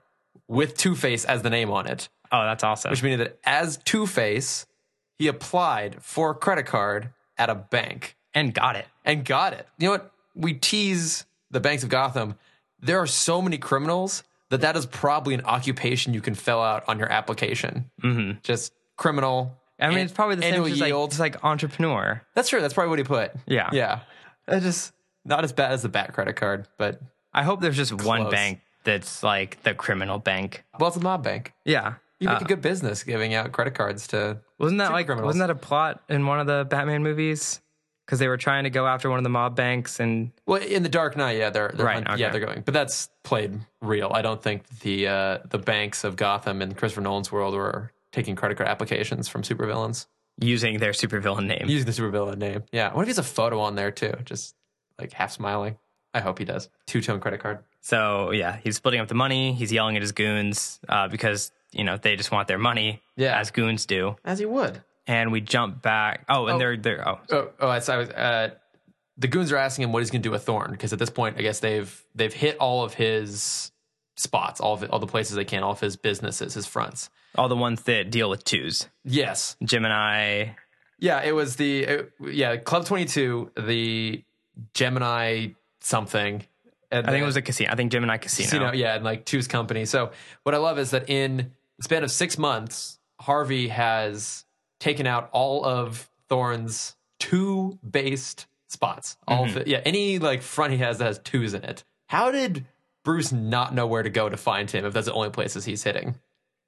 with 0.48 0.76
Two 0.76 0.94
Face 0.94 1.24
as 1.24 1.42
the 1.42 1.50
name 1.50 1.70
on 1.70 1.86
it, 1.86 2.08
Oh, 2.32 2.44
that's 2.44 2.64
awesome. 2.64 2.90
which 2.90 3.02
means 3.02 3.18
that 3.18 3.38
as 3.44 3.76
Two 3.84 4.06
Face, 4.06 4.66
he 5.18 5.26
applied 5.28 6.02
for 6.02 6.30
a 6.30 6.34
credit 6.34 6.66
card 6.66 7.10
at 7.38 7.48
a 7.50 7.54
bank 7.54 8.16
and 8.34 8.52
got 8.52 8.76
it. 8.76 8.86
and 9.04 9.24
got 9.24 9.52
it. 9.52 9.66
You 9.78 9.86
know 9.86 9.92
what? 9.92 10.10
We 10.34 10.54
tease 10.54 11.24
the 11.50 11.60
banks 11.60 11.82
of 11.84 11.88
Gotham. 11.88 12.34
There 12.80 12.98
are 12.98 13.06
so 13.06 13.40
many 13.40 13.56
criminals 13.58 14.24
that 14.50 14.60
that 14.62 14.76
is 14.76 14.84
probably 14.86 15.34
an 15.34 15.42
occupation 15.42 16.12
you 16.14 16.20
can 16.20 16.34
fill 16.34 16.60
out 16.60 16.84
on 16.88 16.98
your 16.98 17.10
application. 17.10 17.90
Mm-hmm. 18.02 18.38
Just 18.42 18.72
criminal. 18.96 19.56
I 19.80 19.88
mean, 19.88 19.98
an- 19.98 20.04
it's 20.04 20.12
probably 20.12 20.36
the 20.36 20.42
same 20.42 20.62
as 20.64 20.80
like, 20.80 20.92
just 21.10 21.20
like 21.20 21.44
entrepreneur. 21.44 22.22
That's 22.34 22.48
true. 22.48 22.60
That's 22.60 22.74
probably 22.74 22.90
what 22.90 22.98
he 22.98 23.04
put. 23.04 23.32
Yeah. 23.46 23.70
Yeah. 23.72 24.00
It's 24.48 24.64
just 24.64 24.92
not 25.24 25.44
as 25.44 25.52
bad 25.52 25.72
as 25.72 25.82
the 25.82 25.88
bat 25.88 26.12
credit 26.12 26.34
card, 26.36 26.68
but 26.78 27.00
I 27.32 27.42
hope 27.44 27.60
there's 27.60 27.76
just 27.76 27.92
one 28.04 28.28
bank 28.30 28.60
that's 28.84 29.22
like 29.22 29.62
the 29.62 29.74
criminal 29.74 30.18
bank. 30.18 30.64
well, 30.78 30.88
it's 30.88 30.96
a 30.96 31.00
mob 31.00 31.22
bank. 31.24 31.52
Yeah. 31.64 31.94
You 32.20 32.28
make 32.28 32.42
Uh, 32.42 32.44
a 32.44 32.48
good 32.48 32.62
business 32.62 33.02
giving 33.02 33.34
out 33.34 33.52
credit 33.52 33.74
cards 33.74 34.06
to. 34.08 34.38
wasn't 34.58 34.78
that 34.78 34.92
like 34.92 35.06
criminals. 35.06 35.26
wasn't 35.26 35.42
that 35.48 35.50
a 35.50 35.54
plot 35.58 36.02
in 36.08 36.26
one 36.26 36.40
of 36.40 36.46
the 36.46 36.64
Batman 36.68 37.02
movies? 37.02 37.60
Because 38.06 38.18
they 38.18 38.28
were 38.28 38.36
trying 38.36 38.64
to 38.64 38.70
go 38.70 38.86
after 38.86 39.08
one 39.08 39.18
of 39.18 39.22
the 39.24 39.30
mob 39.30 39.56
banks 39.56 39.98
and 39.98 40.30
Well, 40.46 40.60
in 40.62 40.82
the 40.82 40.88
Dark 40.90 41.16
Knight, 41.16 41.38
yeah, 41.38 41.48
they're, 41.50 41.72
they're 41.74 41.86
Right, 41.86 42.04
yeah 42.06 42.26
okay. 42.28 42.30
they're 42.38 42.46
going, 42.46 42.60
but 42.62 42.74
that's 42.74 43.08
played 43.24 43.58
real. 43.80 44.10
I 44.14 44.20
don't 44.22 44.42
think 44.42 44.66
the 44.80 45.08
uh, 45.08 45.38
the 45.48 45.58
banks 45.58 46.04
of 46.04 46.14
Gotham 46.16 46.60
in 46.62 46.74
Christopher 46.74 47.00
Nolan's 47.00 47.32
world 47.32 47.54
were 47.54 47.92
taking 48.12 48.36
credit 48.36 48.56
card 48.58 48.68
applications 48.68 49.26
from 49.28 49.42
supervillains 49.42 50.06
using 50.38 50.78
their 50.78 50.92
supervillain 50.92 51.46
name. 51.46 51.64
using 51.66 51.86
the 51.86 51.92
supervillain 51.92 52.36
name. 52.38 52.62
Yeah, 52.72 52.92
what 52.92 53.02
if 53.02 53.06
he 53.06 53.10
has 53.10 53.18
a 53.18 53.22
photo 53.22 53.58
on 53.60 53.74
there 53.74 53.90
too, 53.90 54.12
just 54.24 54.54
like 55.00 55.12
half 55.14 55.32
smiling? 55.32 55.78
I 56.12 56.20
hope 56.20 56.38
he 56.38 56.44
does. 56.44 56.68
Two 56.86 57.00
tone 57.00 57.20
credit 57.20 57.40
card. 57.40 57.60
So 57.84 58.30
yeah, 58.30 58.56
he's 58.64 58.76
splitting 58.76 59.00
up 59.00 59.08
the 59.08 59.14
money. 59.14 59.52
He's 59.52 59.70
yelling 59.70 59.94
at 59.96 60.00
his 60.02 60.12
goons 60.12 60.80
uh, 60.88 61.08
because 61.08 61.52
you 61.70 61.84
know 61.84 61.98
they 61.98 62.16
just 62.16 62.30
want 62.32 62.48
their 62.48 62.56
money, 62.58 63.02
Yeah. 63.14 63.38
as 63.38 63.50
goons 63.50 63.84
do. 63.84 64.16
As 64.24 64.38
he 64.38 64.46
would. 64.46 64.82
And 65.06 65.30
we 65.30 65.42
jump 65.42 65.82
back. 65.82 66.24
Oh, 66.30 66.46
and 66.46 66.54
Oh. 66.54 66.58
they're 66.58 66.76
they're 66.78 67.06
oh 67.06 67.18
Oh, 67.30 67.50
oh, 67.60 67.68
I, 67.68 67.76
I 67.86 67.96
was. 67.98 68.08
Uh, 68.08 68.50
the 69.18 69.28
goons 69.28 69.52
are 69.52 69.58
asking 69.58 69.82
him 69.84 69.92
what 69.92 70.00
he's 70.00 70.10
going 70.10 70.22
to 70.22 70.26
do 70.26 70.30
with 70.32 70.44
Thorne 70.44 70.70
because 70.70 70.94
at 70.94 70.98
this 70.98 71.10
point, 71.10 71.36
I 71.38 71.42
guess 71.42 71.60
they've 71.60 71.92
they've 72.14 72.32
hit 72.32 72.56
all 72.56 72.84
of 72.84 72.94
his 72.94 73.70
spots, 74.16 74.60
all 74.62 74.72
of 74.72 74.82
it, 74.82 74.88
all 74.90 74.98
the 74.98 75.06
places 75.06 75.36
they 75.36 75.44
can, 75.44 75.62
all 75.62 75.72
of 75.72 75.80
his 75.80 75.96
businesses, 75.96 76.54
his 76.54 76.64
fronts. 76.66 77.10
all 77.34 77.48
the 77.50 77.56
ones 77.56 77.82
that 77.82 78.10
deal 78.10 78.30
with 78.30 78.44
twos. 78.44 78.88
Yes, 79.04 79.56
Gemini. 79.62 80.46
yeah, 80.98 81.20
it 81.22 81.32
was 81.34 81.56
the 81.56 81.82
it- 81.82 82.12
yeah 82.22 82.56
Club 82.56 82.86
Twenty 82.86 83.04
Two, 83.04 83.50
the 83.58 84.24
Gemini 84.72 85.48
something. 85.80 86.44
And 86.94 87.06
I 87.06 87.10
think 87.10 87.22
it 87.22 87.26
was 87.26 87.36
a 87.36 87.42
casino. 87.42 87.70
I 87.70 87.74
think 87.74 87.90
Gemini 87.92 88.18
Casino. 88.18 88.46
Casino, 88.46 88.72
yeah, 88.72 88.94
and 88.94 89.04
like 89.04 89.24
Two's 89.24 89.48
company. 89.48 89.84
So 89.84 90.12
what 90.44 90.54
I 90.54 90.58
love 90.58 90.78
is 90.78 90.90
that 90.90 91.10
in 91.10 91.52
the 91.76 91.82
span 91.82 92.04
of 92.04 92.10
six 92.10 92.38
months, 92.38 92.98
Harvey 93.20 93.68
has 93.68 94.44
taken 94.78 95.06
out 95.06 95.28
all 95.32 95.64
of 95.64 96.08
Thorne's 96.28 96.94
two 97.18 97.78
based 97.88 98.46
spots. 98.68 99.16
All 99.26 99.44
mm-hmm. 99.44 99.56
of 99.56 99.62
it, 99.62 99.66
yeah, 99.66 99.80
any 99.84 100.18
like 100.18 100.42
front 100.42 100.72
he 100.72 100.78
has 100.78 100.98
that 100.98 101.06
has 101.06 101.18
twos 101.18 101.54
in 101.54 101.64
it. 101.64 101.84
How 102.06 102.30
did 102.30 102.66
Bruce 103.02 103.32
not 103.32 103.74
know 103.74 103.86
where 103.86 104.02
to 104.02 104.10
go 104.10 104.28
to 104.28 104.36
find 104.36 104.70
him 104.70 104.84
if 104.84 104.92
that's 104.92 105.06
the 105.06 105.12
only 105.12 105.30
places 105.30 105.64
he's 105.64 105.82
hitting? 105.82 106.16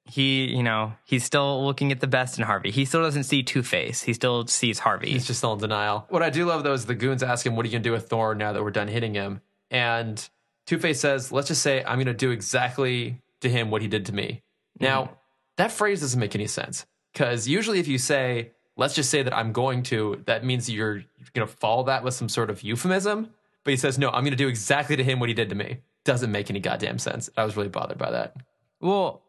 He, 0.09 0.45
you 0.45 0.63
know, 0.63 0.93
he's 1.03 1.25
still 1.25 1.65
looking 1.65 1.91
at 1.91 1.99
the 1.99 2.07
best 2.07 2.37
in 2.37 2.45
Harvey. 2.45 2.71
He 2.71 2.85
still 2.85 3.01
doesn't 3.01 3.25
see 3.25 3.43
Two 3.43 3.61
Face. 3.61 4.03
He 4.03 4.13
still 4.13 4.47
sees 4.47 4.79
Harvey. 4.79 5.11
He's 5.11 5.27
just 5.27 5.39
still 5.39 5.53
in 5.53 5.59
denial. 5.59 6.05
What 6.09 6.23
I 6.23 6.29
do 6.29 6.45
love 6.45 6.63
though 6.63 6.73
is 6.73 6.85
the 6.85 6.95
goons 6.95 7.23
ask 7.23 7.45
him, 7.45 7.55
"What 7.55 7.65
are 7.65 7.67
you 7.69 7.73
gonna 7.73 7.83
do 7.83 7.91
with 7.91 8.07
Thorne 8.07 8.37
now 8.37 8.53
that 8.53 8.63
we're 8.63 8.71
done 8.71 8.87
hitting 8.87 9.13
him?" 9.13 9.41
And 9.71 10.27
Two 10.65 10.79
Face 10.79 10.99
says, 10.99 11.31
"Let's 11.31 11.47
just 11.47 11.61
say 11.61 11.83
I'm 11.83 11.97
gonna 11.97 12.13
do 12.13 12.31
exactly 12.31 13.21
to 13.41 13.49
him 13.49 13.71
what 13.71 13.81
he 13.81 13.87
did 13.87 14.05
to 14.07 14.13
me." 14.13 14.43
Mm-hmm. 14.79 14.85
Now 14.85 15.17
that 15.57 15.71
phrase 15.71 16.01
doesn't 16.01 16.19
make 16.19 16.35
any 16.35 16.47
sense 16.47 16.85
because 17.13 17.47
usually 17.47 17.79
if 17.79 17.87
you 17.87 17.97
say, 17.97 18.51
"Let's 18.75 18.93
just 18.93 19.09
say 19.09 19.23
that 19.23 19.35
I'm 19.35 19.51
going 19.53 19.83
to," 19.83 20.23
that 20.25 20.43
means 20.45 20.69
you're, 20.69 20.97
you're 20.97 21.05
gonna 21.33 21.47
follow 21.47 21.83
that 21.85 22.03
with 22.03 22.13
some 22.13 22.29
sort 22.29 22.49
of 22.49 22.61
euphemism. 22.63 23.33
But 23.63 23.71
he 23.71 23.77
says, 23.77 23.97
"No, 23.97 24.09
I'm 24.09 24.23
gonna 24.23 24.35
do 24.35 24.47
exactly 24.47 24.95
to 24.95 25.03
him 25.03 25.19
what 25.19 25.29
he 25.29 25.35
did 25.35 25.49
to 25.49 25.55
me." 25.55 25.79
Doesn't 26.05 26.31
make 26.31 26.49
any 26.49 26.59
goddamn 26.59 26.99
sense. 26.99 27.29
I 27.35 27.43
was 27.43 27.57
really 27.57 27.69
bothered 27.69 27.97
by 27.97 28.11
that. 28.11 28.35
well, 28.79 29.21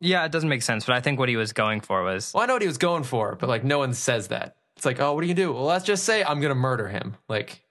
yeah, 0.00 0.24
it 0.24 0.32
doesn't 0.32 0.48
make 0.48 0.62
sense. 0.62 0.84
But 0.84 0.96
I 0.96 1.00
think 1.00 1.18
what 1.18 1.28
he 1.28 1.36
was 1.36 1.52
going 1.52 1.80
for 1.80 2.02
was 2.02 2.32
Well, 2.34 2.42
I 2.42 2.46
know 2.46 2.54
what 2.54 2.62
he 2.62 2.68
was 2.68 2.78
going 2.78 3.04
for, 3.04 3.36
but 3.36 3.48
like 3.48 3.64
no 3.64 3.78
one 3.78 3.94
says 3.94 4.28
that. 4.28 4.56
It's 4.76 4.84
like, 4.84 5.00
oh, 5.00 5.14
what 5.14 5.20
do 5.20 5.28
you 5.28 5.34
do? 5.34 5.52
Well, 5.52 5.64
let's 5.64 5.84
just 5.84 6.04
say 6.04 6.24
I'm 6.24 6.40
gonna 6.40 6.54
murder 6.54 6.88
him. 6.88 7.16
Like, 7.28 7.62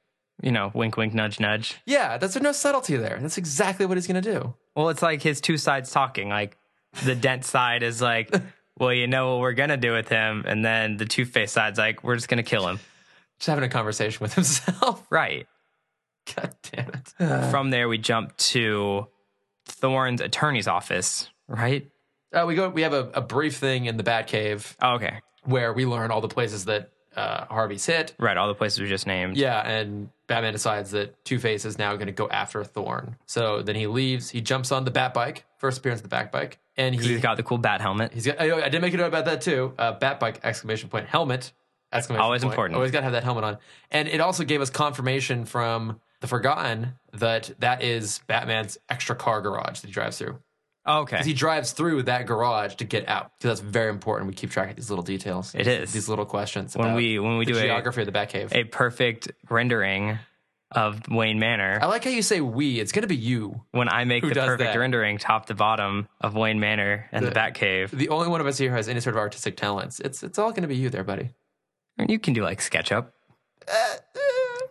you 0.43 0.51
know, 0.51 0.71
wink, 0.75 0.97
wink, 0.97 1.13
nudge, 1.13 1.39
nudge. 1.39 1.77
Yeah, 1.85 2.17
that's 2.17 2.33
there's 2.33 2.43
no 2.43 2.51
subtlety 2.51 2.97
there. 2.97 3.17
That's 3.21 3.37
exactly 3.37 3.85
what 3.85 3.97
he's 3.97 4.05
gonna 4.07 4.21
do. 4.21 4.53
Well, 4.75 4.89
it's 4.89 5.01
like 5.01 5.21
his 5.23 5.41
two 5.41 5.57
sides 5.57 5.91
talking. 5.91 6.29
Like 6.29 6.57
the 7.03 7.15
dent 7.15 7.45
side 7.45 7.81
is 7.81 8.01
like, 8.01 8.31
well, 8.77 8.93
you 8.93 9.07
know 9.07 9.31
what 9.31 9.39
we're 9.41 9.53
gonna 9.53 9.77
do 9.77 9.93
with 9.93 10.09
him, 10.09 10.43
and 10.45 10.63
then 10.63 10.97
the 10.97 11.05
Two 11.05 11.25
Face 11.25 11.51
side's 11.51 11.79
like, 11.79 12.03
we're 12.03 12.15
just 12.15 12.27
gonna 12.27 12.43
kill 12.43 12.67
him. 12.67 12.79
Just 13.39 13.47
having 13.49 13.63
a 13.63 13.69
conversation 13.69 14.19
with 14.21 14.33
himself. 14.35 15.05
Right. 15.09 15.47
God 16.35 16.53
damn 16.71 16.89
it. 16.89 17.49
From 17.51 17.69
there, 17.69 17.87
we 17.89 17.97
jump 17.97 18.35
to 18.37 19.07
Thorne's 19.65 20.21
attorney's 20.21 20.67
office. 20.67 21.29
Right. 21.47 21.89
Uh, 22.33 22.45
we 22.47 22.55
go. 22.55 22.69
We 22.69 22.81
have 22.83 22.93
a, 22.93 23.09
a 23.13 23.21
brief 23.21 23.57
thing 23.57 23.85
in 23.85 23.97
the 23.97 24.03
Batcave 24.03 24.75
Oh, 24.81 24.95
okay. 24.95 25.19
where 25.43 25.73
we 25.73 25.85
learn 25.85 26.11
all 26.11 26.21
the 26.21 26.27
places 26.29 26.65
that 26.65 26.89
uh, 27.15 27.45
Harvey's 27.45 27.85
hit. 27.85 28.13
Right. 28.19 28.35
All 28.37 28.47
the 28.47 28.55
places 28.55 28.79
we 28.79 28.87
just 28.87 29.07
named. 29.07 29.37
Yeah, 29.37 29.59
and 29.67 30.09
Batman 30.27 30.53
decides 30.53 30.91
that 30.91 31.23
Two 31.25 31.39
Face 31.39 31.65
is 31.65 31.77
now 31.77 31.95
going 31.95 32.07
to 32.07 32.13
go 32.13 32.27
after 32.29 32.63
Thorne. 32.63 33.17
So 33.25 33.61
then 33.61 33.75
he 33.75 33.87
leaves. 33.87 34.29
He 34.29 34.41
jumps 34.41 34.71
on 34.71 34.85
the 34.85 34.91
Bat 34.91 35.13
bike. 35.13 35.45
First 35.57 35.77
appearance 35.79 35.99
of 35.99 36.03
the 36.03 36.09
Bat 36.09 36.31
bike, 36.31 36.59
and 36.75 36.93
he, 36.93 37.01
He's 37.01 37.21
got 37.21 37.37
the 37.37 37.43
cool 37.43 37.57
bat 37.57 37.79
helmet. 37.79 38.13
He's 38.13 38.25
got. 38.25 38.39
I, 38.41 38.65
I 38.65 38.69
did 38.69 38.81
make 38.81 38.93
a 38.93 38.97
note 38.97 39.07
about 39.07 39.25
that 39.25 39.41
too. 39.41 39.73
Uh, 39.77 39.93
bat 39.93 40.19
bike 40.19 40.39
exclamation 40.43 40.89
point 40.89 41.07
helmet 41.07 41.53
exclamation 41.93 42.23
Always 42.23 42.41
point. 42.41 42.53
important. 42.53 42.75
Always 42.75 42.91
got 42.91 42.99
to 42.99 43.03
have 43.03 43.13
that 43.13 43.23
helmet 43.23 43.43
on. 43.43 43.57
And 43.91 44.07
it 44.07 44.19
also 44.19 44.43
gave 44.43 44.61
us 44.61 44.69
confirmation 44.69 45.45
from 45.45 46.01
the 46.21 46.27
Forgotten 46.27 46.93
that 47.13 47.51
that 47.59 47.83
is 47.83 48.19
Batman's 48.27 48.77
extra 48.89 49.15
car 49.15 49.41
garage 49.41 49.79
that 49.81 49.87
he 49.87 49.93
drives 49.93 50.17
through. 50.17 50.39
Oh, 50.85 51.01
okay. 51.01 51.17
'Cause 51.17 51.25
He 51.25 51.33
drives 51.33 51.71
through 51.71 52.03
that 52.03 52.25
garage 52.25 52.75
to 52.75 52.83
get 52.83 53.07
out. 53.07 53.31
Because 53.39 53.59
that's 53.59 53.71
very 53.71 53.89
important. 53.89 54.27
We 54.29 54.33
keep 54.35 54.51
track 54.51 54.69
of 54.69 54.75
these 54.75 54.89
little 54.89 55.03
details. 55.03 55.55
It 55.55 55.65
is. 55.67 55.93
these 55.93 56.09
little 56.09 56.25
questions 56.25 56.75
When 56.75 56.93
we- 56.93 57.19
when 57.19 57.37
we 57.37 57.45
do 57.45 57.57
a- 57.57 57.61
geography 57.61 58.01
of 58.01 58.05
the 58.07 58.11
Batcave. 58.11 58.53
a 58.53 58.65
perfect 58.65 59.31
rendering 59.49 60.19
of 60.71 61.07
Wayne 61.07 61.37
Manor. 61.39 61.79
I 61.81 61.85
like 61.85 62.03
how 62.03 62.09
you 62.09 62.21
say 62.23 62.41
we. 62.41 62.79
It's 62.79 62.91
going 62.91 63.03
to 63.03 63.07
be 63.07 63.15
you. 63.15 63.63
when 63.71 63.87
I 63.87 64.03
make 64.05 64.23
the 64.23 64.33
perfect 64.33 64.73
that? 64.73 64.77
rendering 64.79 65.19
top 65.19 65.45
to 65.45 65.53
bottom 65.55 66.07
of 66.19 66.33
Wayne 66.35 66.59
Manor 66.59 67.07
and 67.11 67.23
the, 67.25 67.29
The- 67.29 67.35
Batcave, 67.35 67.91
The 67.91 68.09
only 68.09 68.27
one 68.27 68.41
of 68.41 68.47
us 68.47 68.57
here 68.57 68.71
who 68.71 68.75
has 68.75 68.89
any 68.89 68.99
sort 68.99 69.15
of 69.15 69.19
artistic 69.19 69.55
talents. 69.55 69.99
It's 69.99 70.21
it's 70.23 70.37
all 70.39 70.49
going 70.49 70.63
to 70.63 70.67
be 70.67 70.75
you 70.75 70.89
there, 70.89 71.03
buddy. 71.03 71.29
and 71.99 72.09
you 72.09 72.17
can 72.19 72.33
do 72.33 72.43
like 72.43 72.59
SketchUp. 72.59 73.11
Uh, 73.67 73.71
uh, 73.71 74.65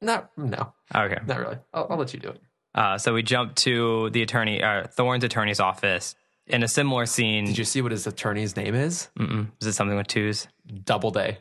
not 0.00 0.30
no, 0.36 0.72
Okay. 0.94 1.18
not 1.26 1.38
really. 1.40 1.58
I'll, 1.74 1.88
I'll 1.90 1.96
let 1.98 2.14
you 2.14 2.20
do 2.20 2.28
it. 2.28 2.40
Uh, 2.74 2.98
so 2.98 3.12
we 3.14 3.22
jump 3.22 3.54
to 3.56 4.10
the 4.10 4.22
attorney, 4.22 4.62
uh, 4.62 4.86
Thorne's 4.86 5.24
attorney's 5.24 5.60
office 5.60 6.14
in 6.46 6.62
a 6.62 6.68
similar 6.68 7.06
scene. 7.06 7.44
Did 7.46 7.58
you 7.58 7.64
see 7.64 7.82
what 7.82 7.92
his 7.92 8.06
attorney's 8.06 8.56
name 8.56 8.74
is? 8.74 9.08
Mm-mm. 9.18 9.48
Is 9.60 9.66
it 9.66 9.72
something 9.74 9.96
with 9.96 10.06
twos? 10.06 10.48
Doubleday. 10.84 11.38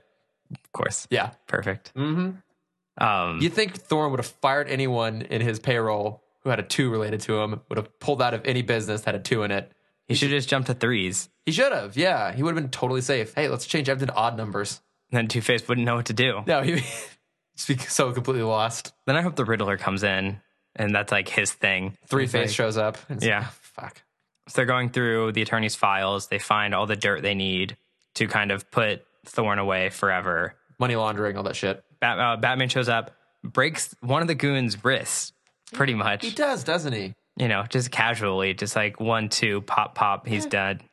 Of 0.51 0.71
course. 0.73 1.07
Yeah. 1.09 1.32
Perfect. 1.47 1.93
Mm-hmm. 1.95 3.03
Um, 3.03 3.39
You 3.41 3.49
think 3.49 3.75
Thorne 3.77 4.11
would 4.11 4.19
have 4.19 4.27
fired 4.27 4.67
anyone 4.69 5.21
in 5.23 5.41
his 5.41 5.59
payroll 5.59 6.23
who 6.43 6.49
had 6.49 6.59
a 6.59 6.63
two 6.63 6.89
related 6.89 7.21
to 7.21 7.39
him? 7.39 7.61
Would 7.69 7.77
have 7.77 7.99
pulled 7.99 8.21
out 8.21 8.34
of 8.34 8.41
any 8.45 8.61
business 8.61 9.01
that 9.01 9.13
had 9.13 9.21
a 9.21 9.23
two 9.23 9.43
in 9.43 9.51
it? 9.51 9.71
he 10.07 10.15
should 10.15 10.29
just 10.29 10.49
jump 10.49 10.65
to 10.65 10.73
threes. 10.73 11.29
He 11.45 11.53
should 11.53 11.71
have. 11.71 11.95
Yeah, 11.95 12.34
he 12.34 12.43
would 12.43 12.53
have 12.53 12.61
been 12.61 12.69
totally 12.71 12.99
safe. 12.99 13.34
Hey, 13.34 13.47
let's 13.47 13.65
change 13.65 13.88
everything 13.88 14.07
to 14.09 14.13
odd 14.13 14.36
numbers. 14.36 14.82
Then 15.09 15.29
Two 15.29 15.39
Face 15.39 15.65
wouldn't 15.67 15.86
know 15.86 15.95
what 15.95 16.07
to 16.07 16.13
do. 16.13 16.41
No, 16.45 16.61
he 16.61 16.84
so 17.55 18.11
completely 18.11 18.43
lost. 18.43 18.93
Then 19.05 19.15
I 19.15 19.21
hope 19.21 19.38
the 19.38 19.45
Riddler 19.45 19.77
comes 19.77 20.03
in 20.03 20.41
and 20.76 20.93
that's 20.95 21.11
like 21.11 21.28
his 21.30 21.51
thing. 21.51 21.97
Three 22.07 22.28
face 22.28 22.47
like- 22.49 22.55
shows 22.55 22.78
up. 22.78 22.97
and 23.09 23.22
Yeah. 23.22 23.39
like, 23.39 23.47
"Oh, 23.47 23.53
fuck. 23.61 24.01
So 24.47 24.55
they're 24.57 24.65
going 24.65 24.89
through 24.89 25.32
the 25.34 25.41
attorney's 25.41 25.76
files. 25.76 26.28
They 26.28 26.39
find 26.39 26.74
all 26.74 26.86
the 26.86 26.95
dirt 26.95 27.22
they 27.22 27.36
need 27.36 27.78
to 28.15 28.28
kind 28.28 28.51
of 28.51 28.69
put 28.72 29.05
Thorne 29.26 29.59
away 29.59 29.89
forever. 29.89 30.55
Money 30.80 30.95
laundering, 30.95 31.38
all 31.38 31.43
that 31.43 31.55
shit. 31.55 31.84
Bat, 31.99 32.19
uh, 32.19 32.38
Batman 32.38 32.67
shows 32.69 32.89
up, 32.89 33.11
breaks 33.43 33.93
one 34.01 34.22
of 34.24 34.28
the 34.28 34.36
goons' 34.36 34.84
wrists, 34.84 35.32
pretty 35.74 35.93
much. 35.93 36.26
He 36.26 36.32
does, 36.32 36.63
doesn't 36.63 36.91
he? 36.93 37.13
You 37.38 37.47
know, 37.47 37.63
just 37.69 37.91
casually, 37.91 38.53
just 38.53 38.76
like 38.76 38.99
one, 38.99 39.30
two, 39.30 39.61
pop, 39.61 39.95
pop, 39.95 40.28
he's 40.28 40.45
dead. 40.47 40.84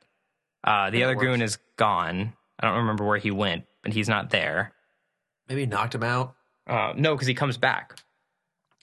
Uh, 0.63 0.91
the 0.91 0.99
Yeah, 0.99 1.07
other 1.07 1.15
goon 1.17 1.41
is 1.43 1.59
gone. 1.77 2.35
I 2.61 2.67
don't 2.69 2.77
remember 2.79 3.05
where 3.05 3.19
he 3.19 3.31
went, 3.31 3.65
but 3.83 3.93
he's 3.93 4.09
not 4.09 4.31
there. 4.31 4.73
Maybe 5.49 5.63
he 5.63 5.67
knocked 5.67 5.95
him 5.95 6.03
out. 6.05 6.35
Uh, 6.67 6.93
no, 6.97 7.15
because 7.15 7.27
he 7.27 7.35
comes 7.35 7.57
back. 7.57 7.99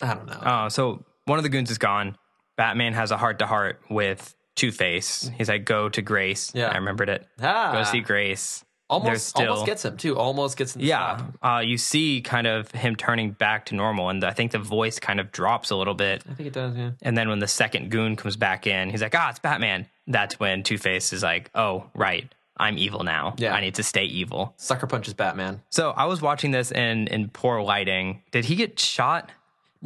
I 0.01 0.13
don't 0.13 0.25
know. 0.27 0.33
Uh, 0.33 0.69
so 0.69 1.05
one 1.25 1.39
of 1.39 1.43
the 1.43 1.49
goons 1.49 1.71
is 1.71 1.77
gone. 1.77 2.17
Batman 2.57 2.93
has 2.93 3.11
a 3.11 3.17
heart 3.17 3.39
to 3.39 3.45
heart 3.45 3.81
with 3.89 4.35
Two 4.55 4.71
Face. 4.71 5.29
He's 5.37 5.49
like, 5.49 5.65
"Go 5.65 5.89
to 5.89 6.01
Grace." 6.01 6.51
Yeah. 6.55 6.67
I 6.69 6.77
remembered 6.77 7.09
it. 7.09 7.27
ah, 7.41 7.71
Go 7.73 7.83
see 7.83 7.99
Grace. 8.01 8.63
Almost, 8.87 9.29
still- 9.29 9.49
almost 9.49 9.65
gets 9.65 9.83
him 9.83 9.97
too. 9.97 10.15
Almost 10.15 10.57
gets 10.57 10.75
him. 10.75 10.83
Yeah, 10.83 11.19
uh, 11.41 11.57
you 11.65 11.75
see 11.77 12.21
kind 12.21 12.45
of 12.45 12.69
him 12.71 12.95
turning 12.95 13.31
back 13.31 13.65
to 13.67 13.75
normal, 13.75 14.09
and 14.09 14.23
I 14.23 14.31
think 14.31 14.51
the 14.51 14.59
voice 14.59 14.99
kind 14.99 15.19
of 15.19 15.31
drops 15.31 15.71
a 15.71 15.75
little 15.75 15.95
bit. 15.95 16.23
I 16.29 16.35
think 16.35 16.47
it 16.47 16.53
does. 16.53 16.77
Yeah. 16.77 16.91
And 17.01 17.17
then 17.17 17.27
when 17.27 17.39
the 17.39 17.47
second 17.47 17.89
goon 17.89 18.15
comes 18.15 18.35
back 18.37 18.67
in, 18.67 18.91
he's 18.91 19.01
like, 19.01 19.15
"Ah, 19.15 19.31
it's 19.31 19.39
Batman." 19.39 19.87
That's 20.05 20.39
when 20.39 20.61
Two 20.61 20.77
Face 20.77 21.13
is 21.13 21.23
like, 21.23 21.49
"Oh, 21.55 21.89
right, 21.95 22.31
I'm 22.57 22.77
evil 22.77 23.03
now. 23.03 23.33
Yeah. 23.39 23.55
I 23.55 23.61
need 23.61 23.73
to 23.75 23.83
stay 23.83 24.03
evil." 24.05 24.53
Sucker 24.57 24.85
punches 24.85 25.15
Batman. 25.15 25.63
So 25.71 25.89
I 25.89 26.05
was 26.05 26.21
watching 26.21 26.51
this 26.51 26.71
in 26.71 27.07
in 27.07 27.29
poor 27.29 27.63
lighting. 27.63 28.21
Did 28.31 28.45
he 28.45 28.55
get 28.55 28.79
shot? 28.79 29.31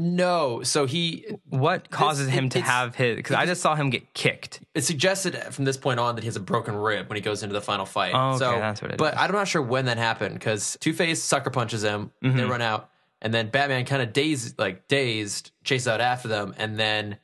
No, 0.01 0.63
so 0.63 0.85
he 0.85 1.25
What 1.49 1.89
causes 1.91 2.29
it- 2.29 2.31
him 2.31 2.47
to 2.49 2.61
have 2.61 2.95
his? 2.95 3.17
Because 3.17 3.35
I 3.35 3.45
just 3.45 3.61
saw 3.61 3.75
him 3.75 3.89
get 3.89 4.13
kicked. 4.13 4.61
It 4.73 4.85
suggested 4.85 5.35
from 5.53 5.65
this 5.65 5.75
point 5.75 5.99
on 5.99 6.15
that 6.15 6.21
he 6.21 6.27
has 6.27 6.37
a 6.37 6.39
broken 6.39 6.73
rib 6.73 7.09
when 7.09 7.17
he 7.17 7.21
goes 7.21 7.43
into 7.43 7.51
the 7.51 7.61
final 7.61 7.85
fight. 7.85 8.13
Oh, 8.15 8.29
okay, 8.29 8.37
so, 8.37 8.51
that's 8.51 8.81
what 8.81 8.91
it 8.91 8.97
but 8.97 9.13
is. 9.15 9.19
I'm 9.19 9.31
not 9.33 9.49
sure 9.49 9.61
when 9.61 9.85
that 9.87 9.97
happened 9.97 10.35
because 10.35 10.77
Two 10.79 10.93
Face 10.93 11.21
sucker 11.21 11.49
punches 11.49 11.83
him. 11.83 12.11
They 12.21 12.29
Mm-hmm. 12.29 12.49
run 12.49 12.61
out, 12.61 12.89
and 13.21 13.33
then 13.33 13.49
Batman 13.49 13.83
kind 13.83 14.01
of 14.01 14.13
dazed, 14.13 14.57
like 14.57 14.87
dazed, 14.87 15.51
chases 15.65 15.89
out 15.89 15.99
after 15.99 16.29
them, 16.29 16.55
and 16.57 16.79
then 16.79 17.17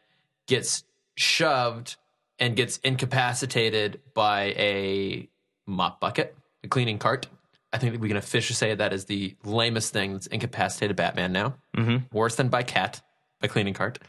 gets 0.47 0.83
shoved 1.15 1.95
and 2.39 2.57
gets 2.57 2.75
incapacitated 2.79 4.01
by 4.13 4.47
a 4.57 5.29
mop 5.65 6.01
bucket, 6.01 6.35
a 6.61 6.67
cleaning 6.67 6.99
cart. 6.99 7.27
I 7.73 7.77
think 7.77 7.93
that 7.93 7.99
we 8.01 8.07
can 8.07 8.17
officially 8.17 8.55
say 8.55 8.73
that 8.73 8.93
is 8.93 9.05
the 9.05 9.35
lamest 9.43 9.91
thing 9.91 10.13
that's 10.13 10.27
incapacitated 10.27 10.95
Batman 10.95 11.31
now. 11.33 11.55
Mm-hmm. 11.75 12.15
Worse 12.17 12.35
than 12.35 12.47
by 12.49 12.63
cat, 12.63 13.01
by 13.41 13.47
cleaning 13.47 13.73
cart. 13.73 13.99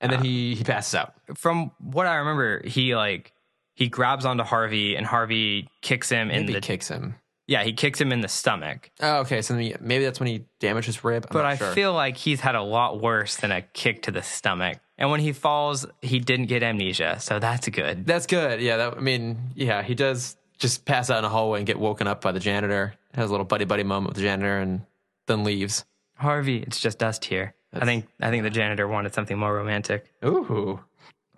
And 0.00 0.12
then 0.12 0.22
he 0.22 0.54
he 0.54 0.64
passes 0.64 0.94
out. 0.94 1.14
From 1.36 1.70
what 1.78 2.06
I 2.06 2.16
remember, 2.16 2.62
he 2.66 2.94
like 2.96 3.32
he 3.74 3.88
grabs 3.88 4.24
onto 4.24 4.42
Harvey, 4.44 4.96
and 4.96 5.06
Harvey 5.06 5.68
kicks 5.80 6.08
him 6.08 6.30
in 6.30 6.46
the 6.46 6.60
kicks 6.60 6.88
him. 6.88 7.14
yeah 7.46 7.62
he 7.62 7.72
kicks 7.72 8.00
him 8.00 8.12
in 8.12 8.20
the 8.20 8.28
stomach. 8.28 8.90
Oh, 9.00 9.18
okay. 9.20 9.40
So 9.42 9.56
he- 9.56 9.74
maybe 9.80 10.04
that's 10.04 10.18
when 10.20 10.26
he 10.28 10.44
damaged 10.60 10.86
his 10.86 11.04
rib. 11.04 11.26
I'm 11.30 11.32
But 11.32 11.44
I 11.46 11.56
sure. 11.56 11.72
feel 11.72 11.92
like 11.92 12.16
he's 12.16 12.40
had 12.40 12.54
a 12.54 12.62
lot 12.62 13.00
worse 13.00 13.36
than 13.36 13.50
a 13.52 13.62
kick 13.62 14.02
to 14.02 14.10
the 14.10 14.22
stomach. 14.22 14.78
And 14.98 15.10
when 15.10 15.20
he 15.20 15.32
falls, 15.32 15.86
he 16.02 16.20
didn't 16.20 16.46
get 16.46 16.62
amnesia, 16.62 17.18
so 17.20 17.38
that's 17.38 17.68
good. 17.68 18.06
that's 18.06 18.26
good. 18.26 18.60
Yeah. 18.60 18.76
That, 18.76 18.96
I 18.98 19.00
mean, 19.00 19.38
yeah, 19.54 19.82
he 19.82 19.94
does 19.94 20.36
just 20.58 20.84
pass 20.84 21.10
out 21.10 21.18
in 21.18 21.24
a 21.24 21.28
hallway 21.28 21.58
and 21.58 21.66
get 21.66 21.78
woken 21.78 22.06
up 22.06 22.20
by 22.20 22.32
the 22.32 22.40
janitor. 22.40 22.94
Has 23.14 23.28
a 23.28 23.32
little 23.32 23.46
buddy 23.46 23.64
buddy 23.64 23.82
moment 23.82 24.08
with 24.08 24.16
the 24.16 24.22
janitor 24.22 24.58
and 24.58 24.82
then 25.26 25.44
leaves. 25.44 25.84
Harvey, 26.16 26.58
it's 26.58 26.80
just 26.80 26.98
dust 26.98 27.24
here. 27.24 27.54
I 27.72 27.84
think 27.84 28.06
I 28.20 28.30
think 28.30 28.44
the 28.44 28.50
janitor 28.50 28.86
wanted 28.86 29.14
something 29.14 29.38
more 29.38 29.54
romantic. 29.54 30.12
Ooh. 30.24 30.80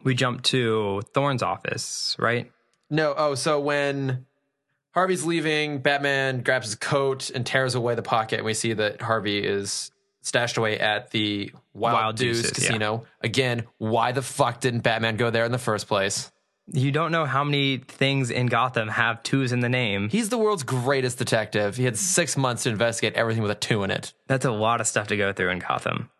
We 0.02 0.14
jump 0.14 0.42
to 0.44 1.02
Thorne's 1.14 1.42
office, 1.42 2.14
right? 2.18 2.50
No. 2.90 3.14
Oh, 3.16 3.34
so 3.34 3.58
when 3.58 4.26
Harvey's 4.92 5.24
leaving, 5.24 5.78
Batman 5.78 6.42
grabs 6.42 6.66
his 6.66 6.74
coat 6.74 7.30
and 7.30 7.44
tears 7.44 7.74
away 7.74 7.94
the 7.94 8.02
pocket, 8.02 8.36
and 8.36 8.46
we 8.46 8.54
see 8.54 8.72
that 8.74 9.02
Harvey 9.02 9.44
is 9.44 9.90
stashed 10.20 10.56
away 10.56 10.78
at 10.78 11.10
the 11.10 11.52
Wild, 11.72 11.94
Wild 11.94 12.16
Deuce 12.16 12.42
Deuces, 12.42 12.58
yeah. 12.62 12.68
Casino. 12.68 13.04
Again, 13.20 13.64
why 13.78 14.12
the 14.12 14.22
fuck 14.22 14.60
didn't 14.60 14.80
Batman 14.80 15.16
go 15.16 15.30
there 15.30 15.44
in 15.44 15.52
the 15.52 15.58
first 15.58 15.88
place? 15.88 16.30
You 16.72 16.90
don't 16.90 17.12
know 17.12 17.24
how 17.26 17.44
many 17.44 17.78
things 17.78 18.30
in 18.30 18.46
Gotham 18.46 18.88
have 18.88 19.22
twos 19.22 19.52
in 19.52 19.60
the 19.60 19.68
name. 19.68 20.08
He's 20.08 20.30
the 20.30 20.38
world's 20.38 20.64
greatest 20.64 21.16
detective. 21.18 21.76
He 21.76 21.84
had 21.84 21.96
six 21.96 22.36
months 22.36 22.64
to 22.64 22.70
investigate 22.70 23.14
everything 23.14 23.42
with 23.42 23.52
a 23.52 23.56
two 23.56 23.84
in 23.84 23.90
it. 23.92 24.12
That's 24.26 24.44
a 24.44 24.50
lot 24.50 24.80
of 24.80 24.86
stuff 24.88 25.06
to 25.08 25.16
go 25.16 25.32
through 25.32 25.50
in 25.50 25.60
Gotham. 25.60 26.10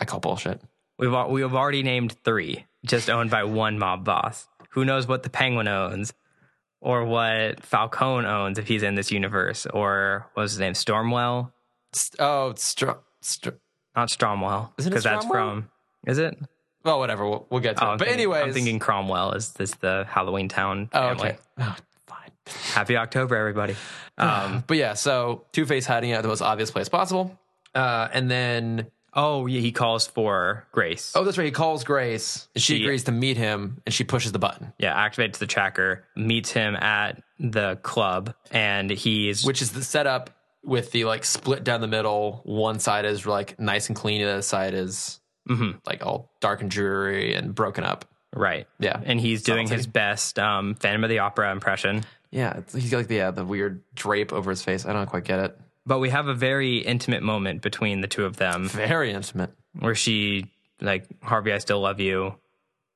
I 0.00 0.04
call 0.06 0.18
bullshit. 0.20 0.60
We've 0.98 1.12
we've 1.28 1.54
already 1.54 1.82
named 1.84 2.16
three, 2.24 2.66
just 2.84 3.08
owned 3.08 3.30
by 3.30 3.44
one 3.44 3.78
mob 3.78 4.04
boss. 4.04 4.48
Who 4.70 4.84
knows 4.84 5.06
what 5.06 5.22
the 5.22 5.30
Penguin 5.30 5.68
owns, 5.68 6.12
or 6.80 7.04
what 7.04 7.62
Falcone 7.62 8.26
owns 8.26 8.58
if 8.58 8.66
he's 8.66 8.82
in 8.82 8.96
this 8.96 9.12
universe, 9.12 9.66
or 9.66 10.26
what 10.34 10.42
was 10.42 10.52
his 10.52 10.60
name, 10.60 10.72
Stormwell? 10.72 11.52
St- 11.92 12.20
oh, 12.20 12.54
str- 12.56 12.90
str- 13.20 13.50
Not 13.94 14.08
Stromwell, 14.08 14.70
Isn't 14.78 14.90
it 14.90 14.94
because 14.94 15.04
that's 15.04 15.26
from. 15.26 15.70
Is 16.08 16.18
it? 16.18 16.36
Well, 16.84 16.98
whatever. 16.98 17.28
We'll, 17.28 17.46
we'll 17.50 17.60
get 17.60 17.76
to 17.78 17.84
Oh, 17.84 17.88
it. 17.88 17.92
I'm 17.92 17.98
But 17.98 18.08
anyways, 18.08 18.44
I'm 18.44 18.52
thinking 18.52 18.78
Cromwell 18.78 19.32
is 19.32 19.52
this 19.52 19.72
the 19.76 20.06
Halloween 20.08 20.48
Town 20.48 20.88
Oh, 20.92 21.08
family. 21.14 21.28
okay. 21.30 21.38
Oh, 21.58 21.76
fine. 22.06 22.30
Happy 22.74 22.96
October, 22.96 23.36
everybody. 23.36 23.76
Um, 24.16 24.62
But 24.68 24.76
yeah, 24.76 24.94
so 24.94 25.44
Two 25.50 25.66
Face 25.66 25.86
hiding 25.86 26.12
out 26.12 26.22
the 26.22 26.28
most 26.28 26.40
obvious 26.40 26.70
place 26.70 26.88
possible, 26.88 27.36
uh, 27.74 28.06
and 28.12 28.30
then 28.30 28.86
oh, 29.12 29.46
yeah, 29.46 29.60
he 29.60 29.72
calls 29.72 30.06
for 30.06 30.66
Grace. 30.70 31.12
oh, 31.16 31.24
that's 31.24 31.36
right. 31.36 31.46
He 31.46 31.50
calls 31.50 31.82
Grace, 31.82 32.46
and 32.54 32.62
she 32.62 32.76
She- 32.78 32.84
agrees 32.84 33.02
to 33.04 33.12
meet 33.12 33.36
him, 33.36 33.80
and 33.84 33.92
she 33.92 34.04
pushes 34.04 34.30
the 34.30 34.38
button, 34.38 34.72
Yeah, 34.78 34.94
activates 34.94 35.38
the 35.38 35.48
tracker, 35.48 36.04
meets 36.14 36.52
him 36.52 36.76
at 36.76 37.20
the 37.40 37.74
club, 37.82 38.34
and 38.52 38.88
he's 38.88 39.44
which 39.44 39.60
is 39.60 39.72
the 39.72 39.82
setup 39.82 40.30
with 40.62 40.92
the 40.92 41.06
like 41.06 41.24
split 41.24 41.64
down 41.64 41.80
the 41.80 41.88
middle. 41.88 42.40
One 42.44 42.78
side 42.78 43.04
is 43.04 43.26
like 43.26 43.58
nice 43.58 43.88
and 43.88 43.96
clean, 43.96 44.22
the 44.22 44.30
other 44.30 44.42
side 44.42 44.74
is 44.74 45.18
Mhm. 45.48 45.80
like 45.86 46.04
all 46.04 46.30
dark 46.40 46.60
and 46.62 46.70
dreary 46.70 47.34
and 47.34 47.54
broken 47.54 47.84
up. 47.84 48.04
right. 48.36 48.66
Yeah, 48.80 49.00
And 49.04 49.20
he's 49.20 49.42
doing 49.42 49.68
his 49.68 49.86
best 49.86 50.38
um, 50.40 50.74
Phantom 50.74 51.04
of 51.04 51.10
the 51.10 51.20
Opera 51.20 51.52
impression. 51.52 52.04
yeah. 52.32 52.50
it's- 52.58 52.72
He's 52.74 52.90
got 52.90 52.96
like 52.98 53.06
the 53.08 53.16
yeah, 53.16 53.30
the 53.30 53.44
weird 53.44 53.82
drape 53.94 54.32
over 54.32 54.50
his 54.50 54.62
face. 54.62 54.84
I 54.86 54.92
don't 54.92 55.06
quite 55.06 55.24
get 55.24 55.38
it. 55.38 55.56
But 55.86 55.98
we 56.00 56.10
have 56.10 56.26
a 56.28 56.34
very 56.34 56.78
intimate 56.78 57.22
moment 57.22 57.62
between 57.62 58.00
the 58.00 58.08
two 58.08 58.24
of 58.24 58.36
them 58.36 58.68
Very 58.68 59.12
intimate. 59.12 59.52
where 59.78 59.94
she, 59.94 60.50
like, 60.80 61.06
Harvey, 61.22 61.52
I 61.52 61.58
still 61.58 61.78
love 61.80 62.00
you. 62.00 62.34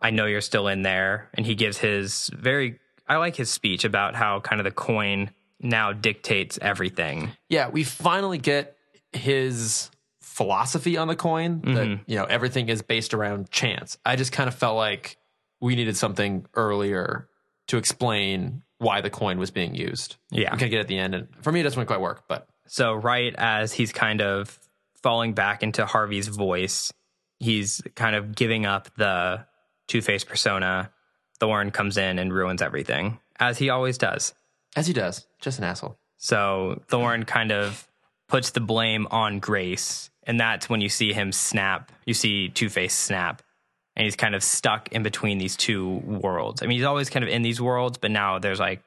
I 0.00 0.10
know 0.10 0.24
you're 0.26 0.40
still 0.40 0.68
in 0.68 0.82
there. 0.82 1.28
And 1.34 1.44
he 1.44 1.54
gives 1.54 1.76
his 1.78 2.30
very, 2.34 2.78
I 3.06 3.16
like 3.18 3.36
his 3.36 3.50
speech 3.50 3.84
about 3.84 4.14
how 4.16 4.40
kind 4.40 4.58
of 4.60 4.64
the 4.64 4.70
coin 4.72 5.30
now 5.60 5.92
dictates 5.92 6.58
everything. 6.62 7.30
Yeah, 7.48 7.68
we 7.68 7.84
finally 7.84 8.38
get 8.38 8.76
his 9.12 9.90
philosophy 10.38 10.96
on 10.96 11.08
the 11.08 11.16
coin 11.16 11.60
that 11.62 11.86
mm-hmm. 11.86 12.02
you 12.06 12.16
know 12.16 12.24
everything 12.24 12.68
is 12.68 12.80
based 12.80 13.12
around 13.12 13.50
chance. 13.50 13.98
I 14.06 14.14
just 14.14 14.30
kind 14.30 14.46
of 14.46 14.54
felt 14.54 14.76
like 14.76 15.18
we 15.60 15.74
needed 15.74 15.96
something 15.96 16.46
earlier 16.54 17.28
to 17.66 17.76
explain 17.76 18.62
why 18.78 19.00
the 19.00 19.10
coin 19.10 19.40
was 19.40 19.50
being 19.50 19.74
used. 19.74 20.14
Yeah. 20.30 20.52
we 20.52 20.58
can 20.60 20.70
get 20.70 20.78
at 20.78 20.86
the 20.86 20.96
end, 20.96 21.16
and 21.16 21.26
for 21.42 21.50
me, 21.50 21.58
it 21.58 21.64
doesn't 21.64 21.84
quite 21.86 22.00
work. 22.00 22.28
But 22.28 22.46
So, 22.68 22.94
right 22.94 23.34
as 23.36 23.72
he's 23.72 23.92
kind 23.92 24.22
of 24.22 24.56
falling 25.02 25.34
back 25.34 25.64
into 25.64 25.84
Harvey's 25.84 26.28
voice, 26.28 26.92
he's 27.40 27.82
kind 27.96 28.14
of 28.14 28.36
giving 28.36 28.64
up 28.64 28.94
the 28.96 29.44
Two 29.88 30.00
Face 30.00 30.22
persona. 30.22 30.92
Thorne 31.40 31.72
comes 31.72 31.96
in 31.96 32.20
and 32.20 32.32
ruins 32.32 32.62
everything, 32.62 33.18
as 33.40 33.58
he 33.58 33.70
always 33.70 33.98
does. 33.98 34.34
as 34.76 34.86
he 34.86 34.92
does, 34.92 35.26
just 35.40 35.58
an 35.58 35.64
asshole. 35.64 35.98
So, 36.16 36.80
Thorne 36.86 37.24
kind 37.24 37.50
of 37.50 37.88
puts 38.28 38.50
the 38.50 38.60
blame 38.60 39.08
on 39.10 39.40
Grace. 39.40 40.10
And 40.28 40.38
that's 40.38 40.68
when 40.68 40.80
you 40.80 40.90
see 40.90 41.12
him 41.12 41.32
snap. 41.32 41.90
You 42.04 42.14
see 42.14 42.50
Two 42.50 42.68
Face 42.68 42.94
snap. 42.94 43.42
And 43.96 44.04
he's 44.04 44.14
kind 44.14 44.36
of 44.36 44.44
stuck 44.44 44.92
in 44.92 45.02
between 45.02 45.38
these 45.38 45.56
two 45.56 45.88
worlds. 46.04 46.62
I 46.62 46.66
mean, 46.66 46.76
he's 46.76 46.86
always 46.86 47.10
kind 47.10 47.24
of 47.24 47.30
in 47.30 47.42
these 47.42 47.60
worlds, 47.60 47.98
but 47.98 48.12
now 48.12 48.38
there's 48.38 48.60
like, 48.60 48.80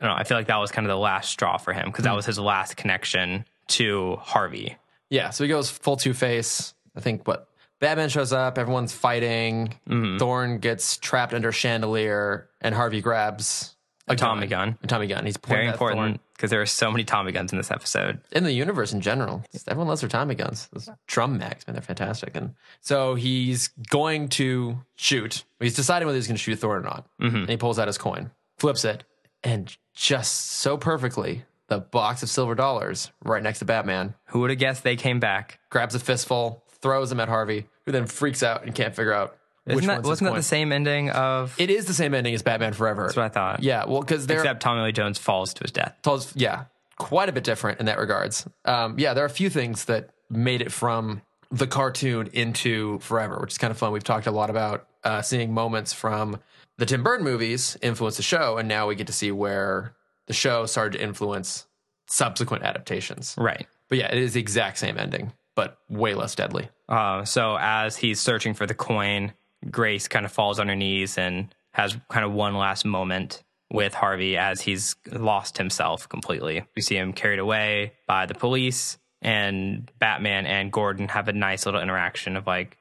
I 0.00 0.06
don't 0.06 0.14
know, 0.14 0.18
I 0.18 0.24
feel 0.24 0.38
like 0.38 0.46
that 0.46 0.56
was 0.56 0.70
kind 0.70 0.86
of 0.86 0.90
the 0.90 0.98
last 0.98 1.30
straw 1.30 1.58
for 1.58 1.74
him 1.74 1.86
because 1.86 2.04
that 2.04 2.10
hmm. 2.10 2.16
was 2.16 2.24
his 2.24 2.38
last 2.38 2.76
connection 2.76 3.44
to 3.68 4.16
Harvey. 4.16 4.76
Yeah, 5.10 5.30
so 5.30 5.44
he 5.44 5.48
goes 5.48 5.68
full 5.68 5.96
Two 5.96 6.14
Face. 6.14 6.72
I 6.96 7.00
think 7.00 7.26
what 7.28 7.48
Batman 7.80 8.08
shows 8.08 8.32
up, 8.32 8.56
everyone's 8.56 8.92
fighting. 8.92 9.74
Mm-hmm. 9.88 10.18
Thorne 10.18 10.58
gets 10.58 10.96
trapped 10.96 11.34
under 11.34 11.52
chandelier, 11.52 12.48
and 12.60 12.74
Harvey 12.74 13.00
grabs 13.00 13.76
A 14.08 14.16
Tommy 14.16 14.46
gun. 14.46 14.78
A 14.82 14.86
Tommy 14.86 15.06
gun. 15.06 15.26
He's 15.26 15.36
pointing 15.36 15.66
Very 15.66 15.72
at 15.72 15.78
Thorne. 15.78 16.18
Because 16.36 16.50
there 16.50 16.60
are 16.60 16.66
so 16.66 16.90
many 16.90 17.02
Tommy 17.04 17.32
guns 17.32 17.52
in 17.52 17.58
this 17.58 17.70
episode. 17.70 18.20
in 18.32 18.44
the 18.44 18.52
universe 18.52 18.92
in 18.92 19.00
general. 19.00 19.42
Everyone 19.66 19.88
loves 19.88 20.02
their 20.02 20.10
Tommy 20.10 20.34
guns. 20.34 20.68
Those 20.72 20.88
drum 21.06 21.38
mags, 21.38 21.66
man, 21.66 21.74
they're 21.74 21.82
fantastic. 21.82 22.36
And 22.36 22.54
so 22.80 23.14
he's 23.14 23.68
going 23.88 24.28
to 24.30 24.78
shoot. 24.96 25.44
He's 25.60 25.74
deciding 25.74 26.06
whether 26.06 26.16
he's 26.16 26.26
going 26.26 26.36
to 26.36 26.42
shoot 26.42 26.58
Thor 26.58 26.76
or 26.76 26.80
not. 26.82 27.06
Mm-hmm. 27.20 27.36
And 27.36 27.48
he 27.48 27.56
pulls 27.56 27.78
out 27.78 27.86
his 27.88 27.98
coin, 27.98 28.30
flips 28.58 28.84
it, 28.84 29.04
and 29.42 29.74
just 29.94 30.50
so 30.52 30.76
perfectly, 30.76 31.44
the 31.68 31.78
box 31.78 32.22
of 32.22 32.28
silver 32.28 32.54
dollars 32.54 33.10
right 33.24 33.42
next 33.42 33.58
to 33.60 33.64
Batman 33.64 34.14
Who 34.26 34.40
would 34.40 34.50
have 34.50 34.58
guessed 34.58 34.84
they 34.84 34.96
came 34.96 35.18
back? 35.20 35.58
grabs 35.70 35.94
a 35.94 35.98
fistful, 35.98 36.62
throws 36.68 37.08
them 37.10 37.18
at 37.20 37.28
Harvey, 37.28 37.66
who 37.84 37.92
then 37.92 38.06
freaks 38.06 38.42
out 38.42 38.64
and 38.64 38.74
can't 38.74 38.94
figure 38.94 39.12
out 39.12 39.36
which 39.66 39.78
Isn't 39.78 39.86
that, 39.88 40.02
wasn't 40.04 40.26
that 40.26 40.30
coin. 40.30 40.38
the 40.38 40.42
same 40.42 40.72
ending 40.72 41.10
of? 41.10 41.54
It 41.58 41.70
is 41.70 41.86
the 41.86 41.94
same 41.94 42.14
ending 42.14 42.34
as 42.34 42.42
Batman 42.42 42.72
Forever. 42.72 43.04
That's 43.04 43.16
what 43.16 43.24
I 43.26 43.28
thought. 43.28 43.62
Yeah, 43.62 43.84
well, 43.86 44.00
because 44.00 44.26
they're 44.26 44.38
Except 44.38 44.60
Tommy 44.62 44.82
Lee 44.82 44.92
Jones 44.92 45.18
falls 45.18 45.54
to 45.54 45.64
his 45.64 45.72
death. 45.72 45.96
tells 46.02 46.34
yeah 46.36 46.64
quite 46.98 47.28
a 47.28 47.32
bit 47.32 47.44
different 47.44 47.78
in 47.80 47.86
that 47.86 47.98
regards. 47.98 48.46
Um, 48.64 48.98
yeah, 48.98 49.12
there 49.14 49.22
are 49.22 49.26
a 49.26 49.30
few 49.30 49.50
things 49.50 49.84
that 49.84 50.10
made 50.30 50.62
it 50.62 50.72
from 50.72 51.20
the 51.50 51.66
cartoon 51.66 52.28
into 52.32 52.98
Forever, 53.00 53.38
which 53.40 53.52
is 53.52 53.58
kind 53.58 53.70
of 53.70 53.76
fun. 53.78 53.92
We've 53.92 54.02
talked 54.04 54.26
a 54.26 54.30
lot 54.30 54.50
about 54.50 54.86
uh, 55.04 55.22
seeing 55.22 55.52
moments 55.52 55.92
from 55.92 56.40
the 56.78 56.86
Tim 56.86 57.02
Burton 57.02 57.24
movies 57.24 57.76
influence 57.82 58.16
the 58.16 58.22
show, 58.22 58.56
and 58.58 58.66
now 58.68 58.86
we 58.88 58.94
get 58.94 59.06
to 59.08 59.12
see 59.12 59.30
where 59.30 59.94
the 60.26 60.32
show 60.32 60.66
started 60.66 60.98
to 60.98 61.04
influence 61.04 61.66
subsequent 62.08 62.64
adaptations. 62.64 63.34
Right. 63.38 63.66
But 63.88 63.98
yeah, 63.98 64.06
it 64.12 64.18
is 64.18 64.32
the 64.34 64.40
exact 64.40 64.78
same 64.78 64.98
ending, 64.98 65.32
but 65.54 65.78
way 65.88 66.14
less 66.14 66.34
deadly. 66.34 66.68
Uh, 66.88 67.24
so 67.24 67.56
as 67.60 67.96
he's 67.96 68.20
searching 68.20 68.54
for 68.54 68.66
the 68.66 68.74
coin, 68.74 69.32
Grace 69.70 70.08
kind 70.08 70.24
of 70.26 70.32
falls 70.32 70.58
on 70.58 70.68
her 70.68 70.76
knees 70.76 71.18
and 71.18 71.54
has 71.72 71.96
kind 72.08 72.24
of 72.24 72.32
one 72.32 72.54
last 72.54 72.84
moment 72.84 73.42
with 73.70 73.94
Harvey 73.94 74.36
as 74.36 74.60
he's 74.60 74.96
lost 75.10 75.58
himself 75.58 76.08
completely. 76.08 76.64
We 76.74 76.82
see 76.82 76.96
him 76.96 77.12
carried 77.12 77.38
away 77.38 77.94
by 78.06 78.26
the 78.26 78.34
police, 78.34 78.98
and 79.22 79.90
Batman 79.98 80.46
and 80.46 80.72
Gordon 80.72 81.08
have 81.08 81.28
a 81.28 81.32
nice 81.32 81.66
little 81.66 81.80
interaction 81.80 82.36
of 82.36 82.46
like, 82.46 82.76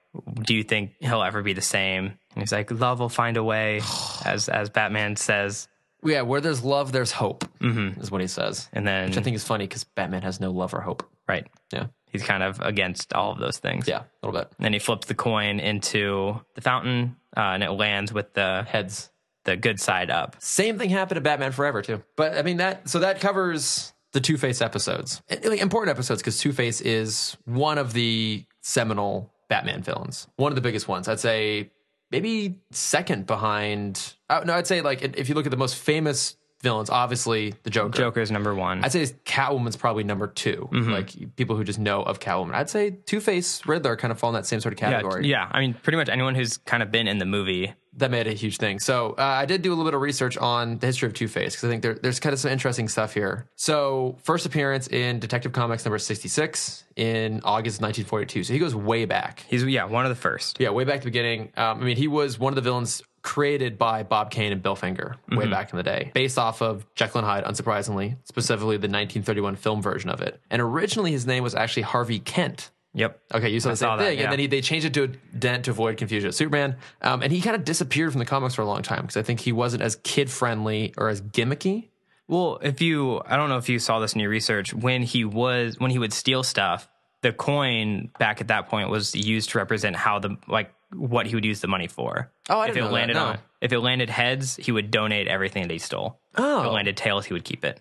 "Do 0.46 0.54
you 0.56 0.64
think 0.64 0.92
he'll 1.00 1.24
ever 1.24 1.42
be 1.42 1.54
the 1.54 1.62
same?" 1.62 2.06
And 2.06 2.44
he's 2.44 2.52
like, 2.52 2.72
"Love 2.72 3.00
will 3.00 3.10
find 3.10 3.38
a 3.38 3.44
way," 3.44 3.82
as 4.26 4.48
as 4.50 4.70
Batman 4.70 5.16
says. 5.16 5.68
Yeah, 6.04 6.22
where 6.22 6.40
there's 6.40 6.64
love, 6.64 6.92
there's 6.92 7.12
hope, 7.12 7.46
mm-hmm. 7.60 8.00
is 8.00 8.12
what 8.12 8.22
he 8.22 8.28
says. 8.28 8.70
And 8.74 8.86
then, 8.88 9.10
Which 9.10 9.18
I 9.18 9.22
think 9.22 9.36
is 9.36 9.44
funny 9.44 9.66
because 9.66 9.86
Batman 9.86 10.22
has 10.22 10.40
no 10.40 10.52
love 10.52 10.72
or 10.76 10.82
hope. 10.82 11.04
right, 11.28 11.48
Yeah. 11.74 11.88
He's 12.20 12.28
kind 12.28 12.44
of 12.44 12.60
against 12.62 13.14
all 13.14 13.32
of 13.32 13.40
those 13.40 13.58
things. 13.58 13.88
Yeah, 13.88 14.00
a 14.00 14.26
little 14.26 14.40
bit. 14.40 14.52
And 14.58 14.66
then 14.66 14.74
he 14.74 14.80
flips 14.80 15.08
the 15.08 15.16
coin 15.16 15.60
into 15.60 16.40
the 16.56 16.62
fountain, 16.62 17.16
uh, 17.36 17.42
and 17.42 17.64
it 17.64 17.72
lands 17.72 18.12
with 18.14 18.34
the 18.34 18.66
Heads. 18.68 19.10
the 19.44 19.56
good 19.56 19.80
side 19.80 20.10
up. 20.10 20.36
Same 20.40 20.78
thing 20.78 20.90
happened 20.90 21.18
to 21.18 21.22
Batman 21.22 21.52
Forever 21.52 21.82
too. 21.82 22.02
But 22.18 22.38
I 22.38 22.42
mean 22.42 22.58
that 22.58 22.90
so 22.90 23.00
that 23.00 23.20
covers 23.20 23.94
the 24.14 24.22
Two 24.22 24.38
Face 24.38 24.62
episodes, 24.62 25.22
important 25.30 25.92
episodes 25.92 26.22
because 26.22 26.40
Two 26.40 26.54
Face 26.54 26.82
is 26.82 27.38
one 27.46 27.78
of 27.78 27.94
the 27.94 28.46
seminal 28.62 29.32
Batman 29.50 29.84
villains, 29.84 30.28
one 30.38 30.52
of 30.52 30.56
the 30.56 30.62
biggest 30.62 30.88
ones. 30.88 31.08
I'd 31.08 31.20
say 31.20 31.70
maybe 32.12 32.56
second 32.72 33.26
behind. 33.28 34.16
Uh, 34.30 34.42
no, 34.46 34.54
I'd 34.54 34.68
say 34.68 34.82
like 34.82 35.02
if 35.04 35.30
you 35.30 35.36
look 35.36 35.46
at 35.46 35.52
the 35.52 35.58
most 35.58 35.76
famous 35.76 36.38
villains, 36.66 36.90
obviously 36.90 37.54
the 37.64 37.70
Joker. 37.70 37.98
Joker's 37.98 38.30
number 38.32 38.54
one. 38.54 38.84
I'd 38.84 38.92
say 38.92 39.06
Catwoman's 39.24 39.78
probably 39.78 40.04
number 40.04 40.28
2 40.28 40.70
Like 40.74 41.36
people 41.38 41.56
who 41.56 41.64
just 41.64 41.80
know 41.80 42.02
of 42.04 42.20
Catwoman. 42.20 42.54
I'd 42.54 42.70
say 42.70 42.92
Two 43.06 43.22
Face, 43.22 43.66
Riddler 43.66 43.96
kind 43.96 44.12
of 44.12 44.20
fall 44.20 44.32
in 44.32 44.34
that 44.36 44.46
same 44.46 44.60
sort 44.60 44.74
of 44.74 44.80
yeah, 44.82 44.90
category. 44.92 45.28
yeah, 45.28 45.50
I 45.50 45.62
mean, 45.62 45.74
pretty 45.74 45.96
much 45.98 46.10
anyone 46.10 46.36
who's 46.36 46.58
kind 46.58 46.84
of 46.84 46.92
been 46.92 47.08
in 47.08 47.18
the 47.20 47.26
movie. 47.26 47.74
that 47.98 48.12
made 48.12 48.28
a 48.28 48.34
huge 48.34 48.58
thing. 48.58 48.78
So 48.80 49.12
uh, 49.18 49.22
I 49.24 49.46
did 49.46 49.62
do 49.62 49.70
a 49.70 49.76
little 49.76 49.86
bit 49.90 49.94
of 49.96 50.02
research 50.02 50.36
on 50.38 50.80
the 50.80 50.88
history 50.88 51.08
of 51.08 51.14
Two 51.14 51.30
Face 51.30 51.56
because 51.56 51.64
I 51.70 51.72
think 51.72 51.82
there, 51.82 51.94
there's 51.94 52.20
kind 52.20 52.34
of 52.34 52.40
some 52.40 52.52
interesting 52.52 52.90
stuff 52.90 53.14
here. 53.14 53.48
So 53.56 54.18
first 54.24 54.46
appearance 54.46 54.88
in 54.90 55.20
Detective 55.20 55.54
Comics 55.54 55.86
number 55.86 55.98
66 55.98 56.84
in 56.98 57.40
August 57.46 57.82
1942. 57.82 58.44
So 58.44 58.54
he 58.54 58.60
goes 58.60 58.76
way 58.76 59.06
back. 59.06 59.46
He's 59.48 59.64
yeah, 59.64 59.86
one 59.86 60.06
of 60.06 60.10
the 60.10 60.16
first. 60.28 60.60
Yeah, 60.60 60.72
way 60.72 60.84
back 60.84 60.96
to 60.96 61.06
the 61.06 61.12
beginning. 61.12 61.52
Um, 61.56 61.80
I 61.82 61.84
mean, 61.86 61.98
he 61.98 62.08
was 62.10 62.38
one 62.40 62.52
of 62.52 62.56
the 62.56 62.62
villains 62.62 63.02
created 63.26 63.80
by 63.80 64.04
Bob 64.04 64.30
Kane 64.30 64.52
and 64.52 64.62
Bill 64.62 64.76
Finger 64.76 65.16
way 65.32 65.48
back 65.50 65.74
in 65.74 65.78
the 65.78 65.84
day, 65.84 66.12
based 66.14 66.38
off 66.38 66.62
of 66.62 66.86
Jekyll 66.94 67.20
and 67.20 67.28
Hyde, 67.28 67.44
unsurprisingly, 67.44 68.18
specifically 68.24 68.78
the 68.78 68.88
1931 68.88 69.56
film 69.56 69.82
version 69.82 70.12
of 70.12 70.22
it. 70.22 70.40
And 70.52 70.62
originally 70.62 71.12
his 71.12 71.26
name 71.26 71.42
was 71.42 71.56
actually 71.56 71.84
Harvey 71.84 72.20
Kent. 72.20 72.70
Yep. 72.94 73.20
Okay, 73.34 73.50
you 73.50 73.60
saw 73.60 73.70
I 73.70 73.72
the 73.72 73.78
same 73.78 73.88
saw 73.88 73.96
that, 73.98 74.04
thing, 74.06 74.18
yeah. 74.20 74.26
and 74.26 74.32
then 74.32 74.40
he, 74.40 74.48
they 74.48 74.62
changed 74.62 74.86
it 74.86 74.94
to 74.94 75.04
a 75.04 75.08
dent 75.08 75.66
to 75.66 75.72
avoid 75.72 75.98
confusion. 75.98 76.32
Superman, 76.32 76.78
um, 77.02 77.24
and 77.24 77.32
he 77.32 77.42
kind 77.42 77.56
of 77.56 77.66
disappeared 77.66 78.12
from 78.12 78.20
the 78.20 78.26
comics 78.26 78.54
for 78.54 78.62
a 78.62 78.66
long 78.66 78.84
time 78.84 79.02
because 79.02 79.18
I 79.18 79.24
think 79.24 79.40
he 79.40 79.52
wasn't 79.52 79.82
as 79.82 79.98
kid 80.04 80.30
friendly 80.30 80.94
or 80.96 81.10
as 81.10 81.22
gimmicky. 81.22 81.90
Well, 82.28 82.60
if 82.62 82.80
you, 82.80 83.22
I 83.26 83.38
don't 83.38 83.50
know 83.50 83.58
if 83.58 83.70
you 83.70 83.80
saw 83.80 84.00
this 84.00 84.14
in 84.14 84.22
your 84.22 84.30
research, 84.30 84.72
when 84.72 85.02
he 85.02 85.26
was, 85.26 85.80
when 85.80 85.90
he 85.90 85.98
would 85.98 86.14
steal 86.14 86.44
stuff, 86.44 86.88
the 87.22 87.34
coin 87.34 88.12
back 88.20 88.40
at 88.40 88.50
that 88.50 88.70
point 88.70 88.90
was 88.90 89.16
used 89.16 89.50
to 89.50 89.58
represent 89.58 89.96
how 89.96 90.20
the, 90.20 90.38
like, 90.48 90.72
what 90.94 91.26
he 91.26 91.36
would 91.36 91.46
use 91.46 91.62
the 91.62 91.68
money 91.68 91.88
for. 91.88 92.32
Oh, 92.50 92.60
I 92.60 92.68
if 92.68 92.76
it 92.76 92.80
know 92.80 92.88
that, 92.88 92.94
landed 92.94 93.14
no. 93.16 93.26
on, 93.26 93.40
if 93.62 93.72
it 93.72 93.80
landed 93.80 94.10
heads, 94.10 94.56
he 94.58 94.72
would 94.72 94.92
donate 94.92 95.28
everything 95.28 95.64
that 95.64 95.72
he 95.72 95.80
stole. 95.80 96.20
Oh. 96.36 96.62
If 96.62 96.66
it 96.68 96.70
landed 96.70 96.98
tails, 96.98 97.26
he 97.26 97.34
would 97.34 97.44
keep 97.44 97.66
it. 97.66 97.80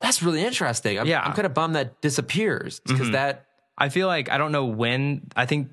That's 0.00 0.22
really 0.22 0.44
interesting. 0.44 0.98
I'm, 0.98 1.06
Yeah. 1.06 1.20
Mm-hmm. 1.20 1.28
I'm 1.28 1.34
kind 1.34 1.46
of 1.46 1.54
bummed 1.54 1.76
that 1.76 2.00
disappears 2.00 2.80
because 2.80 3.10
that 3.10 3.46
I 3.78 3.88
feel 3.88 4.06
like 4.06 4.30
I 4.30 4.38
don't 4.38 4.52
know 4.52 4.66
when. 4.66 5.28
I 5.36 5.46
think 5.46 5.68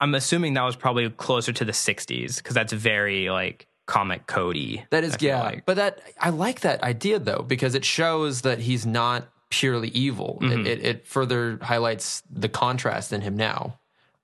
I'm 0.00 0.14
assuming 0.14 0.54
that 0.54 0.62
was 0.62 0.76
probably 0.76 1.08
closer 1.10 1.52
to 1.52 1.64
the 1.64 1.72
60s 1.72 2.36
because 2.36 2.54
that's 2.54 2.72
very 2.72 3.30
like 3.30 3.66
comic 3.86 4.26
cody. 4.26 4.84
that 4.90 5.04
is 5.04 5.16
yeah. 5.20 5.42
like. 5.42 5.66
But 5.66 5.76
that 5.76 6.00
I 6.20 6.30
like 6.30 6.60
that 6.60 6.82
idea 6.82 7.18
though 7.18 7.44
because 7.46 7.74
it 7.74 7.84
shows 7.84 8.42
that 8.42 8.58
he's 8.58 8.86
not 8.86 9.28
purely 9.50 9.88
evil. 9.88 10.38
Mm-hmm. 10.42 10.60
It, 10.60 10.66
it, 10.66 10.84
it 10.84 11.06
further 11.06 11.58
highlights 11.62 12.22
the 12.30 12.48
contrast 12.48 13.12
in 13.12 13.20
him 13.20 13.36
now. 13.36 13.78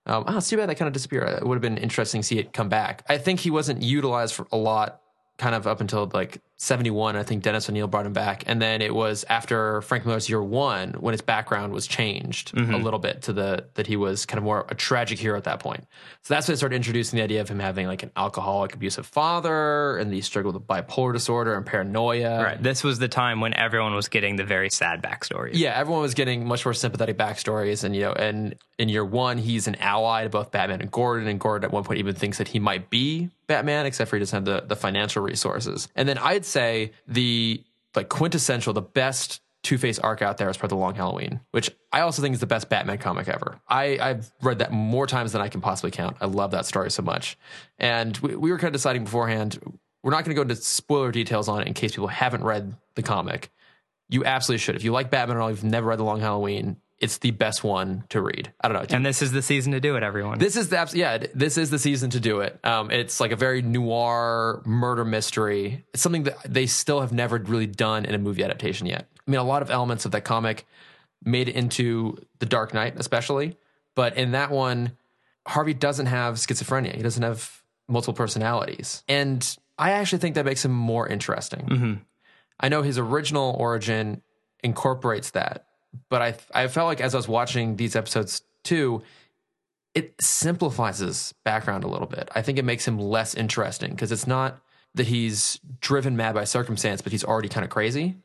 Um, 0.08 0.24
oh, 0.26 0.38
it's 0.38 0.48
too 0.48 0.56
bad 0.56 0.68
that 0.68 0.76
kind 0.76 0.86
of 0.86 0.92
disappeared. 0.92 1.28
It 1.28 1.46
would 1.46 1.54
have 1.54 1.62
been 1.62 1.76
interesting 1.76 2.22
to 2.22 2.26
see 2.26 2.38
it 2.38 2.52
come 2.52 2.68
back. 2.68 3.04
I 3.08 3.18
think 3.18 3.40
he 3.40 3.50
wasn't 3.50 3.82
utilized 3.82 4.34
for 4.34 4.46
a 4.50 4.56
lot, 4.56 5.00
kind 5.36 5.54
of 5.54 5.66
up 5.66 5.80
until 5.80 6.10
like 6.12 6.40
71. 6.58 7.16
I 7.16 7.22
think 7.22 7.42
Dennis 7.44 7.68
O'Neil 7.70 7.86
brought 7.86 8.04
him 8.04 8.12
back. 8.12 8.42
And 8.46 8.60
then 8.60 8.82
it 8.82 8.92
was 8.94 9.24
after 9.28 9.80
Frank 9.82 10.04
Miller's 10.04 10.28
year 10.28 10.42
one 10.42 10.92
when 10.94 11.12
his 11.12 11.20
background 11.22 11.72
was 11.72 11.86
changed 11.86 12.52
Mm-hmm. 12.58 12.74
a 12.74 12.78
little 12.78 12.98
bit 12.98 13.22
to 13.22 13.32
the 13.32 13.66
that 13.74 13.86
he 13.86 13.96
was 13.96 14.26
kind 14.26 14.38
of 14.38 14.44
more 14.44 14.66
a 14.68 14.74
tragic 14.74 15.18
hero 15.18 15.36
at 15.36 15.44
that 15.44 15.60
point. 15.60 15.86
So 16.22 16.34
that's 16.34 16.48
when 16.48 16.54
it 16.54 16.56
started 16.58 16.76
introducing 16.76 17.16
the 17.16 17.22
idea 17.22 17.40
of 17.40 17.48
him 17.48 17.58
having 17.60 17.86
like 17.86 18.02
an 18.02 18.10
alcoholic, 18.16 18.74
abusive 18.74 19.06
father 19.06 19.96
and 19.98 20.12
the 20.12 20.20
struggle 20.20 20.52
with 20.52 20.66
bipolar 20.66 21.12
disorder 21.12 21.54
and 21.54 21.64
paranoia. 21.64 22.42
Right. 22.42 22.62
This 22.62 22.82
was 22.82 22.98
the 22.98 23.08
time 23.08 23.40
when 23.40 23.54
everyone 23.54 23.94
was 23.94 24.08
getting 24.08 24.36
the 24.36 24.44
very 24.44 24.70
sad 24.70 25.02
backstories. 25.02 25.52
Yeah, 25.54 25.74
everyone 25.78 26.02
was 26.02 26.14
getting 26.14 26.46
much 26.46 26.64
more 26.64 26.74
sympathetic 26.74 27.16
backstories, 27.16 27.84
and 27.84 27.94
you 27.94 28.02
know, 28.02 28.12
and 28.12 28.56
in 28.78 28.88
year 28.88 29.04
one, 29.04 29.38
he's 29.38 29.68
an 29.68 29.76
ally 29.76 30.24
to 30.24 30.28
both 30.30 30.50
Batman 30.50 30.80
and 30.80 30.90
Gordon, 30.90 31.28
and 31.28 31.38
Gordon 31.38 31.64
at 31.66 31.72
one 31.72 31.84
point 31.84 31.98
even 32.00 32.14
thinks 32.14 32.38
that 32.38 32.48
he 32.48 32.58
might 32.58 32.90
be 32.90 33.30
Batman, 33.46 33.86
except 33.86 34.10
for 34.10 34.16
he 34.16 34.20
doesn't 34.20 34.36
have 34.36 34.44
the 34.44 34.66
the 34.66 34.76
financial 34.76 35.22
resources. 35.22 35.88
And 35.94 36.08
then 36.08 36.18
I'd 36.18 36.44
say 36.48 36.92
the 37.06 37.62
like 37.94 38.08
quintessential, 38.08 38.72
the 38.72 38.82
best 38.82 39.40
Two 39.64 39.76
Face 39.76 39.98
arc 39.98 40.22
out 40.22 40.38
there 40.38 40.48
is 40.48 40.56
part 40.56 40.64
of 40.64 40.70
the 40.70 40.76
Long 40.76 40.94
Halloween, 40.94 41.40
which 41.50 41.70
I 41.92 42.00
also 42.00 42.22
think 42.22 42.32
is 42.32 42.40
the 42.40 42.46
best 42.46 42.68
Batman 42.68 42.98
comic 42.98 43.28
ever. 43.28 43.60
I, 43.68 43.98
I've 44.00 44.30
read 44.40 44.60
that 44.60 44.72
more 44.72 45.06
times 45.06 45.32
than 45.32 45.42
I 45.42 45.48
can 45.48 45.60
possibly 45.60 45.90
count. 45.90 46.16
I 46.20 46.26
love 46.26 46.52
that 46.52 46.64
story 46.64 46.90
so 46.90 47.02
much, 47.02 47.36
and 47.78 48.16
we, 48.18 48.36
we 48.36 48.50
were 48.52 48.58
kind 48.58 48.68
of 48.68 48.72
deciding 48.72 49.04
beforehand. 49.04 49.58
We're 50.02 50.12
not 50.12 50.24
going 50.24 50.30
to 50.30 50.34
go 50.34 50.42
into 50.42 50.54
spoiler 50.54 51.10
details 51.10 51.48
on 51.48 51.60
it 51.60 51.66
in 51.66 51.74
case 51.74 51.92
people 51.92 52.06
haven't 52.06 52.44
read 52.44 52.74
the 52.94 53.02
comic 53.02 53.50
you 54.08 54.24
absolutely 54.24 54.58
should. 54.58 54.76
If 54.76 54.84
you 54.84 54.92
like 54.92 55.10
Batman 55.10 55.36
at 55.36 55.40
all, 55.40 55.50
you've 55.50 55.64
never 55.64 55.88
read 55.88 55.98
The 55.98 56.04
Long 56.04 56.20
Halloween, 56.20 56.76
it's 57.00 57.18
the 57.18 57.30
best 57.30 57.62
one 57.62 58.04
to 58.08 58.20
read. 58.20 58.52
I 58.60 58.68
don't 58.68 58.74
know. 58.90 58.96
And 58.96 59.06
this 59.06 59.22
is 59.22 59.30
the 59.30 59.42
season 59.42 59.72
to 59.72 59.80
do 59.80 59.96
it, 59.96 60.02
everyone. 60.02 60.38
this 60.38 60.56
is 60.56 60.68
the 60.68 60.90
yeah. 60.94 61.18
This 61.34 61.56
is 61.56 61.70
the 61.70 61.78
season 61.78 62.10
to 62.10 62.20
do 62.20 62.40
it. 62.40 62.58
Um, 62.64 62.90
it's 62.90 63.20
like 63.20 63.30
a 63.30 63.36
very 63.36 63.62
noir 63.62 64.62
murder 64.66 65.04
mystery. 65.04 65.84
It's 65.94 66.02
something 66.02 66.24
that 66.24 66.36
they 66.46 66.66
still 66.66 67.00
have 67.00 67.12
never 67.12 67.38
really 67.38 67.66
done 67.66 68.04
in 68.04 68.14
a 68.14 68.18
movie 68.18 68.42
adaptation 68.42 68.86
yet. 68.86 69.06
I 69.26 69.30
mean, 69.30 69.38
a 69.40 69.44
lot 69.44 69.62
of 69.62 69.70
elements 69.70 70.04
of 70.06 70.10
that 70.12 70.22
comic 70.24 70.66
made 71.24 71.48
it 71.48 71.54
into 71.54 72.16
The 72.40 72.46
Dark 72.46 72.74
Knight, 72.74 72.94
especially, 72.96 73.56
but 73.94 74.16
in 74.16 74.32
that 74.32 74.50
one, 74.50 74.92
Harvey 75.46 75.74
doesn't 75.74 76.06
have 76.06 76.34
schizophrenia. 76.36 76.94
He 76.96 77.02
doesn't 77.02 77.22
have 77.22 77.62
multiple 77.88 78.14
personalities, 78.14 79.02
and 79.08 79.56
I 79.78 79.92
actually 79.92 80.18
think 80.18 80.34
that 80.34 80.44
makes 80.44 80.64
him 80.64 80.72
more 80.72 81.06
interesting. 81.06 82.00
I 82.60 82.68
know 82.68 82.82
his 82.82 82.98
original 82.98 83.54
origin 83.58 84.22
incorporates 84.64 85.30
that, 85.30 85.66
but 86.08 86.22
I 86.22 86.34
I 86.54 86.68
felt 86.68 86.86
like 86.86 87.00
as 87.00 87.14
I 87.14 87.18
was 87.18 87.28
watching 87.28 87.76
these 87.76 87.96
episodes 87.96 88.42
too, 88.64 89.02
it 89.94 90.14
simplifies 90.20 90.98
his 90.98 91.34
background 91.44 91.84
a 91.84 91.88
little 91.88 92.06
bit. 92.06 92.28
I 92.34 92.42
think 92.42 92.58
it 92.58 92.64
makes 92.64 92.86
him 92.86 92.98
less 92.98 93.34
interesting 93.34 93.90
because 93.90 94.12
it's 94.12 94.26
not 94.26 94.60
that 94.94 95.06
he's 95.06 95.60
driven 95.80 96.16
mad 96.16 96.34
by 96.34 96.44
circumstance, 96.44 97.02
but 97.02 97.12
he's 97.12 97.24
already 97.24 97.48
kind 97.48 97.64
of 97.64 97.70
crazy. 97.70 98.16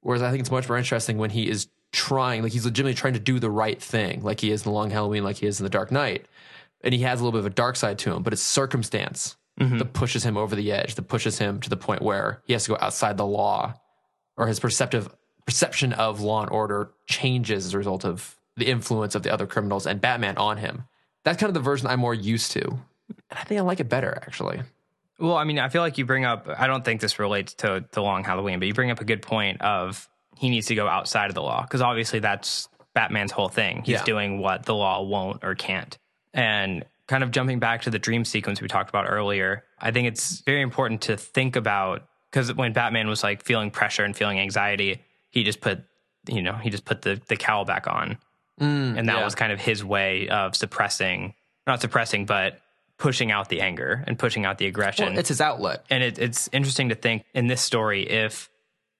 Whereas 0.00 0.22
I 0.22 0.30
think 0.30 0.40
it's 0.40 0.50
much 0.50 0.68
more 0.68 0.78
interesting 0.78 1.18
when 1.18 1.30
he 1.30 1.48
is 1.48 1.68
trying, 1.92 2.42
like 2.42 2.52
he's 2.52 2.64
legitimately 2.64 2.94
trying 2.94 3.12
to 3.12 3.20
do 3.20 3.38
the 3.38 3.50
right 3.50 3.80
thing, 3.80 4.22
like 4.22 4.40
he 4.40 4.50
is 4.50 4.62
in 4.62 4.70
the 4.70 4.74
Long 4.74 4.90
Halloween, 4.90 5.24
like 5.24 5.36
he 5.36 5.46
is 5.46 5.60
in 5.60 5.64
the 5.64 5.70
Dark 5.70 5.92
Knight, 5.92 6.26
and 6.82 6.92
he 6.92 7.02
has 7.02 7.20
a 7.20 7.24
little 7.24 7.38
bit 7.38 7.46
of 7.46 7.52
a 7.52 7.54
dark 7.54 7.76
side 7.76 7.98
to 8.00 8.12
him, 8.12 8.22
but 8.22 8.32
it's 8.32 8.42
circumstance 8.42 9.36
mm-hmm. 9.60 9.78
that 9.78 9.92
pushes 9.92 10.24
him 10.24 10.36
over 10.36 10.56
the 10.56 10.72
edge, 10.72 10.94
that 10.96 11.02
pushes 11.02 11.38
him 11.38 11.60
to 11.60 11.70
the 11.70 11.76
point 11.76 12.02
where 12.02 12.42
he 12.44 12.52
has 12.52 12.64
to 12.64 12.70
go 12.70 12.78
outside 12.80 13.16
the 13.16 13.26
law, 13.26 13.74
or 14.36 14.46
his 14.46 14.58
perceptive 14.58 15.14
perception 15.46 15.92
of 15.92 16.20
law 16.20 16.42
and 16.42 16.50
order 16.50 16.90
changes 17.06 17.66
as 17.66 17.74
a 17.74 17.78
result 17.78 18.04
of 18.04 18.36
the 18.56 18.66
influence 18.66 19.14
of 19.14 19.22
the 19.22 19.32
other 19.32 19.46
criminals 19.46 19.86
and 19.86 20.00
Batman 20.00 20.36
on 20.36 20.58
him. 20.58 20.84
That's 21.24 21.38
kind 21.40 21.48
of 21.48 21.54
the 21.54 21.60
version 21.60 21.86
I'm 21.86 22.00
more 22.00 22.14
used 22.14 22.52
to, 22.52 22.62
and 22.68 23.38
I 23.38 23.44
think 23.44 23.58
I 23.58 23.62
like 23.62 23.80
it 23.80 23.88
better 23.88 24.12
actually. 24.26 24.60
Well, 25.18 25.36
I 25.36 25.44
mean, 25.44 25.58
I 25.58 25.68
feel 25.68 25.82
like 25.82 25.98
you 25.98 26.04
bring 26.04 26.24
up, 26.24 26.48
I 26.48 26.66
don't 26.66 26.84
think 26.84 27.00
this 27.00 27.18
relates 27.18 27.54
to 27.54 27.84
the 27.92 28.02
long 28.02 28.24
Halloween, 28.24 28.58
but 28.58 28.66
you 28.66 28.74
bring 28.74 28.90
up 28.90 29.00
a 29.00 29.04
good 29.04 29.22
point 29.22 29.60
of 29.62 30.08
he 30.36 30.50
needs 30.50 30.66
to 30.66 30.74
go 30.74 30.88
outside 30.88 31.28
of 31.28 31.34
the 31.34 31.42
law 31.42 31.62
because 31.62 31.80
obviously 31.80 32.18
that's 32.18 32.68
Batman's 32.94 33.30
whole 33.30 33.48
thing. 33.48 33.82
He's 33.84 33.94
Yeah. 34.00 34.04
doing 34.04 34.38
what 34.40 34.64
the 34.64 34.74
law 34.74 35.00
won't 35.02 35.44
or 35.44 35.54
can't. 35.54 35.96
And 36.34 36.84
kind 37.06 37.22
of 37.22 37.30
jumping 37.30 37.58
back 37.60 37.82
to 37.82 37.90
the 37.90 37.98
dream 37.98 38.24
sequence 38.24 38.60
we 38.60 38.66
talked 38.68 38.88
about 38.88 39.06
earlier, 39.08 39.64
I 39.78 39.92
think 39.92 40.08
it's 40.08 40.40
very 40.40 40.60
important 40.62 41.02
to 41.02 41.16
think 41.16 41.54
about 41.56 42.02
because 42.30 42.52
when 42.54 42.72
Batman 42.72 43.06
was 43.08 43.22
like 43.22 43.44
feeling 43.44 43.70
pressure 43.70 44.04
and 44.04 44.16
feeling 44.16 44.40
anxiety, 44.40 45.02
he 45.32 45.42
just 45.42 45.60
put 45.60 45.82
you 46.28 46.40
know 46.40 46.52
he 46.54 46.70
just 46.70 46.84
put 46.84 47.02
the 47.02 47.20
the 47.26 47.36
cowl 47.36 47.64
back 47.64 47.88
on, 47.88 48.18
Mm, 48.60 48.96
and 48.96 49.08
that 49.08 49.16
yeah. 49.18 49.24
was 49.24 49.34
kind 49.34 49.50
of 49.50 49.58
his 49.60 49.82
way 49.84 50.28
of 50.28 50.54
suppressing, 50.54 51.34
not 51.66 51.80
suppressing, 51.80 52.26
but 52.26 52.60
pushing 52.98 53.32
out 53.32 53.48
the 53.48 53.60
anger 53.60 54.04
and 54.06 54.16
pushing 54.18 54.44
out 54.44 54.58
the 54.58 54.66
aggression. 54.66 55.06
Well, 55.06 55.18
it's 55.18 55.30
his 55.30 55.40
outlet. 55.40 55.84
and 55.90 56.04
it, 56.04 56.18
it's 56.20 56.48
interesting 56.52 56.90
to 56.90 56.94
think 56.94 57.24
in 57.34 57.48
this 57.48 57.60
story 57.60 58.08
if 58.08 58.48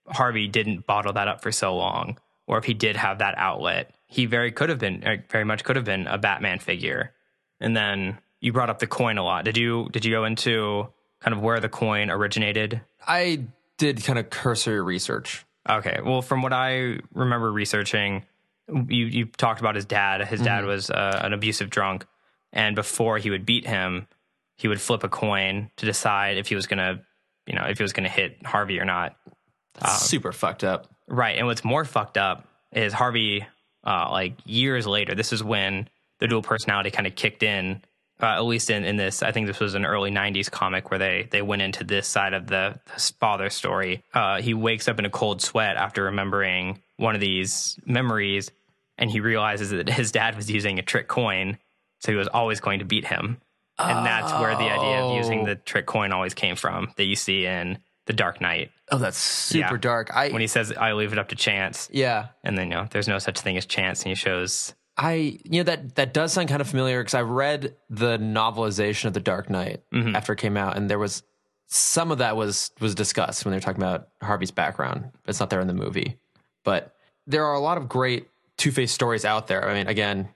Harvey 0.09 0.49
didn't 0.49 0.87
bottle 0.87 1.13
that 1.13 1.29
up 1.29 1.43
for 1.43 1.53
so 1.53 1.77
long, 1.77 2.19
or 2.49 2.59
if 2.59 2.65
he 2.65 2.75
did 2.75 2.97
have 2.97 3.19
that 3.19 3.35
outlet, 3.39 3.95
he 4.07 4.27
very 4.27 4.51
could 4.51 4.71
have 4.71 4.81
been, 4.81 5.05
uh, 5.05 5.17
very 5.31 5.45
much 5.45 5.63
could 5.63 5.77
have 5.77 5.85
been 5.85 6.09
a 6.09 6.19
Batman 6.19 6.59
figure. 6.59 7.13
And 7.61 7.77
then 7.77 8.19
you 8.41 8.53
brought 8.53 8.71
up 8.71 8.81
the 8.81 8.89
coin 8.89 9.19
a 9.19 9.23
lot. 9.23 9.45
Did 9.45 9.57
you 9.57 9.89
did 9.93 10.05
you 10.05 10.11
go 10.11 10.25
into 10.25 10.89
kind 11.21 11.35
of 11.37 11.41
where 11.41 11.61
the 11.61 11.69
coin 11.69 12.11
originated? 12.11 12.81
I 13.07 13.45
did 13.79 14.03
kind 14.03 14.19
of 14.19 14.31
cursory 14.31 14.83
research. 14.83 15.45
Okay, 15.69 16.01
well, 16.05 16.23
from 16.23 16.43
what 16.43 16.53
I 16.53 16.99
remember 17.15 17.53
researching, 17.53 18.25
you 18.69 19.07
you 19.07 19.25
talked 19.27 19.61
about 19.61 19.75
his 19.75 19.85
dad. 19.85 20.27
His 20.27 20.41
dad 20.41 20.65
was 20.65 20.91
uh, 20.91 21.21
an 21.23 21.33
abusive 21.33 21.71
drunk, 21.71 22.07
and 22.53 22.75
before 22.75 23.19
he 23.19 23.31
would 23.31 23.47
beat 23.47 23.67
him, 23.67 24.07
he 24.57 24.69
would 24.69 24.81
flip 24.81 25.05
a 25.05 25.09
coin 25.09 25.71
to 25.77 25.87
decide 25.87 26.37
if 26.37 26.49
he 26.49 26.55
was 26.55 26.67
gonna, 26.67 27.03
you 27.47 27.55
know, 27.55 27.65
if 27.65 27.79
he 27.79 27.85
was 27.85 27.93
gonna 27.93 28.09
hit 28.09 28.45
Harvey 28.45 28.81
or 28.81 28.85
not. 28.85 29.17
That's 29.75 30.03
super 30.03 30.33
fucked 30.33 30.65
up. 30.65 30.89
Right. 31.09 31.39
And 31.39 31.47
what's 31.47 31.65
more 31.65 31.85
fucked 31.85 32.19
up 32.19 32.47
is 32.73 32.93
Harvey, 32.93 33.47
uh, 33.85 34.09
like 34.11 34.35
years 34.45 34.87
later, 34.87 35.15
this 35.15 35.33
is 35.33 35.43
when 35.43 35.89
the 36.21 36.29
dual 36.29 36.43
personality 36.43 36.91
kind 36.91 37.07
of 37.07 37.15
kicked 37.15 37.43
in. 37.43 37.83
Uh, 38.23 38.27
at 38.37 38.45
least 38.45 38.71
in, 38.71 38.85
in 38.85 38.97
this, 38.97 39.23
I 39.23 39.33
think 39.33 39.49
this 39.49 39.59
was 39.59 39.75
an 39.75 39.85
early 39.85 40.11
'90s 40.11 40.51
comic 40.51 40.91
where 40.91 40.99
they 40.99 41.27
they 41.31 41.43
went 41.43 41.61
into 41.63 41.83
this 41.85 42.07
side 42.07 42.35
of 42.35 42.47
the, 42.47 42.79
the 42.95 43.13
father 43.19 43.51
story. 43.51 44.03
Uh, 44.15 44.41
he 44.41 44.55
wakes 44.55 44.87
up 44.89 44.99
in 44.99 45.05
a 45.05 45.11
cold 45.11 45.43
sweat 45.43 45.77
after 45.77 46.05
remembering 46.05 46.81
one 46.99 47.15
of 47.17 47.21
these 47.21 47.79
memories, 47.85 48.51
and 48.99 49.11
he 49.11 49.19
realizes 49.21 49.71
that 49.71 49.89
his 49.89 50.13
dad 50.13 50.37
was 50.37 50.51
using 50.51 50.79
a 50.79 50.83
trick 50.83 51.09
coin, 51.09 51.59
so 52.01 52.13
he 52.13 52.17
was 52.17 52.29
always 52.29 52.61
going 52.61 52.79
to 52.79 52.85
beat 52.85 53.07
him. 53.07 53.41
And 53.79 54.07
that's 54.07 54.33
where 54.35 54.55
the 54.55 54.71
idea 54.71 55.03
of 55.03 55.17
using 55.17 55.41
Oh. 55.41 55.47
the 55.47 55.55
trick 55.57 55.87
coin 55.87 56.13
always 56.13 56.35
came 56.35 56.55
from, 56.55 56.93
that 56.97 57.05
you 57.05 57.17
see 57.17 57.47
in 57.47 57.79
The 58.07 58.13
Dark 58.13 58.41
Knight 58.41 58.71
Oh, 58.93 58.99
that's 58.99 59.17
super 59.19 59.75
Yeah. 59.75 59.81
dark. 59.81 60.15
I 60.15 60.29
when 60.29 60.41
he 60.43 60.47
says, 60.47 60.73
"I 60.73 60.93
leave 60.93 61.13
it 61.13 61.19
up 61.19 61.29
to 61.31 61.35
chance." 61.35 61.89
yeah. 61.93 62.27
and 62.45 62.57
then 62.57 62.69
you 62.69 62.75
know 62.77 62.87
there's 62.91 63.09
no 63.09 63.19
such 63.19 63.41
thing 63.41 63.57
as 63.57 63.67
chance 63.67 64.03
and 64.03 64.11
he 64.11 64.15
shows 64.15 64.75
I 64.97 65.39
you 65.45 65.61
know 65.61 65.63
that 65.65 65.95
that 65.95 66.13
does 66.13 66.33
sound 66.33 66.49
kind 66.49 66.61
of 66.61 66.69
familiar 66.69 67.01
because 67.01 67.15
I 67.15 67.23
read 67.23 67.75
the 67.89 68.19
novelization 68.19 69.07
of 69.07 69.15
The 69.15 69.21
Dark 69.21 69.49
Knight 69.49 69.83
Mhm. 69.93 70.15
after 70.15 70.33
it 70.35 70.37
came 70.39 70.57
out, 70.57 70.77
and 70.77 70.91
there 70.91 70.99
was 70.99 71.23
some 71.67 72.11
of 72.11 72.19
that 72.19 72.37
was 72.37 72.71
was 72.81 72.95
discussed 72.95 73.45
when 73.45 73.53
they 73.53 73.57
were 73.57 73.63
talking 73.63 73.83
about 73.83 74.09
Harvey's 74.23 74.51
background. 74.51 75.11
It's 75.27 75.41
not 75.41 75.49
there 75.51 75.61
in 75.61 75.67
the 75.67 75.73
movie, 75.75 76.19
but 76.65 76.95
there 77.27 77.45
are 77.47 77.55
a 77.55 77.61
lot 77.61 77.79
of 77.79 77.89
great 77.89 78.29
Two 78.59 78.71
Face 78.71 78.93
stories 78.93 79.25
out 79.25 79.47
there. 79.47 79.67
I 79.69 79.75
mean, 79.75 79.87
again, 79.87 80.29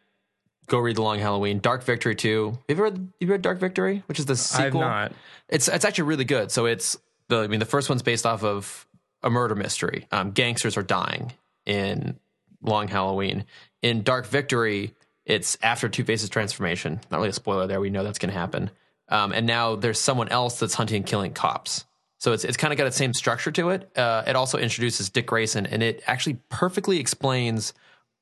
go 0.69 0.79
read 0.79 0.97
The 0.97 1.03
Long 1.03 1.19
Halloween, 1.19 1.59
Dark 1.61 1.85
Victory 1.85 2.15
too. 2.17 2.59
Have 2.69 2.79
you 2.79 2.83
read 2.85 3.09
you 3.21 3.29
read 3.29 3.43
Dark 3.43 3.59
Victory, 3.59 4.03
which 4.07 4.19
is 4.19 4.25
the 4.27 4.37
sequel? 4.37 4.81
not 4.81 5.13
It's 5.51 5.69
it's 5.69 5.85
actually 5.85 6.05
really 6.05 6.25
good. 6.25 6.51
So 6.51 6.65
it's 6.65 6.97
the 7.29 7.41
I 7.43 7.47
mean 7.47 7.61
the 7.61 7.67
first 7.67 7.91
one's 7.91 8.03
based 8.03 8.25
off 8.25 8.43
of 8.43 8.87
a 9.23 9.29
murder 9.29 9.55
mystery. 9.55 10.07
Um, 10.13 10.31
gangsters 10.31 10.77
are 10.79 10.83
dying 10.83 11.33
in 11.67 12.19
Long 12.63 12.89
Halloween. 12.89 13.45
In 13.83 14.03
Dark 14.03 14.27
Victory, 14.27 14.95
it's 15.24 15.57
after 15.62 15.89
Two 15.89 16.05
Face's 16.05 16.29
transformation. 16.29 17.01
Not 17.11 17.18
really 17.18 17.31
a 17.31 17.35
spoiler 17.35 17.66
there. 17.66 17.81
We 17.81 17.91
know 17.91 18.05
that's 18.05 18.18
going 18.18 18.33
to 18.33 18.39
happen. 18.39 18.70
Um, 19.09 19.33
and 19.33 19.47
now 19.47 19.77
there's 19.77 20.01
someone 20.01 20.29
else 20.29 20.59
that's 20.59 20.74
hunting 20.74 20.97
and 20.97 21.07
killing 21.07 21.33
cops. 21.33 21.85
So 22.18 22.33
it's 22.33 22.45
it's 22.45 22.57
kind 22.57 22.72
of 22.72 22.79
got 22.79 22.85
the 22.85 22.93
same 22.93 23.12
structure 23.12 23.51
to 23.53 23.70
it. 23.70 23.97
Uh, 23.97 24.24
it 24.27 24.37
also 24.37 24.59
introduces 24.59 25.11
Dick 25.11 25.27
Grayson, 25.27 25.66
and 25.66 25.83
it 25.83 26.03
actually 26.07 26.39
perfectly 26.49 26.99
explains 26.99 27.74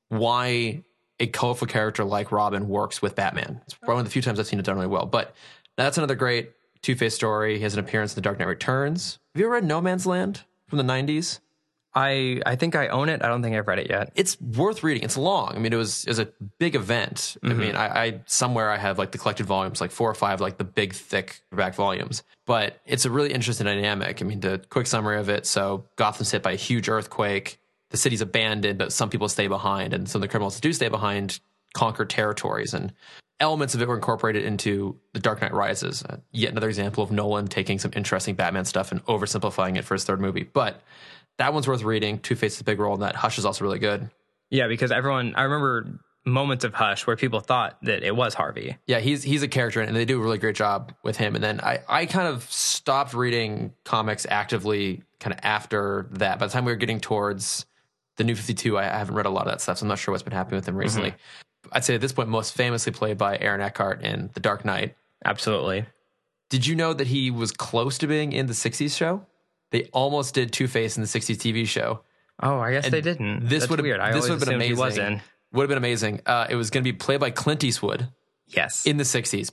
why 0.09 0.83
a 1.19 1.27
colorful 1.27 1.67
character 1.67 2.03
like 2.03 2.31
Robin 2.31 2.67
works 2.67 3.01
with 3.01 3.15
Batman. 3.15 3.61
It's 3.65 3.75
one 3.81 3.97
of 3.97 4.03
the 4.03 4.11
few 4.11 4.21
times 4.21 4.39
I've 4.39 4.47
seen 4.47 4.59
it 4.59 4.65
done 4.65 4.75
really 4.75 4.87
well. 4.87 5.05
But 5.05 5.33
that's 5.77 5.97
another 5.97 6.15
great 6.15 6.51
Two 6.81 6.95
Face 6.95 7.15
story. 7.15 7.57
He 7.57 7.63
has 7.63 7.73
an 7.73 7.79
appearance 7.79 8.11
in 8.11 8.15
The 8.15 8.21
Dark 8.21 8.37
Knight 8.39 8.47
Returns. 8.47 9.19
Have 9.33 9.39
you 9.39 9.45
ever 9.47 9.55
read 9.55 9.63
No 9.63 9.81
Man's 9.81 10.05
Land 10.05 10.43
from 10.67 10.77
the 10.77 10.83
90s? 10.83 11.39
I 11.95 12.41
i 12.45 12.55
think 12.55 12.75
i 12.75 12.87
own 12.89 13.07
it 13.09 13.23
i 13.23 13.27
don't 13.27 13.41
think 13.41 13.55
i've 13.55 13.67
read 13.67 13.79
it 13.79 13.89
yet 13.89 14.11
It's 14.15 14.39
worth 14.41 14.83
reading. 14.83 15.03
It's 15.03 15.17
long. 15.17 15.53
I 15.55 15.59
mean, 15.59 15.73
it 15.73 15.77
was 15.77 16.03
it 16.03 16.09
was 16.09 16.19
a 16.19 16.27
big 16.59 16.75
event. 16.75 17.37
I 17.43 17.53
mean, 17.53 17.75
I, 17.75 17.87
I 18.05 18.21
somewhere 18.25 18.69
I 18.69 18.77
have 18.77 18.97
like 18.97 19.11
the 19.11 19.17
collected 19.17 19.45
volumes, 19.45 19.81
like 19.81 19.91
four 19.91 20.09
or 20.09 20.13
five, 20.13 20.41
like 20.41 20.57
the 20.57 20.63
big 20.63 20.93
thick 20.93 21.41
back 21.51 21.75
volumes. 21.75 22.23
But 22.45 22.79
it's 22.85 23.05
a 23.05 23.11
really 23.11 23.33
interesting 23.33 23.65
dynamic. 23.65 24.21
I 24.21 24.25
mean, 24.25 24.39
the 24.41 24.61
quick 24.69 24.87
summary 24.87 25.17
of 25.19 25.29
it: 25.29 25.45
so 25.45 25.85
Gotham's 25.95 26.31
hit 26.31 26.43
by 26.43 26.51
a 26.53 26.55
huge 26.57 26.89
earthquake. 26.89 27.59
The 27.91 27.97
city's 27.97 28.21
abandoned, 28.21 28.77
but 28.79 28.91
some 28.91 29.09
people 29.09 29.29
stay 29.29 29.47
behind, 29.47 29.93
and 29.93 30.07
some 30.09 30.19
of 30.19 30.21
the 30.21 30.27
criminals 30.27 30.55
that 30.55 30.61
do 30.61 30.73
stay 30.73 30.89
behind 30.89 31.39
conquer 31.73 32.05
territories. 32.05 32.73
And 32.73 32.93
elements 33.39 33.75
of 33.75 33.81
it 33.81 33.87
were 33.87 33.95
incorporated 33.95 34.43
into 34.43 34.97
The 35.13 35.19
Dark 35.19 35.41
Knight 35.41 35.53
Rises. 35.53 36.03
Uh, 36.03 36.17
yet 36.31 36.51
another 36.51 36.69
example 36.69 37.03
of 37.03 37.11
Nolan 37.11 37.47
taking 37.47 37.79
some 37.79 37.91
interesting 37.95 38.35
Batman 38.35 38.65
stuff 38.65 38.91
and 38.91 39.03
oversimplifying 39.05 39.77
it 39.77 39.83
for 39.85 39.93
his 39.93 40.03
third 40.05 40.21
movie. 40.21 40.43
But 40.43 40.81
that 41.37 41.53
one's 41.53 41.67
worth 41.67 41.83
reading. 41.83 42.19
Two 42.19 42.35
Face 42.35 42.55
is 42.55 42.61
a 42.61 42.63
big 42.63 42.79
role 42.79 42.93
in 42.93 43.01
that. 43.01 43.15
Hush 43.15 43.37
is 43.37 43.45
also 43.45 43.63
really 43.65 43.79
good. 43.79 44.09
yeah 44.49 44.67
because 44.67 44.91
everyone 44.91 45.33
i 45.35 45.41
remember 45.43 45.99
moments 46.27 46.63
of 46.63 46.73
hush 46.73 47.05
where 47.05 47.15
people 47.15 47.39
thought 47.39 47.77
that 47.83 48.01
it 48.03 48.15
was 48.15 48.33
harvey 48.33 48.77
Yeah, 48.87 48.99
he's 48.99 49.21
he's 49.23 49.43
a 49.43 49.47
character, 49.47 49.81
and 49.81 49.95
they 49.95 50.05
do 50.05 50.19
a 50.19 50.23
really 50.23 50.37
great 50.39 50.55
job 50.55 50.91
with 51.03 51.17
him. 51.17 51.35
And 51.35 51.43
then 51.43 51.59
I 51.61 51.79
I 51.87 52.05
kind 52.07 52.27
of 52.27 52.43
stopped 52.51 53.13
reading 53.13 53.73
comics 53.83 54.25
actively 54.29 55.03
kind 55.19 55.33
of 55.33 55.39
after 55.43 56.07
that. 56.13 56.39
By 56.39 56.47
the 56.47 56.53
time 56.53 56.65
we 56.65 56.71
were 56.71 56.77
getting 56.77 56.99
towards 56.99 57.65
the 58.17 58.23
New 58.23 58.35
Fifty 58.35 58.53
Two, 58.55 58.77
I, 58.77 58.85
I 58.85 58.97
haven't 58.97 59.13
read 59.15 59.25
a 59.27 59.29
lot 59.29 59.45
of 59.45 59.51
that 59.51 59.61
stuff, 59.61 59.77
so 59.77 59.83
I'm 59.83 59.87
not 59.89 59.99
sure 59.99 60.13
what's 60.13 60.23
been 60.23 60.33
happening 60.33 60.55
with 60.57 60.67
him 60.67 60.75
recently. 60.77 61.11
Mm-hmm. 61.11 61.69
I'd 61.73 61.83
say 61.85 61.93
at 61.95 62.01
this 62.01 62.13
point, 62.13 62.29
most 62.29 62.55
famously 62.55 62.91
played 62.91 63.17
by 63.19 63.37
Aaron 63.37 63.61
Eckhart 63.61 64.01
in 64.03 64.29
The 64.33 64.39
Dark 64.39 64.65
Knight. 64.65 64.95
absolutely 65.25 65.85
Did 66.49 66.65
you 66.65 66.75
know 66.75 66.93
that 66.93 67.07
he 67.07 67.29
was 67.31 67.51
close 67.51 67.97
to 67.99 68.07
being 68.07 68.31
in 68.33 68.47
the 68.47 68.53
'60s 68.53 68.95
show? 68.97 69.25
They 69.71 69.85
almost 69.93 70.33
did 70.35 70.51
Two 70.53 70.67
Face 70.67 70.95
in 70.97 71.01
the 71.03 71.07
'60s 71.07 71.37
TV 71.37 71.65
show. 71.67 72.01
oh 72.41 72.59
i 72.59 72.71
guess 72.71 72.89
they 72.89 73.01
didn't 73.01 73.47
This 73.47 73.69
would 73.69 73.79
have 73.79 73.83
weird 73.85 73.99
i 73.99 74.11
this 74.11 74.25
always 74.25 74.29
would 74.31 74.39
have 74.39 74.47
been 74.47 74.55
amazing. 74.55 74.75
he 74.75 74.81
was 74.81 74.97
in 74.97 75.21
Would 75.53 75.61
have 75.63 75.69
been 75.69 75.77
amazing. 75.77 76.21
Uh, 76.25 76.47
it 76.49 76.55
was 76.55 76.69
going 76.69 76.83
to 76.83 76.91
be 76.91 76.97
played 76.97 77.19
by 77.19 77.31
Clint 77.31 77.63
Eastwood. 77.63 78.09
yes 78.47 78.85
in 78.85 78.97
the 78.97 79.03
60s. 79.05 79.51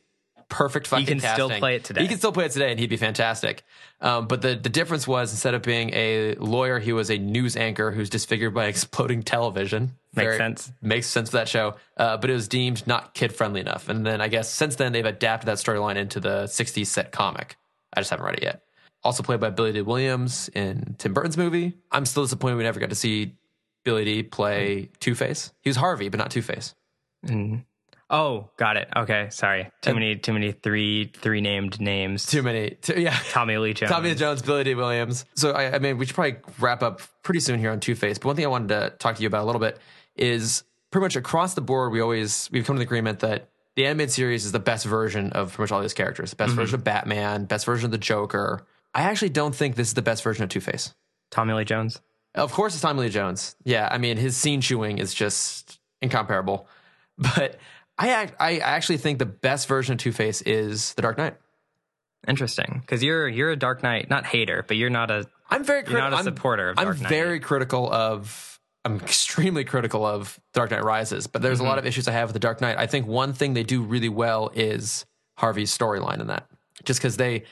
Perfect 0.48 0.86
fucking 0.86 1.06
He 1.06 1.10
can 1.12 1.20
still 1.20 1.48
play 1.48 1.76
it 1.76 1.84
today. 1.84 2.02
He 2.02 2.08
can 2.08 2.18
still 2.18 2.32
play 2.32 2.44
it 2.44 2.50
today 2.52 2.70
and 2.72 2.78
he'd 2.78 2.90
be 2.90 2.98
fantastic. 2.98 3.62
Um, 4.02 4.26
but 4.26 4.42
the, 4.42 4.54
the 4.54 4.68
difference 4.68 5.08
was 5.08 5.30
instead 5.32 5.54
of 5.54 5.62
being 5.62 5.88
a 5.94 6.34
lawyer, 6.34 6.78
he 6.78 6.92
was 6.92 7.10
a 7.10 7.16
news 7.16 7.56
anchor 7.56 7.90
who's 7.90 8.10
disfigured 8.10 8.52
by 8.52 8.66
exploding 8.74 9.22
television. 9.22 9.92
Makes 10.14 10.36
sense. 10.36 10.72
Makes 10.82 11.06
sense 11.06 11.30
for 11.30 11.38
that 11.38 11.48
show. 11.48 11.76
Uh, 11.96 12.18
but 12.18 12.28
it 12.28 12.34
was 12.34 12.48
deemed 12.48 12.86
not 12.86 13.14
kid 13.14 13.32
friendly 13.32 13.60
enough. 13.62 13.88
And 13.88 14.04
then 14.04 14.20
I 14.20 14.28
guess 14.28 14.52
since 14.52 14.76
then 14.76 14.92
they've 14.92 15.06
adapted 15.06 15.48
that 15.48 15.56
storyline 15.56 15.96
into 15.96 16.20
the 16.20 16.42
60s 16.44 16.86
set 16.86 17.12
comic. 17.12 17.56
I 17.94 18.00
just 18.00 18.10
haven't 18.10 18.26
read 18.26 18.34
it 18.36 18.42
yet. 18.42 18.60
Also 19.04 19.22
played 19.22 19.40
by 19.40 19.50
Billy 19.50 19.72
Dee 19.72 19.80
Williams 19.82 20.48
in 20.54 20.94
Tim 20.98 21.12
Burton's 21.12 21.36
movie. 21.36 21.74
I'm 21.90 22.06
still 22.06 22.22
disappointed 22.22 22.56
we 22.56 22.62
never 22.62 22.78
got 22.80 22.90
to 22.90 22.94
see 22.94 23.34
Billy 23.84 24.04
D. 24.04 24.22
play 24.22 24.90
Two 25.00 25.14
Face. 25.14 25.52
He 25.60 25.70
was 25.70 25.76
Harvey, 25.76 26.08
but 26.08 26.18
not 26.18 26.30
Two 26.30 26.42
Face. 26.42 26.74
Mm. 27.26 27.64
oh 28.10 28.50
got 28.56 28.76
it 28.76 28.88
okay 28.96 29.28
sorry 29.30 29.70
too 29.80 29.94
many 29.94 30.16
too 30.16 30.32
many 30.32 30.50
three 30.50 31.04
three 31.14 31.40
named 31.40 31.80
names 31.80 32.26
Too 32.26 32.42
many. 32.42 32.70
Too, 32.70 33.00
yeah. 33.00 33.16
tommy 33.30 33.56
lee 33.58 33.74
jones 33.74 33.92
Tommy 33.92 34.08
Lee 34.08 34.14
Jones, 34.16 34.42
Billy 34.42 34.64
Dee 34.64 34.74
Williams. 34.74 35.24
So 35.36 35.52
I, 35.52 35.76
I 35.76 35.78
mean, 35.78 35.98
we 35.98 36.06
should 36.06 36.16
probably 36.16 36.36
wrap 36.58 36.82
up 36.82 37.00
pretty 37.22 37.38
soon 37.40 37.60
here 37.60 37.70
on 37.70 37.78
Two 37.78 37.94
Face. 37.94 38.18
But 38.18 38.26
one 38.26 38.36
thing 38.36 38.44
I 38.44 38.48
wanted 38.48 38.68
to 38.70 38.90
talk 38.98 39.16
to 39.16 39.22
you 39.22 39.28
about 39.28 39.44
a 39.44 39.46
little 39.46 39.60
bit 39.60 39.78
is 40.16 40.64
pretty 40.90 41.04
much 41.04 41.16
across 41.16 41.54
the 41.54 41.60
board. 41.60 41.92
We 41.92 42.00
always 42.00 42.48
we've 42.52 42.64
come 42.66 42.76
to 42.76 42.80
the 42.80 42.84
agreement 42.84 43.20
that 43.20 43.48
the 43.76 43.86
animated 43.86 44.10
series 44.12 44.44
is 44.44 44.52
the 44.52 44.58
best 44.58 44.84
version 44.84 45.32
of 45.32 45.50
pretty 45.54 45.62
much 45.62 45.72
all 45.72 45.80
these 45.80 45.94
characters. 45.94 46.30
The 46.30 46.36
best 46.36 46.54
version 46.54 46.74
of 46.74 46.84
Batman, 46.84 47.44
best 47.46 47.64
version 47.64 47.86
of 47.86 47.90
the 47.92 47.98
Joker. 47.98 48.66
I 48.94 49.02
actually 49.02 49.30
don't 49.30 49.54
think 49.54 49.76
this 49.76 49.88
is 49.88 49.94
the 49.94 50.02
best 50.02 50.22
version 50.22 50.44
of 50.44 50.50
Two 50.50 50.60
Face. 50.60 50.94
tommy 51.30 51.52
lee 51.54 51.64
jones 51.64 52.00
Of 52.34 52.52
course, 52.52 52.72
it's 52.74 52.82
Tommy 52.82 53.00
Lee 53.00 53.08
Jones. 53.10 53.56
Yeah, 53.64 53.88
I 53.90 53.98
mean, 53.98 54.16
his 54.16 54.36
scene 54.36 54.60
chewing 54.62 54.98
is 54.98 55.12
just 55.14 55.78
incomparable. 56.00 56.66
But 57.18 57.58
I 57.98 58.08
act, 58.08 58.34
I 58.40 58.56
actually 58.58 58.96
think 58.96 59.18
the 59.18 59.26
best 59.26 59.68
version 59.68 59.92
of 59.92 59.98
Two 59.98 60.12
Face 60.12 60.40
is 60.42 60.94
The 60.94 61.02
Dark 61.02 61.18
Knight. 61.18 61.36
interesting 62.26 62.78
because 62.80 63.02
you're 63.02 63.28
you're 63.28 63.50
a 63.50 63.56
dark 63.56 63.82
knight 63.82 64.08
not 64.08 64.24
hater 64.24 64.64
but 64.66 64.76
you're 64.76 64.90
not 64.90 65.10
a 65.10 65.26
I'm 65.50 65.64
very 65.64 65.80
You're 65.80 65.84
critical. 66.00 66.10
not 66.10 66.12
a 66.14 66.18
I'm, 66.18 66.24
supporter 66.24 66.70
of 66.70 66.78
I'm 66.78 66.86
Knight. 66.88 67.08
very 67.10 67.38
critical 67.40 67.92
of. 67.92 68.48
I'm 68.86 68.96
extremely 69.00 69.62
critical 69.64 70.04
of 70.06 70.40
Dark 70.54 70.70
Knight 70.72 70.82
Rises, 70.82 71.26
but 71.28 71.42
there's 71.42 71.60
a 71.60 71.62
Mm-hmm. 71.62 71.68
lot 71.68 71.78
of 71.78 71.84
issues 71.86 72.08
I 72.08 72.12
have 72.12 72.28
with 72.30 72.32
the 72.32 72.38
Dark 72.40 72.60
Knight. 72.62 72.78
I 72.78 72.86
think 72.86 73.06
one 73.06 73.32
thing 73.34 73.52
they 73.54 73.62
do 73.62 73.82
really 73.82 74.08
well 74.08 74.50
is 74.54 75.04
Harvey's 75.36 75.76
storyline 75.76 76.20
in 76.20 76.28
that, 76.28 76.48
just 76.84 76.98
because 77.00 77.16
they 77.18 77.44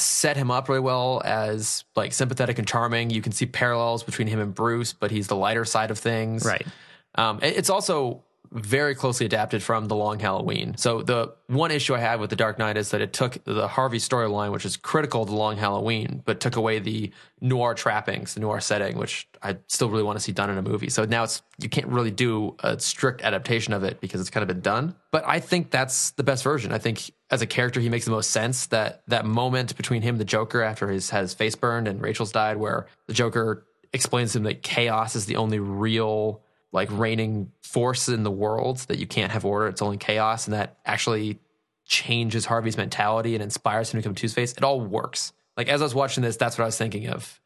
set 0.00 0.36
him 0.36 0.50
up 0.50 0.68
really 0.68 0.80
well 0.80 1.22
as 1.24 1.84
like 1.96 2.12
sympathetic 2.12 2.58
and 2.58 2.66
charming. 2.66 3.10
You 3.10 3.22
can 3.22 3.32
see 3.32 3.46
parallels 3.46 4.02
between 4.02 4.28
him 4.28 4.40
and 4.40 4.54
Bruce, 4.54 4.92
but 4.92 5.10
he's 5.10 5.26
the 5.28 5.36
lighter 5.36 5.64
side 5.64 5.90
of 5.90 5.98
things. 5.98 6.44
right 6.44 6.66
Um, 7.14 7.40
it's 7.42 7.70
also 7.70 8.22
very 8.52 8.94
closely 8.94 9.26
adapted 9.26 9.62
from 9.62 9.86
The 9.86 9.94
Long 9.94 10.18
Halloween. 10.18 10.76
So 10.76 11.02
the 11.02 11.34
one 11.46 11.70
issue 11.70 11.94
I 11.94 11.98
had 11.98 12.18
with 12.18 12.30
The 12.30 12.36
Dark 12.36 12.58
Knight 12.58 12.76
is 12.76 12.90
that 12.90 13.00
it 13.00 13.12
took 13.12 13.42
the 13.44 13.68
Harvey 13.68 13.98
storyline, 13.98 14.52
which 14.52 14.64
is 14.64 14.76
critical 14.76 15.24
to 15.24 15.30
The 15.30 15.36
Long 15.36 15.56
Halloween, 15.56 16.22
but 16.24 16.40
took 16.40 16.56
away 16.56 16.80
the 16.80 17.12
noir 17.40 17.74
trappings, 17.74 18.34
the 18.34 18.40
noir 18.40 18.60
setting, 18.60 18.98
which 18.98 19.28
I 19.42 19.58
still 19.68 19.88
really 19.88 20.02
want 20.02 20.18
to 20.18 20.22
see 20.22 20.32
done 20.32 20.50
in 20.50 20.58
a 20.58 20.62
movie. 20.62 20.90
So 20.90 21.04
now 21.04 21.22
it's 21.22 21.42
you 21.58 21.68
can't 21.68 21.86
really 21.86 22.10
do 22.10 22.56
a 22.60 22.78
strict 22.80 23.22
adaptation 23.22 23.72
of 23.72 23.84
it 23.84 24.00
because 24.00 24.20
it's 24.20 24.30
kind 24.30 24.42
of 24.42 24.48
been 24.48 24.60
done. 24.60 24.96
But 25.12 25.24
I 25.26 25.38
think 25.38 25.70
that's 25.70 26.10
the 26.12 26.24
best 26.24 26.42
version. 26.42 26.72
I 26.72 26.78
think 26.78 27.10
as 27.30 27.42
a 27.42 27.46
character, 27.46 27.80
he 27.80 27.88
makes 27.88 28.04
the 28.04 28.10
most 28.10 28.30
sense. 28.30 28.66
That 28.66 29.02
that 29.06 29.26
moment 29.26 29.76
between 29.76 30.02
him 30.02 30.16
and 30.16 30.20
the 30.20 30.24
Joker 30.24 30.62
after 30.62 30.88
his 30.88 31.10
has 31.10 31.34
face 31.34 31.54
burned 31.54 31.86
and 31.86 32.02
Rachel's 32.02 32.32
died, 32.32 32.56
where 32.56 32.86
the 33.06 33.14
Joker 33.14 33.66
explains 33.92 34.32
to 34.32 34.38
him 34.38 34.44
that 34.44 34.62
chaos 34.62 35.14
is 35.14 35.26
the 35.26 35.36
only 35.36 35.58
real 35.58 36.42
like 36.72 36.88
reigning 36.92 37.50
force 37.62 38.08
in 38.08 38.22
the 38.22 38.30
world 38.30 38.78
that 38.88 38.98
you 38.98 39.06
can't 39.06 39.32
have 39.32 39.44
order 39.44 39.66
it's 39.66 39.82
only 39.82 39.96
chaos 39.96 40.46
and 40.46 40.54
that 40.54 40.78
actually 40.84 41.38
changes 41.84 42.46
harvey's 42.46 42.76
mentality 42.76 43.34
and 43.34 43.42
inspires 43.42 43.92
him 43.92 43.98
to 44.00 44.02
become 44.02 44.14
two-face 44.14 44.52
it 44.52 44.62
all 44.62 44.80
works 44.80 45.32
like 45.56 45.68
as 45.68 45.80
i 45.80 45.84
was 45.84 45.94
watching 45.94 46.22
this 46.22 46.36
that's 46.36 46.56
what 46.58 46.64
i 46.64 46.66
was 46.66 46.78
thinking 46.78 47.08
of 47.08 47.40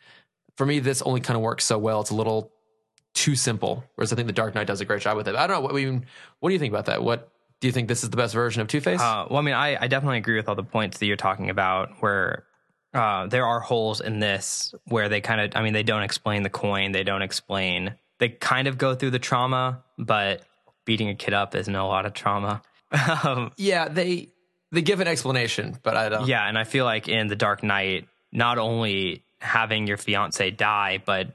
for 0.56 0.66
me 0.66 0.78
this 0.78 1.02
only 1.02 1.20
kind 1.20 1.36
of 1.36 1.42
works 1.42 1.64
so 1.64 1.78
well 1.78 2.00
it's 2.00 2.10
a 2.10 2.14
little 2.14 2.52
too 3.14 3.34
simple 3.36 3.84
whereas 3.94 4.12
i 4.12 4.16
think 4.16 4.26
the 4.26 4.32
dark 4.32 4.54
knight 4.54 4.66
does 4.66 4.80
a 4.80 4.84
great 4.84 5.00
job 5.00 5.16
with 5.16 5.28
it 5.28 5.34
i 5.36 5.46
don't 5.46 5.56
know 5.56 5.60
what, 5.60 5.72
what 6.40 6.48
do 6.48 6.52
you 6.52 6.58
think 6.58 6.72
about 6.72 6.86
that 6.86 7.02
what 7.02 7.30
do 7.60 7.68
you 7.68 7.72
think 7.72 7.88
this 7.88 8.04
is 8.04 8.10
the 8.10 8.16
best 8.16 8.34
version 8.34 8.60
of 8.60 8.68
two-face 8.68 9.00
Uh, 9.00 9.26
well, 9.30 9.38
I 9.38 9.40
mean, 9.40 9.54
I, 9.54 9.82
I 9.82 9.86
definitely 9.86 10.18
agree 10.18 10.36
with 10.36 10.50
all 10.50 10.54
the 10.54 10.64
points 10.64 10.98
that 10.98 11.06
you're 11.06 11.16
talking 11.16 11.48
about. 11.48 11.92
Where 12.00 12.44
uh, 12.92 13.26
there 13.28 13.46
are 13.46 13.60
holes 13.60 14.02
in 14.02 14.18
this 14.18 14.74
where 14.88 15.08
they 15.08 15.22
kind 15.22 15.40
of, 15.40 15.52
I 15.56 15.62
mean, 15.62 15.72
they 15.72 15.82
don't 15.82 16.02
explain 16.02 16.42
the 16.42 16.50
coin. 16.50 16.92
They 16.92 17.04
don't 17.04 17.22
explain. 17.22 17.94
They 18.18 18.28
kind 18.28 18.68
of 18.68 18.78
go 18.78 18.94
through 18.94 19.10
the 19.10 19.18
trauma, 19.18 19.82
but 19.98 20.42
beating 20.84 21.08
a 21.08 21.14
kid 21.14 21.34
up 21.34 21.54
isn't 21.54 21.74
a 21.74 21.86
lot 21.86 22.06
of 22.06 22.12
trauma. 22.12 22.62
um, 23.24 23.50
yeah 23.56 23.88
they 23.88 24.28
they 24.70 24.82
give 24.82 25.00
an 25.00 25.08
explanation 25.08 25.76
but 25.82 25.96
i 25.96 26.08
don't. 26.08 26.28
Yeah, 26.28 26.46
and 26.46 26.56
I 26.58 26.64
feel 26.64 26.84
like 26.84 27.08
in 27.08 27.26
The 27.26 27.36
Dark 27.36 27.62
Knight, 27.62 28.06
not 28.32 28.58
only 28.58 29.24
having 29.40 29.86
your 29.86 29.96
fiance 29.96 30.50
die, 30.50 31.02
but 31.04 31.28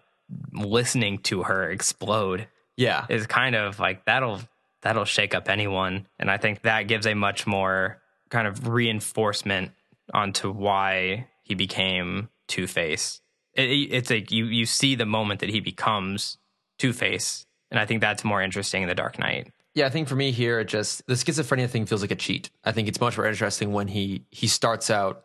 listening 0.53 1.19
to 1.19 1.43
her 1.43 1.69
explode 1.69 2.47
yeah. 2.77 3.05
is 3.09 3.27
kind 3.27 3.55
of 3.55 3.79
like 3.79 4.05
that'll 4.05 4.41
that'll 4.81 5.05
shake 5.05 5.35
up 5.35 5.49
anyone. 5.49 6.07
And 6.17 6.29
i 6.29 6.37
think 6.37 6.61
that 6.63 6.83
gives 6.83 7.05
a 7.05 7.13
much 7.13 7.45
more 7.45 8.01
kind 8.29 8.47
of 8.47 8.67
reinforcement 8.67 9.71
onto 10.13 10.51
why 10.51 11.27
he 11.43 11.55
became 11.55 12.29
two-face. 12.47 13.21
It, 13.53 13.69
it's 13.91 14.09
like 14.09 14.31
you 14.31 14.45
you 14.45 14.65
see 14.65 14.95
the 14.95 15.05
moment 15.05 15.39
that 15.41 15.49
he 15.49 15.59
becomes 15.59 16.37
two-face 16.79 17.45
and 17.69 17.79
i 17.79 17.85
think 17.85 18.01
that's 18.01 18.23
more 18.23 18.41
interesting 18.41 18.81
in 18.81 18.87
the 18.89 18.95
dark 18.95 19.19
knight 19.19 19.51
Yeah, 19.75 19.85
I 19.85 19.91
think 19.91 20.07
for 20.07 20.15
me 20.15 20.31
here, 20.31 20.59
it 20.59 20.65
just 20.67 21.05
the 21.05 21.13
schizophrenia 21.13 21.69
thing 21.69 21.85
feels 21.85 22.01
like 22.01 22.11
a 22.11 22.15
cheat. 22.25 22.49
I 22.65 22.71
think 22.73 22.87
it's 22.87 22.99
much 22.99 23.15
more 23.17 23.27
interesting 23.27 23.71
when 23.71 23.87
he 23.87 24.25
he 24.31 24.47
starts 24.47 24.89
out 24.89 25.23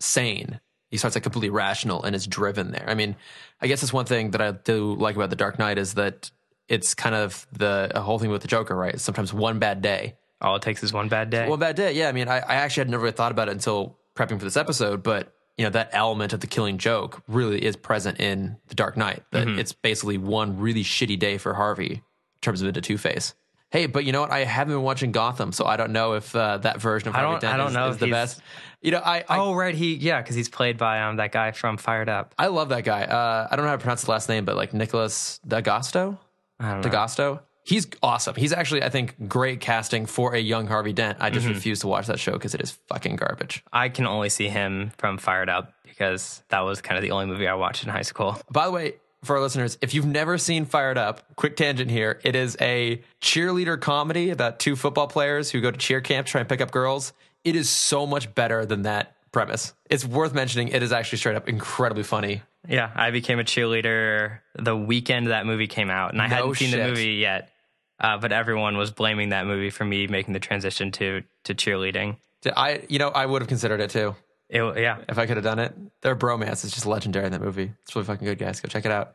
sane. 0.00 0.60
He 0.90 0.96
starts 0.96 1.14
like 1.14 1.22
completely 1.22 1.50
rational 1.50 2.02
and 2.02 2.16
is 2.16 2.26
driven 2.26 2.72
there. 2.72 2.84
I 2.88 2.94
mean, 2.94 3.14
I 3.62 3.68
guess 3.68 3.80
that's 3.80 3.92
one 3.92 4.06
thing 4.06 4.32
that 4.32 4.40
I 4.40 4.50
do 4.52 4.94
like 4.96 5.14
about 5.14 5.30
the 5.30 5.36
Dark 5.36 5.58
Knight 5.58 5.78
is 5.78 5.94
that 5.94 6.30
it's 6.68 6.94
kind 6.94 7.14
of 7.14 7.46
the 7.52 7.92
whole 7.94 8.18
thing 8.18 8.30
with 8.30 8.42
the 8.42 8.48
Joker, 8.48 8.74
right? 8.74 8.94
It's 8.94 9.04
sometimes 9.04 9.32
one 9.32 9.58
bad 9.60 9.82
day. 9.82 10.16
all 10.40 10.56
it 10.56 10.62
takes 10.62 10.82
is 10.82 10.92
one 10.92 11.08
bad 11.08 11.30
day 11.30 11.48
One 11.48 11.60
bad 11.60 11.76
day. 11.76 11.92
Yeah, 11.92 12.08
I 12.08 12.12
mean, 12.12 12.28
I, 12.28 12.38
I 12.38 12.54
actually 12.56 12.82
had 12.82 12.90
never 12.90 13.04
really 13.04 13.12
thought 13.16 13.30
about 13.32 13.48
it 13.48 13.52
until 13.52 13.98
prepping 14.16 14.38
for 14.38 14.44
this 14.44 14.56
episode, 14.56 15.02
but 15.04 15.32
you 15.60 15.66
know 15.66 15.70
that 15.72 15.90
element 15.92 16.32
of 16.32 16.40
the 16.40 16.46
killing 16.46 16.78
joke 16.78 17.22
really 17.28 17.62
is 17.62 17.76
present 17.76 18.18
in 18.18 18.56
the 18.68 18.74
Dark 18.74 18.96
Knight. 18.96 19.22
That 19.32 19.46
it's 19.46 19.74
basically 19.74 20.16
one 20.16 20.58
really 20.58 20.82
shitty 20.82 21.18
day 21.18 21.36
for 21.36 21.52
Harvey 21.52 21.92
in 21.92 22.40
terms 22.40 22.62
of 22.62 22.68
into 22.68 22.80
Two 22.80 22.96
Face. 22.96 23.34
Hey, 23.70 23.84
but 23.84 24.06
you 24.06 24.12
know 24.12 24.22
what? 24.22 24.30
I 24.30 24.44
haven't 24.44 24.72
been 24.72 24.82
watching 24.82 25.12
Gotham, 25.12 25.52
so 25.52 25.66
I 25.66 25.76
don't 25.76 25.92
know 25.92 26.14
if 26.14 26.34
uh, 26.34 26.56
that 26.58 26.80
version 26.80 27.10
of 27.10 27.14
I 27.14 27.18
Harvey 27.18 27.32
don't- 27.32 27.40
Dent 27.42 27.54
I 27.54 27.56
don't 27.58 27.66
is, 27.68 27.74
know 27.74 27.88
is 27.90 27.98
the 27.98 28.10
best. 28.10 28.40
You 28.80 28.92
know, 28.92 29.02
I 29.04 29.18
I, 29.28 29.38
oh 29.38 29.52
right 29.52 29.74
he 29.74 29.96
yeah 29.96 30.22
because 30.22 30.34
he's 30.34 30.48
played 30.48 30.78
by 30.78 31.02
um 31.02 31.16
that 31.16 31.30
guy 31.30 31.50
from 31.52 31.76
fired 31.76 32.08
up 32.08 32.34
I 32.38 32.46
love 32.46 32.70
that 32.70 32.84
guy. 32.84 33.02
Uh, 33.02 33.46
I 33.50 33.54
don't 33.54 33.66
know 33.66 33.70
how 33.70 33.76
to 33.76 33.82
pronounce 33.82 34.04
the 34.04 34.10
last 34.12 34.30
name, 34.30 34.46
but 34.46 34.56
like 34.56 34.72
Nicholas 34.72 35.40
D'Agosto. 35.46 36.18
i 36.58 36.70
don't 36.72 36.76
know 36.78 36.82
D'Agosto. 36.84 37.42
He's 37.62 37.86
awesome. 38.02 38.34
He's 38.36 38.52
actually, 38.52 38.82
I 38.82 38.88
think, 38.88 39.28
great 39.28 39.60
casting 39.60 40.06
for 40.06 40.34
a 40.34 40.38
young 40.40 40.66
Harvey 40.66 40.92
Dent. 40.92 41.18
I 41.20 41.26
Mm-hmm. 41.28 41.34
just 41.34 41.46
refuse 41.48 41.80
to 41.80 41.88
watch 41.88 42.06
that 42.06 42.18
show 42.18 42.32
because 42.32 42.54
it 42.54 42.60
is 42.62 42.72
fucking 42.88 43.16
garbage. 43.16 43.62
i 43.72 43.88
can 43.88 44.06
only 44.06 44.28
see 44.30 44.48
him 44.48 44.92
from 44.98 45.18
fired 45.18 45.48
up 45.48 45.74
because 45.84 46.42
that 46.48 46.60
was 46.60 46.80
kind 46.80 46.96
of 46.96 47.02
the 47.02 47.10
only 47.10 47.26
movie 47.26 47.46
i 47.46 47.54
watched 47.54 47.84
in 47.84 47.90
high 47.90 48.02
school 48.02 48.40
By 48.50 48.64
the 48.66 48.72
way, 48.72 48.94
for 49.22 49.36
our 49.36 49.42
listeners, 49.42 49.76
if 49.82 49.92
you've 49.92 50.06
never 50.06 50.38
seen 50.38 50.64
Fired 50.64 50.96
Up, 50.96 51.36
quick 51.36 51.54
tangent 51.54 51.90
here. 51.90 52.18
It 52.24 52.34
is 52.34 52.56
a 52.58 53.02
cheerleader 53.20 53.78
comedy 53.78 54.30
about 54.30 54.58
two 54.58 54.74
football 54.76 55.08
players 55.08 55.50
who 55.50 55.60
go 55.60 55.70
to 55.70 55.76
cheer 55.76 56.00
camp 56.00 56.26
to 56.26 56.30
try 56.32 56.40
and 56.40 56.48
pick 56.48 56.62
up 56.62 56.70
girls. 56.70 57.12
It 57.44 57.54
is 57.54 57.68
so 57.68 58.06
much 58.06 58.34
better 58.34 58.64
than 58.64 58.82
that 58.82 59.14
premise. 59.32 59.72
It's 59.88 60.04
worth 60.04 60.34
mentioning. 60.34 60.68
It 60.68 60.82
is 60.82 60.92
actually 60.92 61.18
straight 61.18 61.36
up 61.36 61.48
incredibly 61.48 62.02
funny. 62.02 62.42
Yeah, 62.68 62.90
I 62.94 63.10
became 63.10 63.38
a 63.38 63.44
cheerleader 63.44 64.40
the 64.54 64.76
weekend 64.76 65.28
that 65.28 65.46
movie 65.46 65.66
came 65.66 65.90
out, 65.90 66.12
and 66.12 66.20
I 66.20 66.26
No 66.26 66.34
hadn't 66.34 66.54
seen 66.56 66.70
the 66.70 66.84
movie 66.84 67.14
yet. 67.14 67.50
Uh, 67.98 68.16
but 68.16 68.32
everyone 68.32 68.76
was 68.76 68.90
blaming 68.90 69.30
that 69.30 69.46
movie 69.46 69.70
for 69.70 69.84
me 69.84 70.06
making 70.06 70.32
the 70.32 70.40
transition 70.40 70.90
to 70.92 71.22
to 71.44 71.54
cheerleading. 71.54 72.16
I, 72.56 72.82
you 72.88 72.98
know, 72.98 73.08
I 73.08 73.26
would 73.26 73.42
have 73.42 73.48
considered 73.48 73.80
it 73.80 73.90
too 73.90 74.16
It, 74.48 74.62
yeah, 74.78 74.98
if 75.08 75.18
I 75.18 75.26
could 75.26 75.36
have 75.36 75.44
done 75.44 75.58
it. 75.58 75.74
Their 76.00 76.16
bromance 76.16 76.64
is 76.64 76.72
just 76.72 76.86
legendary 76.86 77.26
in 77.26 77.32
that 77.32 77.42
movie. 77.42 77.72
It's 77.82 77.94
really 77.94 78.06
fucking 78.06 78.26
good, 78.26 78.38
guys. 78.38 78.60
Go 78.60 78.68
check 78.68 78.86
it 78.86 78.92
out. 78.92 79.14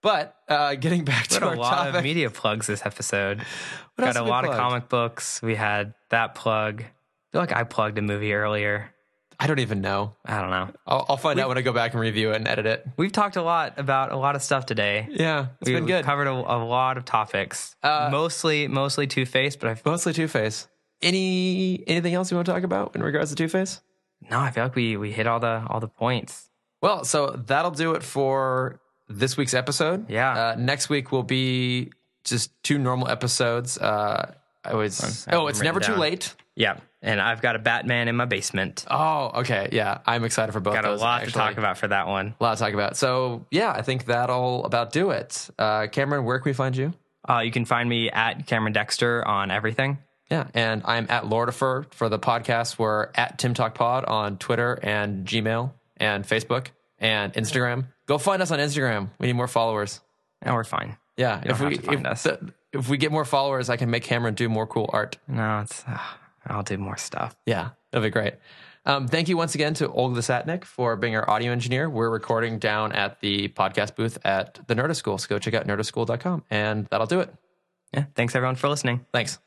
But 0.00 0.36
uh, 0.48 0.74
getting 0.74 1.04
back 1.04 1.28
to 1.28 1.44
our 1.44 1.54
a 1.54 1.58
lot 1.58 1.76
topic, 1.76 1.94
of 1.94 2.02
media 2.02 2.30
plugs 2.30 2.66
this 2.66 2.84
episode. 2.84 3.42
What 3.96 4.04
Got 4.04 4.16
a 4.16 4.22
lot 4.22 4.44
of 4.44 4.52
comic 4.56 4.88
books. 4.88 5.40
We 5.42 5.54
had 5.54 5.94
that 6.10 6.34
plug. 6.34 6.82
I 6.82 6.86
feel 7.32 7.40
like 7.40 7.52
I 7.52 7.64
plugged 7.64 7.98
a 7.98 8.02
movie 8.02 8.34
earlier. 8.34 8.93
I 9.44 9.46
don't 9.46 9.58
even 9.58 9.82
know. 9.82 10.16
I 10.24 10.40
don't 10.40 10.48
know. 10.48 10.70
I'll, 10.86 11.04
I'll 11.06 11.16
find 11.18 11.38
out 11.38 11.48
when 11.48 11.58
I 11.58 11.60
go 11.60 11.74
back 11.74 11.92
and 11.92 12.00
review 12.00 12.30
it 12.32 12.36
and 12.36 12.48
edit 12.48 12.64
it. 12.64 12.86
We've 12.96 13.12
talked 13.12 13.36
a 13.36 13.42
lot 13.42 13.74
about 13.78 14.10
a 14.10 14.16
lot 14.16 14.36
of 14.36 14.42
stuff 14.42 14.64
today. 14.64 15.06
Yeah, 15.10 15.48
it's 15.60 15.68
we 15.68 15.74
been 15.74 15.84
good. 15.84 16.06
covered 16.06 16.28
a, 16.28 16.32
a 16.32 16.64
lot 16.64 16.96
of 16.96 17.04
topics. 17.04 17.76
Uh, 17.82 18.08
mostly, 18.10 18.68
mostly 18.68 19.06
Two 19.06 19.26
Face, 19.26 19.54
but 19.54 19.68
I've, 19.68 19.84
Mostly 19.84 20.14
Two 20.14 20.28
Face. 20.28 20.66
Any 21.02 21.84
anything 21.86 22.14
else 22.14 22.30
you 22.30 22.38
want 22.38 22.46
to 22.46 22.52
talk 22.52 22.62
about 22.62 22.96
in 22.96 23.02
regards 23.02 23.28
to 23.30 23.36
Two 23.36 23.48
Face? 23.48 23.82
no, 24.30 24.40
I 24.40 24.50
feel 24.50 24.62
like 24.64 24.74
we 24.74 24.96
we 24.96 25.12
hit 25.12 25.26
all 25.26 25.40
the 25.40 25.62
all 25.68 25.78
the 25.78 25.88
points. 25.88 26.48
Well, 26.80 27.04
so 27.04 27.28
that'll 27.46 27.70
do 27.70 27.92
it 27.96 28.02
for 28.02 28.80
this 29.10 29.36
week's 29.36 29.52
episode. 29.52 30.08
Yeah. 30.08 30.32
Uh, 30.32 30.54
next 30.58 30.88
week 30.88 31.12
will 31.12 31.22
be 31.22 31.92
just 32.24 32.50
two 32.62 32.78
normal 32.78 33.08
episodes. 33.08 33.76
Uh, 33.76 34.32
I 34.64 34.72
was. 34.72 35.26
I 35.28 35.36
Oh, 35.36 35.48
it's 35.48 35.60
never 35.60 35.80
too 35.80 35.96
late. 35.96 36.34
Yeah, 36.56 36.78
and 37.02 37.20
I've 37.20 37.42
got 37.42 37.56
a 37.56 37.58
Batman 37.58 38.08
in 38.08 38.16
my 38.16 38.26
basement. 38.26 38.84
Oh, 38.88 39.32
okay. 39.40 39.68
Yeah, 39.72 39.98
I'm 40.06 40.24
excited 40.24 40.52
for 40.52 40.60
both. 40.60 40.74
Got 40.74 40.84
a 40.84 40.88
those, 40.88 41.00
lot 41.00 41.24
to 41.24 41.30
talk 41.30 41.58
about 41.58 41.78
for 41.78 41.88
that 41.88 42.06
one. 42.06 42.34
A 42.38 42.42
lot 42.42 42.56
to 42.56 42.62
talk 42.62 42.74
about. 42.74 42.96
So 42.96 43.46
yeah, 43.50 43.72
I 43.72 43.82
think 43.82 44.04
that'll 44.06 44.64
about 44.64 44.92
do 44.92 45.10
it. 45.10 45.48
Uh, 45.58 45.88
Cameron, 45.88 46.24
where 46.24 46.38
can 46.38 46.50
we 46.50 46.54
find 46.54 46.76
you? 46.76 46.92
Uh, 47.28 47.40
you 47.40 47.50
can 47.50 47.64
find 47.64 47.88
me 47.88 48.10
at 48.10 48.46
Cameron 48.46 48.72
Dexter 48.72 49.26
on 49.26 49.50
everything. 49.50 49.98
Yeah, 50.30 50.46
and 50.54 50.82
I'm 50.84 51.06
at 51.10 51.24
Lordifer 51.24 51.92
for 51.92 52.08
the 52.08 52.18
podcast. 52.18 52.78
We're 52.78 53.08
at 53.14 53.38
Tim 53.38 53.52
Talk 53.54 53.74
Pod 53.74 54.04
on 54.04 54.38
Twitter 54.38 54.78
and 54.82 55.26
Gmail 55.26 55.72
and 55.96 56.24
Facebook 56.26 56.68
and 56.98 57.32
Instagram. 57.34 57.86
Go 58.06 58.18
find 58.18 58.40
us 58.42 58.50
on 58.50 58.58
Instagram. 58.58 59.10
We 59.18 59.26
need 59.26 59.34
more 59.34 59.48
followers. 59.48 60.00
And 60.40 60.54
we're 60.54 60.64
fine. 60.64 60.96
Yeah, 61.16 61.40
if 61.44 61.60
we 61.60 61.66
have 61.66 61.74
to 61.74 61.82
find 61.82 62.00
if, 62.00 62.06
us. 62.06 62.26
if 62.72 62.88
we 62.88 62.96
get 62.96 63.12
more 63.12 63.24
followers, 63.24 63.70
I 63.70 63.76
can 63.76 63.90
make 63.90 64.02
Cameron 64.04 64.34
do 64.34 64.48
more 64.48 64.66
cool 64.66 64.90
art. 64.92 65.16
No, 65.28 65.60
it's 65.60 65.84
uh, 65.86 65.98
I'll 66.46 66.62
do 66.62 66.78
more 66.78 66.96
stuff. 66.96 67.36
Yeah, 67.46 67.70
that'd 67.90 68.06
be 68.06 68.10
great. 68.10 68.34
Um, 68.86 69.08
thank 69.08 69.28
you 69.28 69.36
once 69.36 69.54
again 69.54 69.72
to 69.74 69.90
Olga 69.90 70.20
Satnik 70.20 70.64
for 70.64 70.96
being 70.96 71.16
our 71.16 71.28
audio 71.28 71.52
engineer. 71.52 71.88
We're 71.88 72.10
recording 72.10 72.58
down 72.58 72.92
at 72.92 73.20
the 73.20 73.48
podcast 73.48 73.96
booth 73.96 74.18
at 74.24 74.60
the 74.66 74.74
Nerdist 74.74 74.96
School. 74.96 75.16
So 75.16 75.28
go 75.28 75.38
check 75.38 75.54
out 75.54 75.66
nerdistschool.com 75.66 76.44
and 76.50 76.86
that'll 76.86 77.06
do 77.06 77.20
it. 77.20 77.34
Yeah, 77.94 78.04
thanks 78.14 78.34
everyone 78.34 78.56
for 78.56 78.68
listening. 78.68 79.06
Thanks. 79.12 79.38